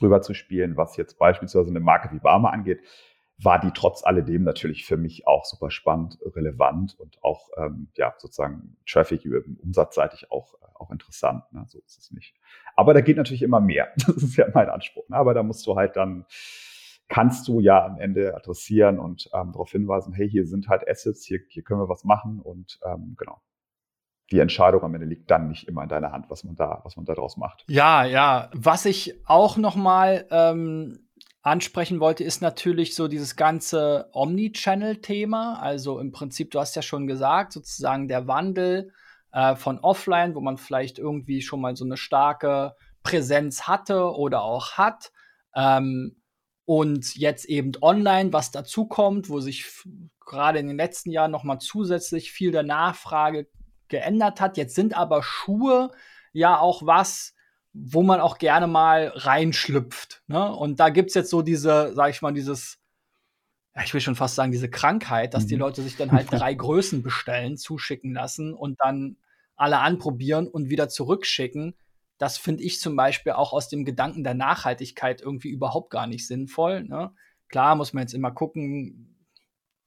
rüberzuspielen, 0.02 0.76
was 0.76 0.96
jetzt 0.96 1.18
beispielsweise 1.18 1.70
eine 1.70 1.80
Marke 1.80 2.12
wie 2.14 2.20
Barmer 2.20 2.52
angeht, 2.52 2.80
war 3.40 3.60
die 3.60 3.70
trotz 3.72 4.04
alledem 4.04 4.42
natürlich 4.42 4.84
für 4.84 4.96
mich 4.96 5.26
auch 5.26 5.44
super 5.44 5.70
spannend, 5.70 6.18
relevant 6.24 6.98
und 6.98 7.22
auch 7.22 7.48
ähm, 7.56 7.88
ja 7.96 8.14
sozusagen 8.18 8.76
Traffic 8.86 9.24
umsatzseitig 9.62 10.30
auch, 10.32 10.54
äh, 10.54 10.66
auch 10.74 10.90
interessant. 10.90 11.44
Ne? 11.52 11.64
So 11.68 11.78
ist 11.78 11.98
es 11.98 12.10
nicht. 12.10 12.34
Aber 12.74 12.94
da 12.94 13.00
geht 13.00 13.16
natürlich 13.16 13.42
immer 13.42 13.60
mehr. 13.60 13.92
Das 14.06 14.16
ist 14.16 14.36
ja 14.36 14.46
mein 14.52 14.68
Anspruch. 14.68 15.08
Ne? 15.08 15.16
Aber 15.16 15.34
da 15.34 15.42
musst 15.42 15.66
du 15.66 15.76
halt 15.76 15.96
dann 15.96 16.26
kannst 17.08 17.48
du 17.48 17.60
ja 17.60 17.84
am 17.84 17.98
Ende 17.98 18.34
adressieren 18.34 18.98
und 18.98 19.30
ähm, 19.32 19.52
darauf 19.52 19.70
hinweisen, 19.70 20.12
hey, 20.12 20.28
hier 20.28 20.46
sind 20.46 20.68
halt 20.68 20.86
Assets, 20.88 21.24
hier, 21.24 21.40
hier 21.48 21.62
können 21.62 21.80
wir 21.80 21.88
was 21.88 22.04
machen 22.04 22.40
und 22.40 22.78
ähm, 22.84 23.14
genau. 23.18 23.40
Die 24.30 24.40
Entscheidung 24.40 24.82
am 24.82 24.94
Ende 24.94 25.06
liegt 25.06 25.30
dann 25.30 25.48
nicht 25.48 25.68
immer 25.68 25.82
in 25.84 25.88
deiner 25.88 26.12
Hand, 26.12 26.26
was 26.28 26.44
man 26.44 26.54
da, 26.54 26.80
was 26.84 26.96
man 26.96 27.06
daraus 27.06 27.38
macht. 27.38 27.64
Ja, 27.66 28.04
ja. 28.04 28.50
Was 28.52 28.84
ich 28.84 29.14
auch 29.26 29.56
noch 29.56 29.74
mal 29.74 30.26
ähm, 30.30 31.07
ansprechen 31.42 32.00
wollte, 32.00 32.24
ist 32.24 32.42
natürlich 32.42 32.94
so 32.94 33.08
dieses 33.08 33.36
ganze 33.36 34.08
Omnichannel-Thema. 34.12 35.60
Also 35.60 36.00
im 36.00 36.12
Prinzip, 36.12 36.50
du 36.50 36.60
hast 36.60 36.76
ja 36.76 36.82
schon 36.82 37.06
gesagt, 37.06 37.52
sozusagen 37.52 38.08
der 38.08 38.26
Wandel 38.26 38.92
äh, 39.32 39.56
von 39.56 39.78
Offline, 39.78 40.34
wo 40.34 40.40
man 40.40 40.58
vielleicht 40.58 40.98
irgendwie 40.98 41.42
schon 41.42 41.60
mal 41.60 41.76
so 41.76 41.84
eine 41.84 41.96
starke 41.96 42.74
Präsenz 43.02 43.62
hatte 43.62 44.14
oder 44.14 44.42
auch 44.42 44.72
hat. 44.72 45.12
Ähm, 45.54 46.16
und 46.64 47.16
jetzt 47.16 47.46
eben 47.46 47.72
online, 47.80 48.32
was 48.32 48.50
dazu 48.50 48.86
kommt, 48.86 49.30
wo 49.30 49.40
sich 49.40 49.64
gerade 50.20 50.58
in 50.58 50.66
den 50.66 50.76
letzten 50.76 51.10
Jahren 51.10 51.30
noch 51.30 51.44
mal 51.44 51.58
zusätzlich 51.58 52.30
viel 52.30 52.52
der 52.52 52.62
Nachfrage 52.62 53.48
geändert 53.88 54.40
hat. 54.40 54.58
Jetzt 54.58 54.74
sind 54.74 54.94
aber 54.94 55.22
Schuhe 55.22 55.90
ja 56.32 56.58
auch 56.58 56.82
was, 56.84 57.34
wo 57.80 58.02
man 58.02 58.20
auch 58.20 58.38
gerne 58.38 58.66
mal 58.66 59.12
reinschlüpft. 59.14 60.22
Ne? 60.26 60.54
Und 60.54 60.80
da 60.80 60.88
gibt 60.88 61.08
es 61.10 61.14
jetzt 61.14 61.30
so 61.30 61.42
diese, 61.42 61.92
sag 61.94 62.10
ich 62.10 62.22
mal, 62.22 62.32
dieses, 62.32 62.78
ja, 63.74 63.82
ich 63.82 63.94
will 63.94 64.00
schon 64.00 64.16
fast 64.16 64.34
sagen, 64.34 64.52
diese 64.52 64.70
Krankheit, 64.70 65.34
dass 65.34 65.44
mhm. 65.44 65.48
die 65.48 65.56
Leute 65.56 65.82
sich 65.82 65.96
dann 65.96 66.12
halt 66.12 66.28
drei 66.30 66.54
Größen 66.54 67.02
bestellen, 67.02 67.56
zuschicken 67.56 68.12
lassen 68.14 68.52
und 68.52 68.80
dann 68.80 69.16
alle 69.56 69.78
anprobieren 69.78 70.48
und 70.48 70.70
wieder 70.70 70.88
zurückschicken. 70.88 71.76
Das 72.18 72.36
finde 72.36 72.64
ich 72.64 72.80
zum 72.80 72.96
Beispiel 72.96 73.32
auch 73.32 73.52
aus 73.52 73.68
dem 73.68 73.84
Gedanken 73.84 74.24
der 74.24 74.34
Nachhaltigkeit 74.34 75.20
irgendwie 75.20 75.50
überhaupt 75.50 75.90
gar 75.90 76.06
nicht 76.06 76.26
sinnvoll. 76.26 76.82
Ne? 76.82 77.12
Klar 77.48 77.76
muss 77.76 77.92
man 77.92 78.02
jetzt 78.02 78.14
immer 78.14 78.32
gucken, 78.32 79.16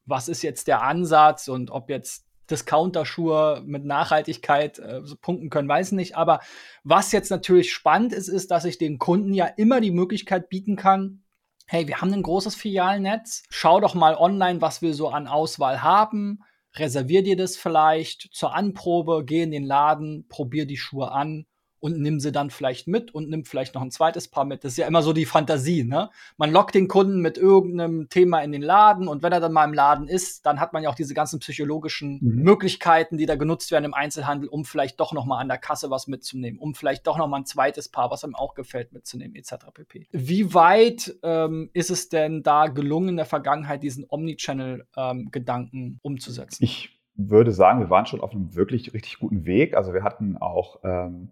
was 0.05 0.29
ist 0.29 0.41
jetzt 0.41 0.67
der 0.67 0.81
Ansatz 0.81 1.47
und 1.47 1.71
ob 1.71 1.89
jetzt 1.89 2.25
Discounter-Schuhe 2.51 3.63
mit 3.65 3.85
Nachhaltigkeit 3.85 4.79
äh, 4.79 5.01
punkten 5.21 5.49
können, 5.49 5.69
weiß 5.69 5.87
ich 5.87 5.93
nicht. 5.93 6.17
Aber 6.17 6.41
was 6.83 7.11
jetzt 7.11 7.31
natürlich 7.31 7.73
spannend 7.73 8.13
ist, 8.13 8.27
ist, 8.27 8.51
dass 8.51 8.65
ich 8.65 8.77
den 8.77 8.99
Kunden 8.99 9.33
ja 9.33 9.45
immer 9.45 9.81
die 9.81 9.91
Möglichkeit 9.91 10.49
bieten 10.49 10.75
kann, 10.75 11.23
hey, 11.67 11.87
wir 11.87 12.01
haben 12.01 12.13
ein 12.13 12.23
großes 12.23 12.55
Filialnetz, 12.55 13.43
schau 13.49 13.79
doch 13.79 13.95
mal 13.95 14.15
online, 14.15 14.61
was 14.61 14.81
wir 14.81 14.93
so 14.93 15.07
an 15.09 15.27
Auswahl 15.27 15.81
haben, 15.81 16.39
reservier 16.75 17.23
dir 17.23 17.37
das 17.37 17.55
vielleicht 17.55 18.29
zur 18.33 18.53
Anprobe, 18.53 19.23
geh 19.25 19.43
in 19.43 19.51
den 19.51 19.63
Laden, 19.63 20.27
probier 20.27 20.65
die 20.65 20.77
Schuhe 20.77 21.11
an 21.11 21.45
und 21.81 21.99
nimm 21.99 22.19
sie 22.19 22.31
dann 22.31 22.49
vielleicht 22.49 22.87
mit 22.87 23.13
und 23.13 23.29
nimm 23.29 23.43
vielleicht 23.43 23.75
noch 23.75 23.81
ein 23.81 23.91
zweites 23.91 24.27
Paar 24.27 24.45
mit. 24.45 24.63
Das 24.63 24.73
ist 24.73 24.77
ja 24.77 24.87
immer 24.87 25.01
so 25.01 25.13
die 25.13 25.25
Fantasie, 25.25 25.83
ne? 25.83 26.09
Man 26.37 26.51
lockt 26.51 26.75
den 26.75 26.87
Kunden 26.87 27.19
mit 27.19 27.37
irgendeinem 27.37 28.07
Thema 28.07 28.39
in 28.41 28.51
den 28.51 28.61
Laden 28.61 29.07
und 29.07 29.23
wenn 29.23 29.33
er 29.33 29.39
dann 29.39 29.51
mal 29.51 29.65
im 29.65 29.73
Laden 29.73 30.07
ist, 30.07 30.45
dann 30.45 30.59
hat 30.59 30.73
man 30.73 30.83
ja 30.83 30.89
auch 30.89 30.95
diese 30.95 31.13
ganzen 31.13 31.39
psychologischen 31.39 32.19
mhm. 32.21 32.43
Möglichkeiten, 32.43 33.17
die 33.17 33.25
da 33.25 33.35
genutzt 33.35 33.71
werden 33.71 33.85
im 33.85 33.93
Einzelhandel, 33.93 34.47
um 34.47 34.63
vielleicht 34.63 34.99
doch 34.99 35.11
noch 35.11 35.25
mal 35.25 35.39
an 35.39 35.47
der 35.47 35.57
Kasse 35.57 35.89
was 35.89 36.07
mitzunehmen, 36.07 36.59
um 36.59 36.75
vielleicht 36.75 37.07
doch 37.07 37.17
noch 37.17 37.27
mal 37.27 37.37
ein 37.37 37.45
zweites 37.45 37.89
Paar, 37.89 38.11
was 38.11 38.23
einem 38.23 38.35
auch 38.35 38.53
gefällt, 38.53 38.93
mitzunehmen, 38.93 39.35
etc. 39.35 39.55
pp. 39.73 40.07
Wie 40.11 40.53
weit 40.53 41.15
ähm, 41.23 41.71
ist 41.73 41.89
es 41.89 42.09
denn 42.09 42.43
da 42.43 42.67
gelungen 42.67 43.09
in 43.09 43.17
der 43.17 43.25
Vergangenheit, 43.25 43.81
diesen 43.81 44.05
Omnichannel-Gedanken 44.07 45.77
ähm, 45.77 45.99
umzusetzen? 46.03 46.63
Ich 46.63 47.01
würde 47.15 47.51
sagen, 47.51 47.79
wir 47.79 47.89
waren 47.89 48.05
schon 48.05 48.21
auf 48.21 48.31
einem 48.31 48.55
wirklich 48.55 48.93
richtig 48.93 49.19
guten 49.19 49.45
Weg. 49.45 49.75
Also 49.75 49.93
wir 49.93 50.03
hatten 50.03 50.37
auch 50.37 50.79
ähm, 50.83 51.29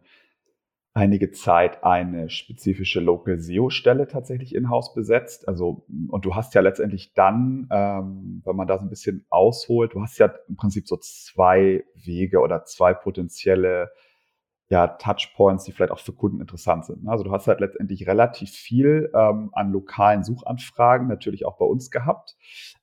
einige 0.93 1.31
Zeit 1.31 1.83
eine 1.83 2.29
spezifische 2.29 2.99
Local 2.99 3.39
SEO-Stelle 3.39 4.07
tatsächlich 4.07 4.55
in-house 4.55 4.93
besetzt. 4.93 5.47
Also, 5.47 5.85
und 6.09 6.25
du 6.25 6.35
hast 6.35 6.53
ja 6.55 6.61
letztendlich 6.61 7.13
dann, 7.13 7.67
ähm, 7.71 8.41
wenn 8.43 8.55
man 8.55 8.67
da 8.67 8.77
so 8.77 8.85
ein 8.85 8.89
bisschen 8.89 9.25
ausholt, 9.29 9.93
du 9.93 10.01
hast 10.01 10.17
ja 10.17 10.33
im 10.47 10.55
Prinzip 10.55 10.87
so 10.87 10.97
zwei 10.97 11.83
Wege 11.95 12.39
oder 12.39 12.65
zwei 12.65 12.93
potenzielle 12.93 13.91
ja, 14.69 14.87
Touchpoints, 14.87 15.63
die 15.63 15.71
vielleicht 15.71 15.91
auch 15.91 15.99
für 15.99 16.13
Kunden 16.13 16.41
interessant 16.41 16.85
sind. 16.85 17.07
Also 17.07 17.23
du 17.23 17.31
hast 17.31 17.47
halt 17.47 17.59
letztendlich 17.59 18.07
relativ 18.07 18.51
viel 18.51 19.09
ähm, 19.15 19.49
an 19.53 19.71
lokalen 19.71 20.23
Suchanfragen 20.23 21.07
natürlich 21.07 21.45
auch 21.45 21.57
bei 21.57 21.65
uns 21.65 21.89
gehabt. 21.89 22.35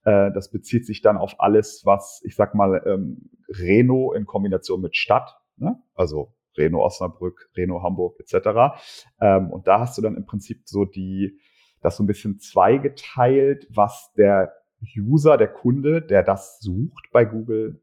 Äh, 0.04 0.32
das 0.32 0.50
bezieht 0.50 0.84
sich 0.84 1.00
dann 1.00 1.16
auf 1.16 1.36
alles, 1.38 1.82
was, 1.84 2.22
ich 2.24 2.34
sag 2.34 2.56
mal, 2.56 2.82
ähm, 2.86 3.30
Reno 3.48 4.12
in 4.12 4.26
Kombination 4.26 4.80
mit 4.80 4.96
Stadt, 4.96 5.38
ne? 5.58 5.80
also 5.94 6.34
Reno 6.56 6.84
Osnabrück, 6.84 7.50
Reno 7.56 7.82
Hamburg 7.82 8.18
etc. 8.20 8.78
Ähm, 9.20 9.50
und 9.50 9.66
da 9.66 9.80
hast 9.80 9.96
du 9.98 10.02
dann 10.02 10.16
im 10.16 10.26
Prinzip 10.26 10.62
so 10.64 10.84
die, 10.84 11.38
das 11.80 11.96
so 11.96 12.02
ein 12.02 12.06
bisschen 12.06 12.38
zweigeteilt, 12.38 13.66
was 13.70 14.12
der 14.16 14.52
User, 14.96 15.36
der 15.36 15.48
Kunde, 15.48 16.02
der 16.02 16.22
das 16.22 16.60
sucht 16.60 17.08
bei 17.12 17.24
Google, 17.24 17.80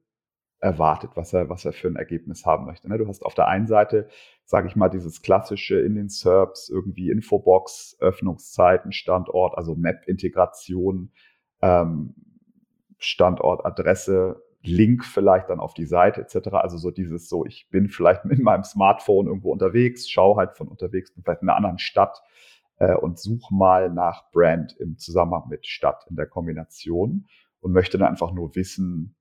erwartet, 0.64 1.12
was 1.16 1.34
er, 1.34 1.50
was 1.50 1.66
er 1.66 1.74
für 1.74 1.90
ein 1.90 1.98
Ergebnis 1.98 2.46
haben 2.46 2.66
möchte. 2.66 2.88
Ne? 2.88 2.98
Du 2.98 3.06
hast 3.08 3.26
auf 3.26 3.34
der 3.34 3.50
einen 3.50 3.68
Seite, 3.68 4.08
sage 4.46 4.70
ich 4.70 4.78
mal, 4.78 4.88
dieses 4.88 5.22
klassische 5.22 5.78
in 5.80 5.96
den 5.96 6.08
SERPs, 6.08 6.70
irgendwie 6.70 7.12
Infobox, 7.12 7.98
Öffnungszeiten, 8.00 8.94
Standort, 8.94 9.58
also 9.58 9.76
Map-Integration, 9.76 11.12
ähm, 11.62 12.16
Standort, 12.98 13.66
Adresse, 13.66 14.42
Link 14.64 15.04
vielleicht 15.04 15.50
dann 15.50 15.60
auf 15.60 15.74
die 15.74 15.86
Seite 15.86 16.22
etc. 16.22 16.50
Also 16.54 16.78
so 16.78 16.90
dieses 16.90 17.30
so, 17.30 17.46
ich 17.46 17.68
bin 17.70 17.90
vielleicht 17.90 18.26
mit 18.26 18.40
meinem 18.40 18.64
Smartphone 18.64 19.28
irgendwo 19.28 19.52
unterwegs, 19.52 20.10
schaue 20.10 20.38
halt 20.38 20.54
von 20.54 20.68
unterwegs, 20.68 21.14
bin 21.14 21.24
vielleicht 21.24 21.42
in 21.42 21.50
einer 21.50 21.58
anderen 21.58 21.80
Stadt 21.80 22.22
äh, 22.78 22.96
und 22.96 23.20
suche 23.20 23.54
mal 23.54 23.90
nach 23.90 24.32
Brand 24.32 24.76
im 24.80 24.98
Zusammenhang 24.98 25.50
mit 25.50 25.68
Stadt 25.68 26.06
in 26.10 26.16
der 26.16 26.28
Kombination 26.28 27.28
und 27.60 27.72
möchte 27.72 27.98
dann 27.98 28.08
einfach 28.08 28.32
nur 28.32 28.56
wissen, 28.56 29.16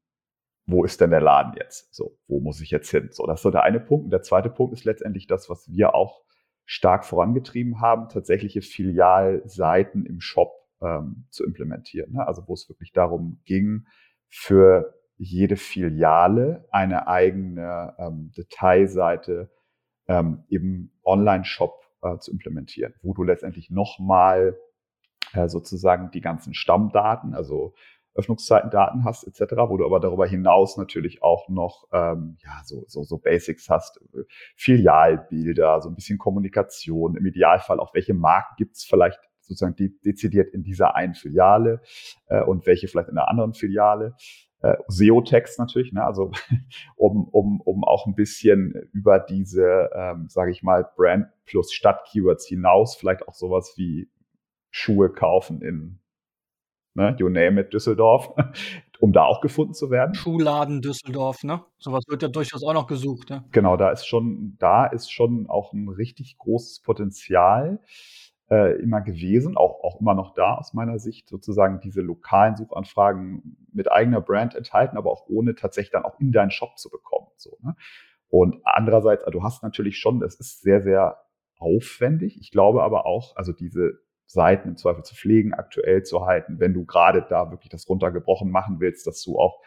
wo 0.67 0.85
ist 0.85 1.01
denn 1.01 1.11
der 1.11 1.21
Laden 1.21 1.55
jetzt? 1.59 1.93
So, 1.95 2.19
wo 2.29 2.41
muss 2.41 2.61
ich 2.61 2.71
jetzt 2.71 2.91
hin? 2.91 3.09
So, 3.11 3.27
das 3.27 3.41
ist 3.41 3.43
so 3.43 3.51
der 3.51 3.65
eine 3.65 3.81
Punkt. 3.81 4.05
Und 4.05 4.11
der 4.11 4.23
zweite 4.23 4.49
Punkt 4.49 4.73
ist 4.73 4.85
letztendlich 4.85 5.27
das, 5.27 5.51
was 5.51 5.69
wir 5.69 5.95
auch 5.95 6.23
stark 6.65 7.05
vorangetrieben 7.05 7.81
haben, 7.81 8.09
tatsächliche 8.09 8.63
Filialseiten 8.63 10.07
im 10.07 10.21
Shop 10.21 10.53
ähm, 10.81 11.27
zu 11.31 11.45
implementieren. 11.45 12.13
Ne? 12.13 12.27
Also 12.27 12.47
wo 12.47 12.55
es 12.55 12.69
wirklich 12.69 12.93
darum 12.93 13.41
ging, 13.45 13.87
für 14.29 14.95
jede 15.17 15.57
Filiale 15.57 16.67
eine 16.71 17.07
eigene 17.07 17.95
ähm, 17.99 18.33
Detailseite 18.37 19.51
ähm, 20.09 20.45
im 20.49 20.91
Online-Shop 21.05 21.83
äh, 22.03 22.19
zu 22.19 22.33
implementieren, 22.33 22.95
wo 23.03 23.15
du 23.15 23.23
letztendlich 23.23 23.71
nochmal 23.71 24.59
äh, 25.35 25.49
sozusagen 25.49 26.11
die 26.11 26.21
ganzen 26.21 26.55
Stammdaten, 26.55 27.35
also 27.35 27.75
Öffnungszeitendaten 28.15 29.05
hast 29.05 29.25
etc., 29.25 29.55
wo 29.69 29.79
du 29.79 29.87
aber 29.87 30.01
darüber 30.01 30.27
hinaus 30.27 30.77
natürlich 30.77 31.23
auch 31.23 31.49
noch 31.49 31.89
ähm, 31.93 32.37
ja 32.43 32.61
so, 32.65 32.85
so, 32.87 33.05
so 33.05 33.19
Basics 33.19 33.71
hast, 33.71 34.01
Filialbilder, 34.57 35.81
so 35.81 35.89
ein 35.89 35.95
bisschen 35.95 36.19
Kommunikation, 36.19 37.17
im 37.17 37.25
Idealfall 37.25 37.81
auch 37.81 37.95
welche 37.95 38.15
Marken 38.15 38.55
gibt's 38.59 38.85
vielleicht 38.85 39.19
sozusagen 39.41 39.77
de 39.77 39.93
dezidiert 40.05 40.53
in 40.53 40.63
dieser 40.63 40.95
einen 40.95 41.15
Filiale 41.15 41.81
äh, 42.27 42.43
und 42.43 42.67
welche 42.67 42.87
vielleicht 42.89 43.09
in 43.09 43.17
einer 43.17 43.29
anderen 43.29 43.55
Filiale 43.55 44.15
äh, 44.63 44.77
SEO-Text 44.89 45.59
natürlich, 45.59 45.93
ne? 45.93 46.05
also 46.05 46.31
um, 46.97 47.29
um, 47.29 47.61
um 47.61 47.85
auch 47.85 48.07
ein 48.07 48.15
bisschen 48.15 48.89
über 48.93 49.19
diese, 49.19 49.91
ähm, 49.95 50.29
sage 50.29 50.51
ich 50.51 50.63
mal, 50.63 50.89
Brand 50.97 51.27
plus 51.45 51.73
Stadt-Keywords 51.73 52.47
hinaus 52.47 52.95
vielleicht 52.95 53.29
auch 53.29 53.35
sowas 53.35 53.75
wie 53.77 54.09
Schuhe 54.71 55.11
kaufen 55.11 55.61
in, 55.61 55.99
ne, 56.95 57.15
you 57.19 57.29
name 57.29 57.61
it, 57.61 57.73
Düsseldorf, 57.73 58.33
um 59.01 59.13
da 59.13 59.25
auch 59.25 59.41
gefunden 59.41 59.75
zu 59.75 59.91
werden. 59.91 60.15
Schuhladen 60.15 60.81
Düsseldorf, 60.81 61.43
ne? 61.43 61.65
Sowas 61.79 62.05
wird 62.09 62.23
ja 62.23 62.29
durchaus 62.29 62.63
auch 62.63 62.73
noch 62.73 62.87
gesucht, 62.87 63.31
ne? 63.31 63.45
Genau, 63.51 63.77
da 63.77 63.91
ist 63.91 64.07
schon, 64.07 64.57
da 64.59 64.87
ist 64.87 65.11
schon 65.11 65.49
auch 65.49 65.73
ein 65.73 65.89
richtig 65.89 66.39
großes 66.39 66.81
Potenzial 66.81 67.81
äh, 68.53 68.75
immer 68.83 69.01
gewesen, 69.01 69.57
auch, 69.57 69.83
auch 69.83 69.99
immer 69.99 70.15
noch 70.15 70.35
da 70.35 70.57
aus 70.57 70.75
meiner 70.75 70.99
Sicht, 70.99 71.27
sozusagen 71.27 71.81
diese 71.81 72.03
lokalen 72.03 72.55
Suchanfragen 72.55 73.57
mit 73.73 73.91
eigener 73.91 74.21
Brand 74.21 74.55
enthalten, 74.55 74.99
aber 74.99 75.11
auch 75.11 75.27
ohne 75.27 75.55
tatsächlich 75.55 75.93
dann 75.93 76.05
auch 76.05 76.21
in 76.21 76.33
deinen 76.33 76.51
Shop 76.51 76.77
zu 76.77 76.91
bekommen. 76.91 77.29
So, 77.37 77.57
ne? 77.63 77.75
Und 78.29 78.61
andererseits, 78.65 79.25
also 79.25 79.39
du 79.39 79.43
hast 79.43 79.63
natürlich 79.63 79.99
schon, 79.99 80.23
es 80.23 80.35
ist 80.35 80.61
sehr, 80.61 80.83
sehr 80.83 81.19
aufwendig. 81.59 82.39
Ich 82.41 82.51
glaube 82.51 82.83
aber 82.83 83.07
auch, 83.07 83.37
also 83.37 83.53
diese 83.53 84.01
Seiten 84.27 84.69
im 84.69 84.77
Zweifel 84.77 85.03
zu 85.03 85.15
pflegen, 85.15 85.55
aktuell 85.55 86.03
zu 86.03 86.27
halten, 86.27 86.61
wenn 86.61 86.75
du 86.75 86.85
gerade 86.85 87.25
da 87.27 87.51
wirklich 87.51 87.71
das 87.71 87.89
runtergebrochen 87.89 88.51
machen 88.51 88.81
willst, 88.81 89.07
dass 89.07 89.23
du 89.23 89.39
auch 89.39 89.63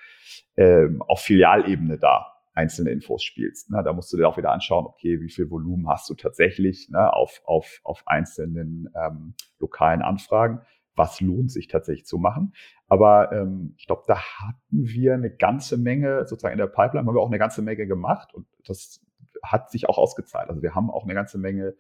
ähm, 0.58 1.02
auf 1.02 1.22
Filialebene 1.22 1.98
da 1.98 2.35
einzelne 2.56 2.90
Infos 2.90 3.24
spielst. 3.24 3.70
Ne? 3.70 3.84
Da 3.84 3.94
musst 3.94 4.12
du 4.12 4.18
dir 4.18 4.28
auch 4.28 4.38
wieder 4.38 4.52
anschauen, 4.52 4.86
okay, 4.86 5.22
wie 5.22 5.30
viel 5.30 5.52
Volumen 5.52 5.88
hast 5.88 6.10
du 6.10 6.16
tatsächlich 6.16 6.90
ne, 6.90 7.14
auf, 7.14 7.42
auf, 7.46 7.82
auf 7.84 8.04
einzelnen 8.08 8.90
ähm, 8.96 9.36
lokalen 9.60 10.02
Anfragen. 10.02 10.62
Was 10.96 11.20
lohnt 11.20 11.52
sich 11.52 11.68
tatsächlich 11.68 12.06
zu 12.06 12.18
machen? 12.18 12.54
Aber 12.88 13.34
ähm, 13.34 13.76
ich 13.78 13.86
glaube, 13.86 14.04
da 14.08 14.18
hatten 14.18 14.88
wir 14.88 15.14
eine 15.14 15.30
ganze 15.30 15.78
Menge, 15.78 16.26
sozusagen 16.26 16.54
in 16.54 16.60
der 16.60 16.68
Pipeline 16.68 17.06
haben 17.06 17.14
wir 17.14 17.22
auch 17.22 17.28
eine 17.28 17.40
ganze 17.40 17.62
Menge 17.62 17.86
gemacht 17.86 18.34
und 18.34 18.48
das 18.66 19.02
hat 19.44 19.70
sich 19.70 19.90
auch 19.90 19.98
ausgezahlt. 19.98 20.50
Also 20.50 20.62
wir 20.62 20.74
haben 20.74 20.90
auch 20.90 21.04
eine 21.04 21.14
ganze 21.14 21.38
Menge 21.38 21.76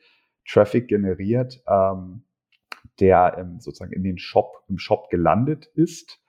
Traffic 0.45 0.89
generiert, 0.89 1.63
ähm, 1.67 2.23
der 2.99 3.37
ähm, 3.39 3.59
sozusagen 3.59 3.93
in 3.93 4.03
den 4.03 4.17
Shop, 4.17 4.63
im 4.67 4.77
Shop 4.77 5.09
gelandet 5.09 5.67
ist 5.73 6.21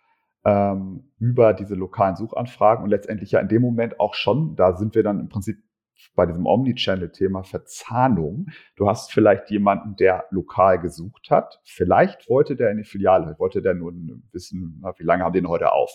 ähm, 0.46 1.10
über 1.18 1.52
diese 1.52 1.74
lokalen 1.74 2.14
Suchanfragen 2.14 2.84
und 2.84 2.90
letztendlich 2.90 3.32
ja 3.32 3.40
in 3.40 3.48
dem 3.48 3.62
Moment 3.62 3.98
auch 3.98 4.14
schon, 4.14 4.54
da 4.54 4.76
sind 4.76 4.94
wir 4.94 5.02
dann 5.02 5.18
im 5.18 5.28
Prinzip 5.28 5.56
bei 6.14 6.24
diesem 6.24 6.46
Omnichannel-Thema 6.46 7.42
Verzahnung. 7.42 8.46
Du 8.76 8.88
hast 8.88 9.12
vielleicht 9.12 9.50
jemanden, 9.50 9.96
der 9.96 10.24
lokal 10.30 10.80
gesucht 10.80 11.30
hat. 11.30 11.60
Vielleicht 11.64 12.30
wollte 12.30 12.54
der 12.54 12.70
in 12.70 12.78
die 12.78 12.84
Filiale, 12.84 13.34
wollte 13.38 13.60
der 13.60 13.74
nur 13.74 13.92
wissen, 14.32 14.82
wie 14.98 15.04
lange 15.04 15.24
haben 15.24 15.32
die 15.32 15.40
denn 15.40 15.48
heute 15.48 15.72
auf. 15.72 15.90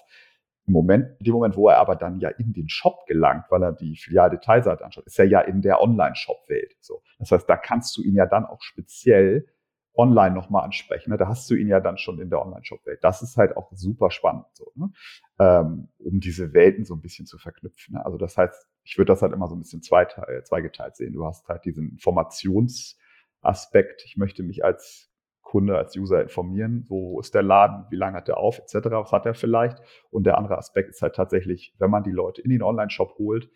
Im 0.67 0.73
Moment, 0.73 1.07
in 1.19 1.25
dem 1.25 1.34
Moment, 1.34 1.55
wo 1.55 1.69
er 1.69 1.78
aber 1.78 1.95
dann 1.95 2.19
ja 2.19 2.30
in 2.30 2.51
den 2.51 2.67
Shop 2.67 3.05
gelangt, 3.07 3.45
weil 3.49 3.63
er 3.63 3.71
die 3.71 3.95
Filialdetailseite 3.95 4.84
anschaut, 4.84 5.05
ist 5.05 5.17
er 5.17 5.25
ja 5.25 5.41
in 5.41 5.61
der 5.61 5.82
Online-Shop-Welt. 5.82 6.75
So. 6.82 7.01
Das 7.19 7.32
heißt, 7.32 7.49
da 7.49 7.55
kannst 7.55 7.95
du 7.97 8.03
ihn 8.03 8.15
ja 8.15 8.25
dann 8.25 8.45
auch 8.45 8.61
speziell 8.61 9.47
online 9.95 10.33
nochmal 10.33 10.63
ansprechen. 10.63 11.11
Ne? 11.11 11.17
Da 11.17 11.27
hast 11.27 11.49
du 11.49 11.55
ihn 11.55 11.67
ja 11.67 11.79
dann 11.79 11.97
schon 11.97 12.19
in 12.19 12.29
der 12.29 12.41
Online-Shop-Welt. 12.41 13.03
Das 13.03 13.21
ist 13.21 13.37
halt 13.37 13.57
auch 13.57 13.71
super 13.73 14.11
spannend, 14.11 14.45
so, 14.53 14.71
ne? 14.75 14.91
ähm, 15.39 15.89
um 15.99 16.19
diese 16.19 16.53
Welten 16.53 16.85
so 16.85 16.95
ein 16.95 17.01
bisschen 17.01 17.25
zu 17.25 17.37
verknüpfen. 17.37 17.95
Ne? 17.95 18.05
Also 18.05 18.17
das 18.17 18.37
heißt, 18.37 18.67
ich 18.83 18.97
würde 18.97 19.11
das 19.11 19.21
halt 19.21 19.33
immer 19.33 19.47
so 19.47 19.55
ein 19.55 19.59
bisschen 19.59 19.81
zweiteil, 19.81 20.43
zweigeteilt 20.43 20.95
sehen. 20.95 21.13
Du 21.13 21.25
hast 21.25 21.47
halt 21.47 21.65
diesen 21.65 21.89
Informationsaspekt. 21.89 24.03
Ich 24.05 24.17
möchte 24.17 24.43
mich 24.43 24.63
als 24.63 25.09
Kunde, 25.41 25.77
als 25.77 25.97
User 25.97 26.21
informieren, 26.21 26.85
wo 26.87 27.19
ist 27.19 27.35
der 27.35 27.43
Laden, 27.43 27.85
wie 27.89 27.97
lange 27.97 28.15
hat 28.15 28.29
er 28.29 28.37
auf, 28.37 28.59
etc., 28.59 28.75
was 28.91 29.11
hat 29.11 29.25
er 29.25 29.33
vielleicht. 29.33 29.81
Und 30.09 30.23
der 30.23 30.37
andere 30.37 30.57
Aspekt 30.57 30.89
ist 30.89 31.01
halt 31.01 31.15
tatsächlich, 31.15 31.75
wenn 31.77 31.89
man 31.89 32.03
die 32.03 32.11
Leute 32.11 32.41
in 32.41 32.49
den 32.49 32.63
Online-Shop 32.63 33.17
holt, 33.17 33.49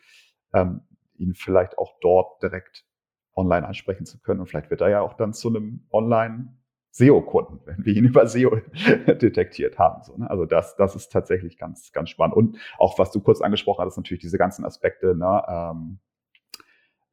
ähm, 0.53 0.81
ihn 1.17 1.36
vielleicht 1.36 1.77
auch 1.77 1.93
dort 2.01 2.43
direkt 2.43 2.86
online 3.36 3.67
ansprechen 3.67 4.05
zu 4.05 4.19
können. 4.21 4.39
Und 4.39 4.47
vielleicht 4.47 4.69
wird 4.69 4.81
er 4.81 4.89
ja 4.89 5.01
auch 5.01 5.13
dann 5.13 5.33
zu 5.33 5.49
einem 5.49 5.86
Online- 5.91 6.55
SEO-Kunden, 6.95 7.59
wenn 7.65 7.83
wir 7.83 7.93
ihn 7.93 8.05
über 8.05 8.25
SEO 8.25 8.55
detektiert 9.07 9.77
haben. 9.77 10.01
So, 10.03 10.15
ne? 10.15 10.29
Also 10.29 10.45
das, 10.45 10.77
das 10.77 10.95
ist 10.95 11.11
tatsächlich 11.11 11.57
ganz, 11.57 11.91
ganz 11.91 12.09
spannend. 12.09 12.38
Und 12.38 12.57
auch 12.77 12.97
was 12.97 13.11
du 13.11 13.19
kurz 13.19 13.41
angesprochen 13.41 13.83
hast, 13.86 13.97
natürlich 13.97 14.21
diese 14.21 14.38
ganzen 14.38 14.63
Aspekte, 14.63 15.13
ne, 15.13 15.43
ähm, 15.45 15.99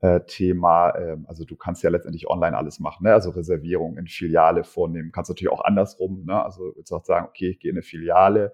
äh, 0.03 0.21
Thema, 0.27 0.91
äh, 0.91 1.17
also 1.27 1.45
du 1.45 1.57
kannst 1.57 1.83
ja 1.83 1.91
letztendlich 1.91 2.29
online 2.29 2.57
alles 2.57 2.81
machen, 2.81 3.05
ne? 3.05 3.13
also 3.13 3.31
Reservierung 3.31 3.97
in 3.97 4.09
Filiale 4.09 4.65
vornehmen, 4.65 5.13
kannst 5.13 5.31
natürlich 5.31 5.53
auch 5.53 5.65
andersrum, 5.65 6.25
ne? 6.25 6.45
also 6.45 6.75
jetzt 6.77 6.91
auch 6.93 7.05
sagen, 7.05 7.27
okay, 7.29 7.51
ich 7.51 7.61
gehe 7.61 7.71
in 7.71 7.77
eine 7.77 7.83
Filiale, 7.83 8.53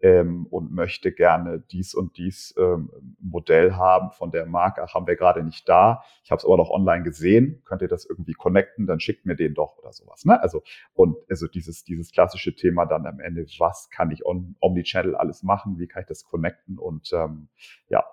ähm, 0.00 0.46
und 0.50 0.72
möchte 0.72 1.12
gerne 1.12 1.60
dies 1.70 1.94
und 1.94 2.16
dies 2.16 2.54
ähm, 2.58 2.90
Modell 3.18 3.74
haben 3.74 4.10
von 4.10 4.30
der 4.30 4.46
Marke. 4.46 4.82
Ach, 4.82 4.94
haben 4.94 5.06
wir 5.06 5.16
gerade 5.16 5.42
nicht 5.42 5.68
da. 5.68 6.02
Ich 6.22 6.30
habe 6.30 6.38
es 6.38 6.44
aber 6.44 6.56
noch 6.56 6.70
online 6.70 7.02
gesehen. 7.02 7.62
Könnt 7.64 7.82
ihr 7.82 7.88
das 7.88 8.04
irgendwie 8.04 8.34
connecten? 8.34 8.86
Dann 8.86 9.00
schickt 9.00 9.26
mir 9.26 9.36
den 9.36 9.54
doch 9.54 9.78
oder 9.78 9.92
sowas. 9.92 10.24
Ne? 10.24 10.40
Also 10.40 10.62
und 10.92 11.16
also 11.30 11.46
dieses 11.46 11.84
dieses 11.84 12.12
klassische 12.12 12.54
Thema 12.54 12.84
dann 12.86 13.06
am 13.06 13.20
Ende, 13.20 13.46
was 13.58 13.88
kann 13.90 14.10
ich 14.10 14.24
on, 14.26 14.56
Omnichannel 14.60 15.14
alles 15.14 15.42
machen? 15.42 15.78
Wie 15.78 15.86
kann 15.86 16.02
ich 16.02 16.08
das 16.08 16.24
connecten? 16.24 16.78
Und 16.78 17.10
ähm, 17.12 17.48
ja, 17.88 18.04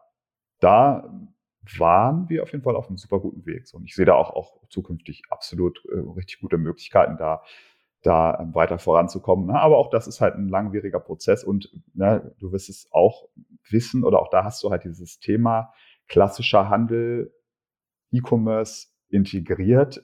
da 0.59 1.09
waren 1.77 2.29
wir 2.29 2.43
auf 2.43 2.51
jeden 2.51 2.63
Fall 2.63 2.75
auf 2.75 2.87
einem 2.87 2.97
super 2.97 3.19
guten 3.19 3.45
Weg. 3.45 3.65
Und 3.73 3.85
ich 3.85 3.95
sehe 3.95 4.05
da 4.05 4.15
auch, 4.15 4.31
auch 4.31 4.67
zukünftig 4.69 5.23
absolut 5.29 5.83
äh, 5.85 5.97
richtig 6.15 6.39
gute 6.39 6.57
Möglichkeiten 6.57 7.17
da 7.17 7.41
da 8.03 8.39
ähm, 8.39 8.53
weiter 8.53 8.77
voranzukommen. 8.77 9.47
Ne? 9.47 9.59
Aber 9.59 9.77
auch 9.77 9.89
das 9.89 10.07
ist 10.07 10.21
halt 10.21 10.35
ein 10.35 10.49
langwieriger 10.49 10.99
Prozess 10.99 11.43
und 11.43 11.71
ne, 11.93 12.35
du 12.39 12.51
wirst 12.51 12.69
es 12.69 12.87
auch 12.91 13.27
wissen 13.69 14.03
oder 14.03 14.21
auch 14.21 14.29
da 14.29 14.43
hast 14.43 14.61
du 14.63 14.69
halt 14.69 14.83
dieses 14.83 15.19
Thema 15.19 15.73
klassischer 16.07 16.69
Handel, 16.69 17.33
E-Commerce 18.11 18.89
integriert, 19.09 20.03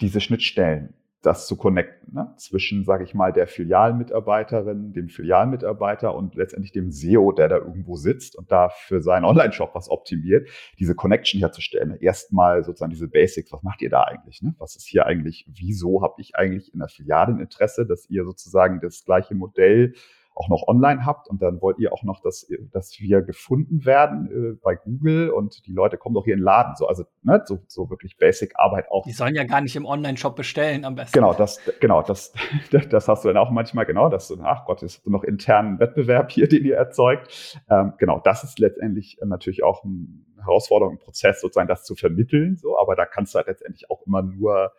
diese 0.00 0.20
Schnittstellen 0.20 0.94
das 1.22 1.46
zu 1.46 1.56
connecten 1.56 2.14
ne? 2.14 2.34
zwischen, 2.36 2.84
sage 2.84 3.04
ich 3.04 3.14
mal, 3.14 3.32
der 3.32 3.46
Filialmitarbeiterin, 3.46 4.92
dem 4.92 5.08
Filialmitarbeiter 5.08 6.14
und 6.14 6.34
letztendlich 6.34 6.72
dem 6.72 6.90
SEO, 6.90 7.32
der 7.32 7.48
da 7.48 7.56
irgendwo 7.56 7.96
sitzt 7.96 8.36
und 8.36 8.50
da 8.50 8.68
für 8.68 9.00
seinen 9.00 9.24
Online-Shop 9.24 9.74
was 9.74 9.88
optimiert, 9.88 10.48
diese 10.78 10.94
Connection 10.94 11.38
herzustellen. 11.38 11.96
Erstmal 12.00 12.64
sozusagen 12.64 12.90
diese 12.90 13.08
Basics, 13.08 13.52
was 13.52 13.62
macht 13.62 13.82
ihr 13.82 13.90
da 13.90 14.02
eigentlich? 14.02 14.42
Ne? 14.42 14.54
Was 14.58 14.74
ist 14.74 14.86
hier 14.86 15.06
eigentlich, 15.06 15.46
wieso 15.48 16.02
habe 16.02 16.14
ich 16.18 16.34
eigentlich 16.34 16.74
in 16.74 16.80
der 16.80 16.88
Filiale 16.88 17.40
Interesse, 17.40 17.86
dass 17.86 18.10
ihr 18.10 18.24
sozusagen 18.24 18.80
das 18.80 19.04
gleiche 19.04 19.34
Modell 19.34 19.94
auch 20.34 20.48
noch 20.48 20.66
online 20.66 21.04
habt 21.04 21.28
und 21.28 21.42
dann 21.42 21.60
wollt 21.60 21.78
ihr 21.78 21.92
auch 21.92 22.02
noch, 22.02 22.20
dass, 22.20 22.50
dass 22.72 22.98
wir 22.98 23.22
gefunden 23.22 23.84
werden 23.84 24.54
äh, 24.54 24.58
bei 24.62 24.76
Google 24.76 25.30
und 25.30 25.66
die 25.66 25.72
Leute 25.72 25.98
kommen 25.98 26.14
doch 26.14 26.24
hier 26.24 26.34
in 26.34 26.40
den 26.40 26.44
Laden. 26.44 26.74
So, 26.76 26.86
also 26.86 27.04
ne, 27.22 27.42
so, 27.44 27.58
so 27.66 27.90
wirklich 27.90 28.16
Basic 28.16 28.52
Arbeit 28.56 28.90
auch. 28.90 29.04
Die 29.04 29.12
sollen 29.12 29.34
ja 29.34 29.44
gar 29.44 29.60
nicht 29.60 29.76
im 29.76 29.84
Online-Shop 29.84 30.34
bestellen 30.34 30.84
am 30.84 30.94
besten. 30.94 31.12
Genau, 31.12 31.34
das, 31.34 31.60
genau, 31.80 32.02
das, 32.02 32.32
das 32.90 33.08
hast 33.08 33.24
du 33.24 33.28
dann 33.28 33.36
auch 33.36 33.50
manchmal, 33.50 33.84
genau, 33.84 34.08
dass 34.08 34.28
du, 34.28 34.38
ach 34.42 34.64
Gott, 34.64 34.82
ist 34.82 35.06
noch 35.06 35.24
internen 35.24 35.78
Wettbewerb 35.78 36.30
hier, 36.30 36.48
den 36.48 36.64
ihr 36.64 36.76
erzeugt. 36.76 37.60
Ähm, 37.68 37.94
genau, 37.98 38.20
das 38.20 38.44
ist 38.44 38.58
letztendlich 38.58 39.18
natürlich 39.24 39.62
auch 39.62 39.84
eine 39.84 40.06
Herausforderung, 40.38 40.94
ein 40.94 40.98
Prozess, 40.98 41.40
sozusagen 41.40 41.68
das 41.68 41.84
zu 41.84 41.94
vermitteln. 41.94 42.56
So, 42.56 42.78
aber 42.78 42.96
da 42.96 43.04
kannst 43.04 43.34
du 43.34 43.38
halt 43.38 43.48
letztendlich 43.48 43.90
auch 43.90 44.02
immer 44.06 44.22
nur 44.22 44.72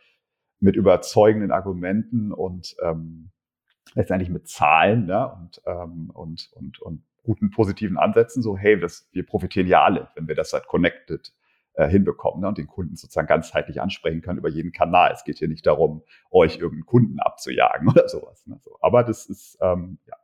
mit 0.60 0.76
überzeugenden 0.78 1.52
Argumenten 1.52 2.32
und 2.32 2.76
ähm, 2.82 3.33
letztendlich 3.94 4.30
mit 4.30 4.48
Zahlen 4.48 5.06
ne, 5.06 5.32
und, 5.32 5.62
ähm, 5.66 6.10
und, 6.14 6.52
und, 6.54 6.80
und 6.82 7.04
guten 7.24 7.50
positiven 7.52 7.98
Ansätzen, 7.98 8.44
so 8.44 8.58
hey, 8.58 8.80
das, 8.80 9.10
wir 9.12 9.26
profitieren 9.26 9.68
ja 9.68 9.84
alle, 9.84 10.10
wenn 10.16 10.28
wir 10.28 10.36
das 10.36 10.54
halt 10.54 10.68
connected 10.68 11.34
äh, 11.76 11.88
hinbekommen 11.88 12.42
ne, 12.42 12.48
und 12.48 12.58
den 12.58 12.68
Kunden 12.68 12.96
sozusagen 12.96 13.28
ganzheitlich 13.28 13.82
ansprechen 13.82 14.22
können 14.22 14.40
über 14.40 14.50
jeden 14.50 14.72
Kanal. 14.72 15.12
Es 15.12 15.24
geht 15.24 15.40
hier 15.40 15.48
nicht 15.48 15.66
darum, 15.66 16.04
euch 16.30 16.58
irgendeinen 16.58 16.86
Kunden 16.86 17.20
abzujagen 17.20 17.88
oder 17.90 18.08
sowas. 18.08 18.46
Ne, 18.46 18.58
so. 18.62 18.78
Aber 18.82 19.04
das 19.04 19.26
ist, 19.26 19.58
ähm, 19.62 19.98
ja, 20.06 20.16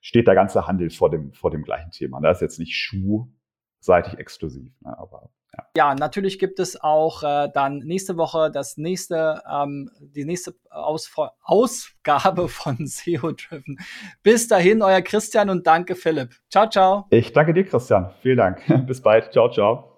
steht 0.00 0.26
der 0.26 0.34
ganze 0.34 0.66
Handel 0.66 0.90
vor 0.90 1.10
dem, 1.10 1.32
vor 1.32 1.50
dem 1.50 1.62
gleichen 1.62 1.90
Thema. 1.90 2.20
Das 2.20 2.38
ist 2.38 2.42
jetzt 2.42 2.58
nicht 2.58 2.76
schuhseitig 2.76 4.18
exklusiv, 4.18 4.72
ne, 4.80 4.96
aber 4.98 5.30
ja. 5.56 5.66
ja, 5.76 5.94
natürlich 5.94 6.38
gibt 6.38 6.58
es 6.58 6.80
auch 6.80 7.22
äh, 7.22 7.48
dann 7.52 7.78
nächste 7.78 8.16
Woche 8.16 8.50
das 8.50 8.76
nächste, 8.76 9.42
ähm, 9.50 9.90
die 10.00 10.24
nächste 10.24 10.54
Ausf 10.70 11.16
Ausgabe 11.42 12.48
von 12.48 12.86
SEO 12.86 13.32
Driven. 13.32 13.78
Bis 14.22 14.48
dahin, 14.48 14.82
euer 14.82 15.02
Christian 15.02 15.50
und 15.50 15.66
danke 15.66 15.94
Philipp. 15.94 16.34
Ciao, 16.50 16.68
ciao. 16.68 17.06
Ich 17.10 17.32
danke 17.32 17.54
dir, 17.54 17.64
Christian. 17.64 18.12
Vielen 18.22 18.38
Dank. 18.38 18.62
Bis 18.86 19.00
bald. 19.00 19.32
Ciao, 19.32 19.50
ciao. 19.50 19.93